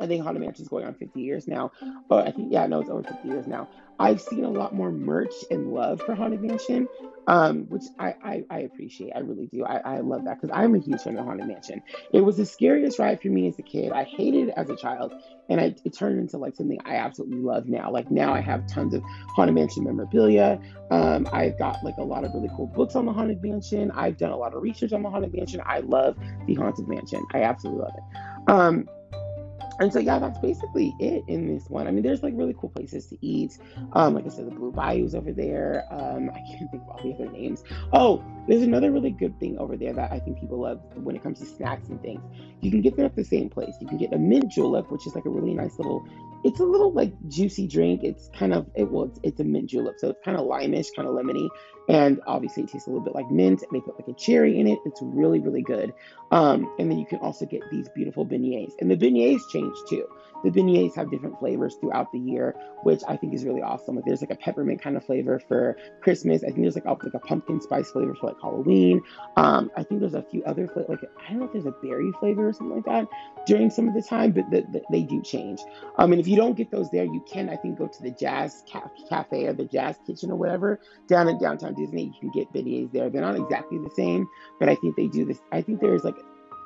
I 0.01 0.07
think 0.07 0.25
Haunted 0.25 0.43
Mansion 0.43 0.63
is 0.63 0.69
going 0.69 0.85
on 0.85 0.95
50 0.95 1.21
years 1.21 1.47
now. 1.47 1.73
Oh, 2.11 2.19
I 2.19 2.31
think, 2.31 2.53
yeah, 2.53 2.67
no, 2.67 2.81
it's 2.81 2.91
over 2.91 3.03
50 3.03 3.29
years 3.29 3.47
now. 3.47 3.69
I've 4.01 4.21
seen 4.21 4.45
a 4.45 4.51
lot 4.51 4.75
more 4.75 4.93
merch 4.93 5.35
and 5.51 5.73
love 5.73 6.01
for 6.01 6.15
Haunted 6.15 6.41
Mansion, 6.41 6.87
um, 7.27 7.65
which 7.65 7.83
I, 7.99 8.15
I, 8.23 8.45
I, 8.49 8.59
appreciate. 8.61 9.13
I 9.15 9.21
really 9.21 9.47
do. 9.47 9.65
I, 9.65 9.79
I 9.79 10.01
love 10.01 10.25
that 10.27 10.41
because 10.41 10.57
I'm 10.57 10.77
a 10.77 10.79
huge 10.79 11.01
fan 11.01 11.19
of 11.19 11.25
Haunted 11.25 11.49
Mansion. 11.49 11.83
It 12.13 12.21
was 12.21 12.37
the 12.37 12.47
scariest 12.47 13.01
ride 13.01 13.21
for 13.21 13.27
me 13.27 13.49
as 13.49 13.59
a 13.59 13.63
kid. 13.63 13.91
I 13.91 14.05
hated 14.05 14.51
it 14.51 14.55
as 14.57 14.71
a 14.71 14.77
child, 14.77 15.15
and 15.49 15.61
I, 15.61 15.75
it 15.85 15.95
turned 15.95 16.21
into 16.21 16.39
like 16.39 16.55
something 16.55 16.79
I 16.85 16.97
absolutely 16.97 17.39
love 17.39 17.67
now. 17.67 17.91
Like 17.91 18.09
now 18.09 18.33
I 18.33 18.41
have 18.41 18.69
tons 18.69 18.95
of 18.95 19.03
Haunted 19.35 19.57
Mansion 19.57 19.83
memorabilia. 19.83 20.61
Um, 20.93 21.27
I've 21.33 21.59
got 21.59 21.83
like 21.83 21.97
a 21.99 22.05
lot 22.05 22.25
of 22.25 22.33
really 22.35 22.51
cool 22.57 22.67
books 22.67 22.95
on 22.95 23.05
the 23.05 23.13
Haunted 23.13 23.43
Mansion. 23.43 23.91
I've 23.91 24.17
done 24.17 24.31
a 24.31 24.37
lot 24.37 24.55
of 24.55 24.63
research 24.63 24.93
on 24.93 25.03
the 25.03 25.11
Haunted 25.11 25.35
Mansion. 25.35 25.61
I 25.67 25.81
love 25.81 26.17
the 26.47 26.55
Haunted 26.55 26.87
Mansion. 26.87 27.27
I 27.35 27.43
absolutely 27.43 27.83
love 27.83 27.95
it. 27.97 28.51
Um, 28.51 28.89
and 29.81 29.93
so 29.93 29.99
yeah, 29.99 30.19
that's 30.19 30.39
basically 30.39 30.95
it 30.99 31.25
in 31.29 31.53
this 31.53 31.69
one. 31.69 31.87
I 31.87 31.91
mean, 31.91 32.03
there's 32.03 32.23
like 32.23 32.35
really 32.37 32.55
cool 32.59 32.71
places 32.71 33.07
to 33.07 33.19
eat. 33.25 33.59
Um, 33.93 34.15
like 34.15 34.27
I 34.27 34.29
said, 34.29 34.47
the 34.47 34.51
Blue 34.51 34.73
Bayou's 34.73 35.15
over 35.15 35.33
there. 35.33 35.85
Um, 35.91 36.31
I 36.31 36.41
can't 36.41 36.71
think 36.71 36.83
of 36.83 36.89
all 36.89 37.01
the 37.03 37.15
other 37.15 37.31
names. 37.31 37.65
Oh, 37.93 38.25
there's 38.49 38.63
another 38.63 38.91
really 38.91 39.11
good 39.11 39.39
thing 39.39 39.59
over 39.59 39.77
there 39.77 39.93
that 39.93 40.11
I 40.11 40.19
think 40.19 40.41
people 40.41 40.61
love 40.61 40.81
when 40.95 41.15
it 41.15 41.23
comes 41.23 41.39
to 41.41 41.47
snacks 41.47 41.89
and 41.89 42.01
things. 42.01 42.23
You 42.61 42.71
can 42.71 42.81
get 42.81 42.97
them 42.97 43.05
at 43.05 43.15
the 43.15 43.25
same 43.25 43.51
place. 43.51 43.75
You 43.81 43.87
can 43.87 43.99
get 43.99 44.13
a 44.13 44.19
mint 44.19 44.51
julep, 44.51 44.91
which 44.91 45.07
is 45.07 45.15
like 45.15 45.27
a 45.27 45.31
really 45.31 45.55
nice 45.55 45.79
little. 45.79 46.07
It's 46.45 46.59
a 46.61 46.65
little 46.65 46.93
like 46.93 47.13
juicy 47.29 47.67
drink. 47.67 48.03
It's 48.03 48.31
kind 48.37 48.55
of 48.55 48.67
it 48.75 48.91
well, 48.91 49.05
it's, 49.05 49.21
it's 49.23 49.41
a 49.41 49.45
mint 49.45 49.69
julep, 49.69 49.97
so 49.99 50.11
it's 50.11 50.21
kind 50.25 50.37
of 50.39 50.47
limeish, 50.47 50.87
kind 50.97 51.07
of 51.07 51.15
lemony, 51.15 51.49
and 51.89 52.21
obviously 52.27 52.63
it 52.63 52.71
tastes 52.71 52.87
a 52.87 52.91
little 52.91 53.05
bit 53.05 53.15
like 53.15 53.31
mint. 53.31 53.63
And 53.63 53.71
They 53.73 53.85
put 53.85 53.99
like 53.99 54.09
a 54.09 54.19
cherry 54.19 54.59
in 54.59 54.67
it. 54.67 54.79
It's 54.87 55.01
really 55.03 55.41
really 55.41 55.63
good. 55.63 55.93
Um, 56.31 56.75
and 56.79 56.91
then 56.91 56.99
you 56.99 57.07
can 57.07 57.19
also 57.19 57.45
get 57.45 57.63
these 57.71 57.89
beautiful 57.91 58.25
beignets, 58.25 58.73
and 58.81 58.91
the 58.91 58.97
beignets 58.97 59.43
change 59.53 59.75
too. 59.91 60.07
The 60.45 60.51
beignets 60.51 60.95
have 60.95 61.11
different 61.11 61.39
flavors 61.41 61.77
throughout 61.81 62.13
the 62.13 62.19
year, 62.19 62.55
which 62.85 63.03
I 63.09 63.17
think 63.17 63.35
is 63.35 63.45
really 63.45 63.61
awesome. 63.61 63.97
Like 63.97 64.05
there's 64.05 64.21
like 64.21 64.31
a 64.31 64.37
peppermint 64.37 64.81
kind 64.81 64.97
of 64.97 65.05
flavor 65.05 65.41
for 65.49 65.77
Christmas. 66.01 66.45
I 66.45 66.47
think 66.47 66.63
there's 66.63 66.77
like 66.77 66.85
a, 66.85 66.91
like 66.91 67.15
a 67.15 67.19
pumpkin 67.19 67.61
spice 67.61 67.91
flavor 67.91 68.15
for 68.15 68.29
like 68.29 68.38
Halloween. 68.41 69.03
Um, 69.37 69.71
I 69.77 69.83
think 69.83 70.01
there's 70.01 70.15
a 70.15 70.23
few 70.23 70.43
other 70.45 70.67
flavors, 70.67 70.89
like 70.89 71.11
I 71.27 71.31
don't 71.31 71.41
know 71.41 71.47
if 71.47 71.53
there's 71.53 71.67
a 71.67 71.75
berry 71.83 72.13
flavor 72.21 72.49
or 72.49 72.53
something 72.53 72.77
like 72.77 72.85
that 72.87 73.09
during 73.47 73.71
some 73.71 73.89
of 73.89 73.95
the 73.95 74.03
time, 74.03 74.33
but 74.33 74.51
the, 74.51 74.63
the, 74.73 74.83
they 74.91 75.03
do 75.03 75.23
change. 75.23 75.61
Um, 75.97 76.13
and 76.13 76.21
if 76.21 76.29
you 76.29 76.37
don't 76.37 76.57
get 76.57 76.71
those 76.71 76.91
there, 76.91 77.05
you 77.05 77.25
can 77.31 77.49
I 77.49 77.57
think 77.57 77.79
go 77.79 77.87
to 77.87 78.03
the 78.03 78.11
Jazz 78.11 78.65
Cafe 79.09 79.47
or 79.47 79.53
the 79.53 79.65
Jazz 79.65 79.97
Kitchen 80.07 80.31
or 80.31 80.37
whatever 80.37 80.81
down 81.07 81.29
in 81.29 81.39
downtown 81.39 81.75
Disney. 81.75 82.05
You 82.05 82.21
can 82.21 82.31
get 82.31 82.53
beignets 82.53 82.93
there. 82.93 83.11
They're 83.11 83.23
not 83.23 83.37
exactly 83.37 83.79
the 83.79 83.91
same, 83.95 84.27
but 84.59 84.69
I 84.69 84.75
think 84.77 84.97
they 84.97 85.09
do 85.09 85.25
this. 85.25 85.41
I 85.53 85.63
think 85.63 85.81
there's 85.81 86.05
like 86.05 86.17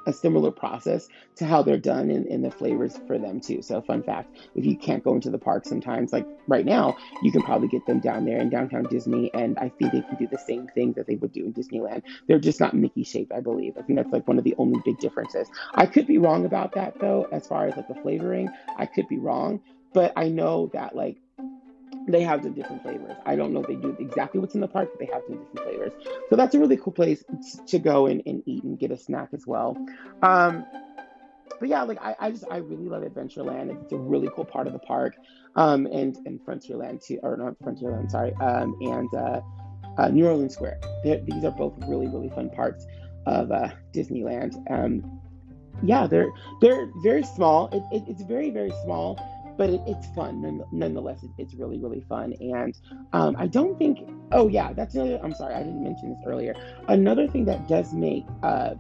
a 0.07 0.13
similar 0.13 0.51
process 0.51 1.09
to 1.37 1.45
how 1.45 1.63
they're 1.63 1.79
done 1.79 2.11
in, 2.11 2.27
in 2.27 2.43
the 2.43 2.51
flavors 2.51 2.99
for 3.07 3.19
them 3.19 3.41
too. 3.41 3.63
So 3.63 3.81
fun 3.81 4.03
fact, 4.03 4.37
if 4.55 4.65
you 4.65 4.77
can't 4.77 5.03
go 5.03 5.15
into 5.15 5.31
the 5.31 5.39
park 5.39 5.65
sometimes, 5.65 6.13
like 6.13 6.27
right 6.49 6.65
now, 6.65 6.97
you 7.23 7.33
can 7.33 7.43
probably 7.43 7.69
get 7.69 7.87
them 7.87 8.01
down 8.01 8.25
there 8.25 8.39
in 8.39 8.51
downtown 8.51 8.85
Disney. 8.85 9.31
And 9.35 9.59
I 9.59 9.69
think 9.69 9.93
they 9.93 10.03
can 10.03 10.17
do 10.17 10.27
the 10.27 10.39
same 10.39 10.69
thing 10.69 10.93
that 10.95 11.07
they 11.07 11.17
would 11.17 11.33
do 11.33 11.45
in 11.45 11.53
Disneyland. 11.53 12.03
They're 12.27 12.39
just 12.39 12.61
not 12.61 12.75
Mickey 12.75 13.05
shaped, 13.05 13.33
I 13.33 13.41
believe. 13.41 13.75
I 13.79 13.83
think 13.83 13.99
that's 13.99 14.13
like 14.13 14.27
one 14.29 14.39
of 14.39 14.45
the 14.45 14.55
only 14.59 14.81
big 14.85 14.99
differences. 14.99 15.49
I 15.75 15.87
could 15.87 16.07
be 16.07 16.19
wrong 16.19 16.45
about 16.45 16.73
that 16.75 16.99
though, 17.01 17.29
as 17.33 17.47
far 17.47 17.67
as 17.67 17.77
like 17.77 17.89
the 17.89 17.95
flavoring. 17.95 18.51
I 18.77 18.87
could 18.87 19.09
be 19.09 19.19
wrong, 19.19 19.61
but 19.93 20.13
I 20.17 20.29
know 20.29 20.71
that 20.73 20.97
like 20.97 21.22
they 22.09 22.23
have 22.23 22.43
the 22.43 22.51
different 22.51 22.83
flavors. 22.83 23.17
I 23.27 23.37
don't 23.37 23.53
know 23.53 23.61
if 23.61 23.69
they 23.69 23.77
do 23.77 23.97
exactly 23.99 24.41
what's 24.41 24.55
in 24.55 24.61
the 24.61 24.69
park, 24.69 24.91
but 24.93 24.99
they 24.99 25.13
have 25.13 25.23
the 25.29 25.37
different 25.37 25.61
flavors. 25.61 25.93
So 26.31 26.37
that's 26.37 26.55
a 26.55 26.59
really 26.59 26.77
cool 26.77 26.93
place 26.93 27.25
to 27.67 27.79
go 27.79 28.07
and, 28.07 28.23
and 28.27 28.43
eat 28.47 28.65
and 28.65 28.79
get 28.79 28.91
a 28.91 28.99
snack 28.99 29.29
as 29.33 29.47
well. 29.47 29.77
Um, 30.23 30.67
but 31.61 31.69
yeah, 31.69 31.83
like 31.83 31.99
I, 32.03 32.17
I 32.19 32.31
just 32.33 32.45
I 32.51 32.57
really 32.57 32.89
love 32.89 33.03
Adventureland. 33.03 33.83
It's 33.83 33.93
a 33.93 33.97
really 33.97 34.29
cool 34.35 34.45
part 34.45 34.67
of 34.67 34.73
the 34.73 34.81
park, 34.81 35.15
um, 35.55 35.87
and 35.87 36.17
and 36.27 36.41
Frontierland 36.45 37.05
too, 37.05 37.21
or 37.23 37.37
not 37.37 37.57
Frontierland, 37.61 38.11
sorry, 38.11 38.35
um, 38.41 38.77
and 38.81 39.15
uh, 39.15 39.41
uh, 39.97 40.09
New 40.09 40.27
Orleans 40.27 40.55
Square. 40.55 40.81
They're, 41.05 41.21
these 41.21 41.45
are 41.45 41.53
both 41.53 41.75
really 41.87 42.09
really 42.09 42.31
fun 42.31 42.51
parts 42.51 42.85
of 43.27 43.53
uh, 43.53 43.69
Disneyland. 43.95 44.55
Um, 44.71 45.21
yeah, 45.85 46.09
they're 46.09 46.31
they're 46.61 46.91
very 47.03 47.23
small. 47.23 47.69
It, 47.69 47.83
it, 47.97 48.03
it's 48.09 48.23
very 48.23 48.51
very 48.51 48.73
small, 48.85 49.17
but 49.57 49.71
it, 49.71 49.81
it's 49.87 50.07
fun 50.15 50.63
nonetheless. 50.73 51.23
It, 51.23 51.31
it's 51.39 51.55
really 51.55 51.79
really 51.79 52.01
fun, 52.09 52.35
and 52.41 52.77
um, 53.13 53.37
I 53.39 53.47
don't 53.47 53.79
think. 53.79 54.09
Oh 54.33 54.49
yeah, 54.49 54.73
that's 54.73 54.95
another. 54.95 55.21
I'm 55.23 55.35
sorry, 55.35 55.55
I 55.55 55.63
didn't 55.63 55.83
mention 55.83 56.11
this 56.11 56.23
earlier. 56.27 56.55
Another 56.89 57.27
thing 57.29 57.45
that 57.47 57.69
does 57.69 57.93
make 57.93 58.25
uh, 58.43 58.75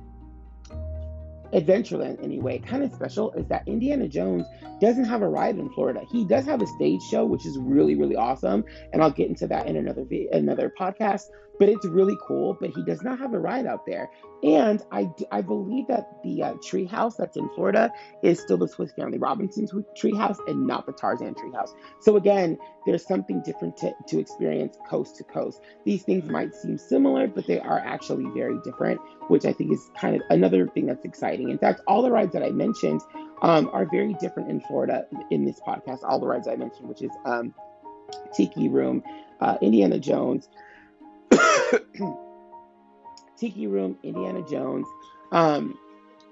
Adventureland 1.52 2.22
anyway, 2.24 2.58
kind 2.58 2.82
of 2.82 2.92
special 2.92 3.32
is 3.32 3.46
that 3.48 3.66
Indiana 3.66 4.08
Jones 4.08 4.46
doesn't 4.80 5.04
have 5.04 5.22
a 5.22 5.28
ride 5.28 5.58
in 5.58 5.68
Florida. 5.70 6.00
He 6.10 6.24
does 6.24 6.46
have 6.46 6.62
a 6.62 6.66
stage 6.66 7.02
show, 7.02 7.24
which 7.24 7.46
is 7.46 7.58
really 7.58 7.94
really 7.94 8.16
awesome, 8.16 8.64
and 8.92 9.02
I'll 9.02 9.10
get 9.10 9.28
into 9.28 9.46
that 9.48 9.66
in 9.66 9.76
another 9.76 10.04
another 10.32 10.72
podcast. 10.78 11.24
But 11.58 11.68
it's 11.68 11.86
really 11.86 12.16
cool. 12.26 12.56
But 12.60 12.70
he 12.70 12.82
does 12.84 13.02
not 13.02 13.18
have 13.18 13.34
a 13.34 13.38
ride 13.38 13.66
out 13.66 13.86
there, 13.86 14.10
and 14.42 14.82
I, 14.90 15.08
I 15.30 15.40
believe 15.40 15.86
that 15.86 16.22
the 16.24 16.42
uh, 16.42 16.54
tree 16.62 16.86
house 16.86 17.16
that's 17.16 17.36
in 17.36 17.48
Florida 17.50 17.92
is 18.22 18.40
still 18.40 18.56
the 18.56 18.66
Swiss 18.66 18.92
Family 18.92 19.18
Robinson 19.18 19.68
tree 19.96 20.16
house 20.16 20.38
and 20.48 20.66
not 20.66 20.86
the 20.86 20.92
Tarzan 20.92 21.34
tree 21.34 21.52
house. 21.52 21.72
So 22.00 22.16
again, 22.16 22.58
there's 22.84 23.06
something 23.06 23.40
different 23.42 23.76
to, 23.78 23.92
to 24.08 24.18
experience 24.18 24.76
coast 24.88 25.16
to 25.16 25.24
coast. 25.24 25.60
These 25.84 26.02
things 26.02 26.28
might 26.28 26.54
seem 26.54 26.76
similar, 26.76 27.28
but 27.28 27.46
they 27.46 27.60
are 27.60 27.78
actually 27.78 28.28
very 28.34 28.58
different, 28.64 29.00
which 29.28 29.44
I 29.44 29.52
think 29.52 29.72
is 29.72 29.90
kind 29.96 30.16
of 30.16 30.22
another 30.30 30.66
thing 30.66 30.86
that's 30.86 31.04
exciting. 31.04 31.50
In 31.50 31.58
fact, 31.58 31.80
all 31.86 32.02
the 32.02 32.10
rides 32.10 32.32
that 32.32 32.42
I 32.42 32.50
mentioned 32.50 33.00
um, 33.42 33.70
are 33.72 33.86
very 33.86 34.14
different 34.14 34.50
in 34.50 34.60
Florida 34.60 35.06
in 35.30 35.44
this 35.44 35.60
podcast. 35.60 36.00
All 36.02 36.18
the 36.18 36.26
rides 36.26 36.48
I 36.48 36.56
mentioned, 36.56 36.88
which 36.88 37.02
is 37.02 37.12
um, 37.24 37.54
Tiki 38.34 38.68
Room, 38.68 39.04
uh, 39.40 39.58
Indiana 39.60 39.98
Jones, 39.98 40.48
Tiki 43.36 43.66
Room, 43.66 43.98
Indiana 44.02 44.42
Jones, 44.48 44.86
um, 45.32 45.78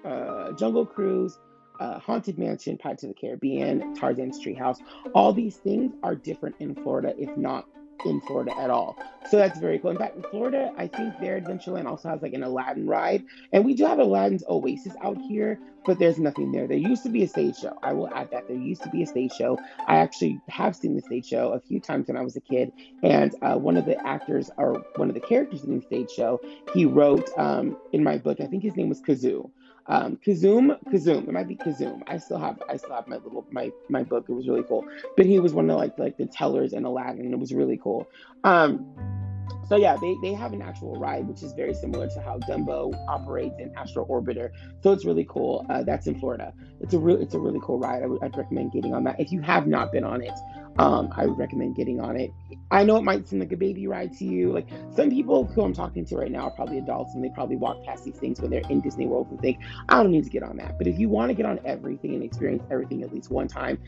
uh, 0.04 0.52
Jungle 0.52 0.86
Cruise, 0.86 1.38
uh, 1.80 1.98
Haunted 1.98 2.38
Mansion, 2.38 2.76
Pirates 2.76 3.02
of 3.04 3.08
the 3.08 3.14
Caribbean, 3.14 3.94
Tarzan's 3.94 4.44
Treehouse. 4.44 4.78
All 5.14 5.32
these 5.32 5.56
things 5.56 5.92
are 6.02 6.14
different 6.14 6.56
in 6.60 6.74
Florida, 6.74 7.14
if 7.18 7.34
not 7.36 7.66
in 8.04 8.20
Florida 8.22 8.52
at 8.58 8.70
all. 8.70 8.96
So 9.30 9.36
that's 9.36 9.58
very 9.58 9.78
cool. 9.78 9.90
In 9.90 9.98
fact, 9.98 10.16
in 10.16 10.22
Florida, 10.24 10.72
I 10.76 10.86
think 10.88 11.18
their 11.20 11.40
Adventureland 11.40 11.86
also 11.86 12.08
has 12.08 12.22
like 12.22 12.32
an 12.32 12.42
Aladdin 12.42 12.86
ride. 12.86 13.22
And 13.52 13.64
we 13.64 13.74
do 13.74 13.86
have 13.86 13.98
Aladdin's 13.98 14.44
Oasis 14.48 14.94
out 15.02 15.18
here, 15.18 15.58
but 15.84 15.98
there's 15.98 16.18
nothing 16.18 16.52
there. 16.52 16.66
There 16.66 16.76
used 16.76 17.02
to 17.04 17.10
be 17.10 17.22
a 17.22 17.28
stage 17.28 17.56
show. 17.56 17.78
I 17.82 17.92
will 17.92 18.08
add 18.08 18.30
that. 18.32 18.48
There 18.48 18.56
used 18.56 18.82
to 18.82 18.90
be 18.90 19.02
a 19.02 19.06
stage 19.06 19.32
show. 19.32 19.58
I 19.86 19.96
actually 19.96 20.40
have 20.48 20.74
seen 20.74 20.96
the 20.96 21.02
stage 21.02 21.26
show 21.26 21.52
a 21.52 21.60
few 21.60 21.80
times 21.80 22.08
when 22.08 22.16
I 22.16 22.22
was 22.22 22.36
a 22.36 22.40
kid. 22.40 22.72
And 23.02 23.34
uh, 23.42 23.56
one 23.56 23.76
of 23.76 23.84
the 23.84 23.96
actors, 24.06 24.50
or 24.56 24.84
one 24.96 25.08
of 25.08 25.14
the 25.14 25.20
characters 25.20 25.64
in 25.64 25.78
the 25.78 25.84
stage 25.84 26.10
show, 26.10 26.40
he 26.74 26.84
wrote 26.84 27.28
um, 27.38 27.76
in 27.92 28.02
my 28.02 28.18
book, 28.18 28.40
I 28.40 28.46
think 28.46 28.62
his 28.62 28.76
name 28.76 28.88
was 28.88 29.00
Kazoo 29.00 29.50
um, 29.86 30.18
Kazoom, 30.24 30.78
Kazoom, 30.86 31.28
it 31.28 31.32
might 31.32 31.48
be 31.48 31.56
Kazoom. 31.56 32.02
I 32.06 32.18
still 32.18 32.38
have, 32.38 32.62
I 32.68 32.76
still 32.76 32.94
have 32.94 33.08
my 33.08 33.16
little, 33.16 33.46
my, 33.50 33.70
my 33.88 34.02
book. 34.02 34.26
It 34.28 34.32
was 34.32 34.48
really 34.48 34.62
cool. 34.62 34.86
But 35.16 35.26
he 35.26 35.38
was 35.38 35.52
one 35.52 35.68
of 35.70 35.76
like, 35.76 35.98
like 35.98 36.16
the 36.16 36.26
tellers 36.26 36.72
in 36.72 36.84
Aladdin. 36.84 37.32
It 37.32 37.38
was 37.38 37.52
really 37.52 37.76
cool. 37.76 38.08
Um, 38.44 39.19
so 39.68 39.76
yeah, 39.76 39.96
they, 40.00 40.16
they 40.22 40.34
have 40.34 40.52
an 40.52 40.62
actual 40.62 40.98
ride, 40.98 41.26
which 41.26 41.42
is 41.42 41.52
very 41.52 41.74
similar 41.74 42.08
to 42.08 42.20
how 42.20 42.38
Dumbo 42.38 42.92
operates 43.08 43.58
in 43.58 43.72
Astro 43.76 44.04
Orbiter. 44.06 44.50
So 44.82 44.92
it's 44.92 45.04
really 45.04 45.26
cool. 45.28 45.66
Uh, 45.68 45.82
that's 45.82 46.06
in 46.06 46.18
Florida. 46.18 46.52
It's 46.80 46.94
a 46.94 46.98
real 46.98 47.20
it's 47.20 47.34
a 47.34 47.38
really 47.38 47.60
cool 47.62 47.78
ride. 47.78 48.02
I 48.02 48.06
would 48.06 48.22
I'd 48.22 48.36
recommend 48.36 48.72
getting 48.72 48.94
on 48.94 49.04
that. 49.04 49.20
If 49.20 49.32
you 49.32 49.40
have 49.42 49.66
not 49.66 49.92
been 49.92 50.04
on 50.04 50.22
it, 50.22 50.32
um, 50.78 51.12
I 51.16 51.26
would 51.26 51.38
recommend 51.38 51.76
getting 51.76 52.00
on 52.00 52.16
it. 52.16 52.30
I 52.70 52.84
know 52.84 52.96
it 52.96 53.02
might 53.02 53.28
seem 53.28 53.40
like 53.40 53.52
a 53.52 53.56
baby 53.56 53.86
ride 53.86 54.12
to 54.18 54.24
you. 54.24 54.52
Like 54.52 54.68
some 54.94 55.10
people 55.10 55.44
who 55.44 55.62
I'm 55.62 55.74
talking 55.74 56.04
to 56.06 56.16
right 56.16 56.30
now 56.30 56.44
are 56.44 56.50
probably 56.50 56.78
adults 56.78 57.14
and 57.14 57.22
they 57.22 57.30
probably 57.30 57.56
walk 57.56 57.84
past 57.84 58.04
these 58.04 58.16
things 58.16 58.40
when 58.40 58.50
they're 58.50 58.62
in 58.68 58.80
Disney 58.80 59.06
World 59.06 59.28
and 59.30 59.40
think, 59.40 59.58
I 59.88 60.02
don't 60.02 60.12
need 60.12 60.24
to 60.24 60.30
get 60.30 60.42
on 60.42 60.56
that. 60.56 60.78
But 60.78 60.86
if 60.86 60.98
you 60.98 61.08
want 61.08 61.30
to 61.30 61.34
get 61.34 61.46
on 61.46 61.60
everything 61.64 62.14
and 62.14 62.22
experience 62.22 62.62
everything 62.70 63.02
at 63.02 63.12
least 63.12 63.30
one 63.30 63.48
time, 63.48 63.78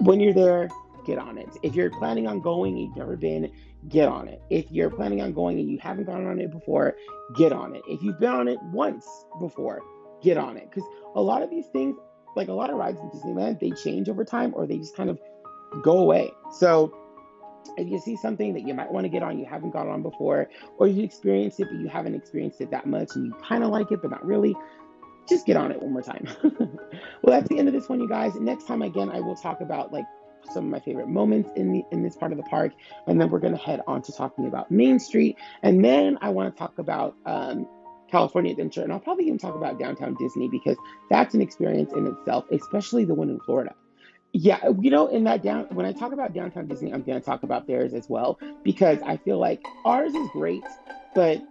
when 0.00 0.20
you're 0.20 0.34
there, 0.34 0.68
get 1.06 1.18
on 1.18 1.38
it. 1.38 1.48
If 1.62 1.74
you're 1.74 1.90
planning 1.90 2.26
on 2.26 2.40
going, 2.40 2.76
you've 2.76 2.96
never 2.96 3.16
been, 3.16 3.50
get 3.88 4.08
on 4.08 4.28
it. 4.28 4.40
If 4.50 4.70
you're 4.70 4.90
planning 4.90 5.20
on 5.20 5.32
going 5.32 5.58
and 5.58 5.70
you 5.70 5.78
haven't 5.78 6.04
gone 6.04 6.26
on 6.26 6.40
it 6.40 6.50
before, 6.50 6.96
get 7.36 7.52
on 7.52 7.74
it. 7.74 7.82
If 7.88 8.02
you've 8.02 8.18
been 8.20 8.30
on 8.30 8.48
it 8.48 8.58
once 8.72 9.06
before, 9.40 9.80
get 10.22 10.36
on 10.36 10.56
it. 10.56 10.70
Because 10.70 10.88
a 11.14 11.20
lot 11.20 11.42
of 11.42 11.50
these 11.50 11.66
things, 11.66 11.96
like 12.36 12.48
a 12.48 12.52
lot 12.52 12.70
of 12.70 12.76
rides 12.76 13.00
in 13.00 13.10
Disneyland, 13.10 13.60
they 13.60 13.70
change 13.70 14.08
over 14.08 14.24
time 14.24 14.52
or 14.54 14.66
they 14.66 14.78
just 14.78 14.96
kind 14.96 15.10
of 15.10 15.18
go 15.82 15.98
away. 15.98 16.30
So 16.52 16.94
if 17.76 17.88
you 17.88 17.98
see 17.98 18.16
something 18.16 18.54
that 18.54 18.66
you 18.66 18.74
might 18.74 18.90
want 18.90 19.04
to 19.04 19.08
get 19.08 19.22
on, 19.22 19.38
you 19.38 19.46
haven't 19.46 19.70
gone 19.70 19.88
on 19.88 20.02
before, 20.02 20.48
or 20.78 20.86
you 20.86 21.02
experienced 21.02 21.60
it, 21.60 21.68
but 21.70 21.80
you 21.80 21.88
haven't 21.88 22.14
experienced 22.14 22.60
it 22.60 22.70
that 22.70 22.86
much 22.86 23.10
and 23.14 23.26
you 23.26 23.34
kind 23.46 23.64
of 23.64 23.70
like 23.70 23.90
it, 23.90 24.00
but 24.02 24.10
not 24.10 24.24
really, 24.24 24.54
just 25.28 25.46
get 25.46 25.56
on 25.56 25.70
it 25.70 25.80
one 25.80 25.92
more 25.92 26.02
time. 26.02 26.26
well, 26.42 27.38
that's 27.38 27.48
the 27.48 27.58
end 27.58 27.68
of 27.68 27.74
this 27.74 27.88
one, 27.88 28.00
you 28.00 28.08
guys. 28.08 28.34
Next 28.34 28.66
time, 28.66 28.82
again, 28.82 29.10
I 29.10 29.20
will 29.20 29.36
talk 29.36 29.60
about 29.60 29.92
like 29.92 30.04
some 30.52 30.64
of 30.64 30.70
my 30.70 30.80
favorite 30.80 31.08
moments 31.08 31.50
in 31.56 31.72
the 31.72 31.84
in 31.92 32.02
this 32.02 32.16
part 32.16 32.32
of 32.32 32.38
the 32.38 32.44
park, 32.44 32.72
and 33.06 33.20
then 33.20 33.30
we're 33.30 33.38
gonna 33.38 33.56
head 33.56 33.80
on 33.86 34.02
to 34.02 34.12
talking 34.12 34.46
about 34.46 34.70
Main 34.70 34.98
Street, 34.98 35.36
and 35.62 35.84
then 35.84 36.18
I 36.20 36.30
want 36.30 36.54
to 36.54 36.58
talk 36.58 36.78
about 36.78 37.14
um, 37.26 37.66
California 38.10 38.52
Adventure, 38.52 38.82
and 38.82 38.92
I'll 38.92 39.00
probably 39.00 39.26
even 39.26 39.38
talk 39.38 39.54
about 39.54 39.78
Downtown 39.78 40.14
Disney 40.18 40.48
because 40.48 40.76
that's 41.10 41.34
an 41.34 41.40
experience 41.40 41.92
in 41.92 42.06
itself, 42.06 42.44
especially 42.50 43.04
the 43.04 43.14
one 43.14 43.30
in 43.30 43.40
Florida. 43.40 43.74
Yeah, 44.34 44.70
you 44.80 44.90
know, 44.90 45.08
in 45.08 45.24
that 45.24 45.42
down 45.42 45.66
when 45.72 45.84
I 45.84 45.92
talk 45.92 46.12
about 46.12 46.32
Downtown 46.32 46.66
Disney, 46.66 46.92
I'm 46.92 47.02
gonna 47.02 47.20
talk 47.20 47.42
about 47.42 47.66
theirs 47.66 47.92
as 47.92 48.08
well 48.08 48.38
because 48.62 48.98
I 49.02 49.16
feel 49.18 49.38
like 49.38 49.62
ours 49.84 50.14
is 50.14 50.28
great, 50.32 50.64
but 51.14 51.42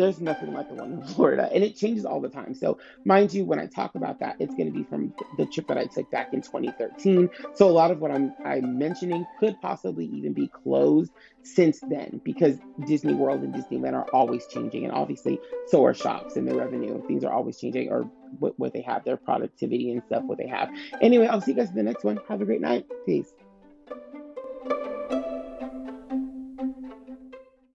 there's 0.00 0.20
nothing 0.20 0.52
like 0.52 0.68
the 0.68 0.74
one 0.74 0.92
in 0.92 1.02
Florida, 1.02 1.48
and 1.52 1.62
it 1.62 1.76
changes 1.76 2.04
all 2.04 2.20
the 2.20 2.28
time. 2.28 2.54
So, 2.54 2.78
mind 3.04 3.32
you, 3.32 3.44
when 3.44 3.58
I 3.58 3.66
talk 3.66 3.94
about 3.94 4.20
that, 4.20 4.36
it's 4.38 4.54
going 4.54 4.72
to 4.72 4.76
be 4.76 4.84
from 4.84 5.14
the 5.36 5.46
trip 5.46 5.68
that 5.68 5.78
I 5.78 5.84
took 5.84 6.10
back 6.10 6.32
in 6.32 6.42
2013. 6.42 7.28
So, 7.54 7.68
a 7.68 7.70
lot 7.70 7.90
of 7.90 8.00
what 8.00 8.10
I'm 8.10 8.34
I'm 8.44 8.78
mentioning 8.78 9.26
could 9.38 9.60
possibly 9.60 10.06
even 10.06 10.32
be 10.32 10.48
closed 10.48 11.12
since 11.42 11.80
then, 11.88 12.20
because 12.24 12.58
Disney 12.86 13.14
World 13.14 13.42
and 13.42 13.54
Disneyland 13.54 13.94
are 13.94 14.06
always 14.12 14.46
changing, 14.46 14.84
and 14.84 14.92
obviously, 14.92 15.40
so 15.68 15.84
are 15.84 15.94
shops 15.94 16.36
and 16.36 16.46
their 16.46 16.56
revenue. 16.56 17.02
Things 17.06 17.24
are 17.24 17.32
always 17.32 17.58
changing, 17.58 17.90
or 17.90 18.10
what, 18.38 18.58
what 18.58 18.72
they 18.72 18.82
have, 18.82 19.04
their 19.04 19.16
productivity 19.16 19.92
and 19.92 20.02
stuff, 20.06 20.22
what 20.24 20.38
they 20.38 20.48
have. 20.48 20.70
Anyway, 21.00 21.26
I'll 21.26 21.40
see 21.40 21.52
you 21.52 21.56
guys 21.56 21.70
in 21.70 21.76
the 21.76 21.82
next 21.82 22.04
one. 22.04 22.18
Have 22.28 22.40
a 22.40 22.44
great 22.44 22.60
night. 22.60 22.86
Peace. 23.06 23.32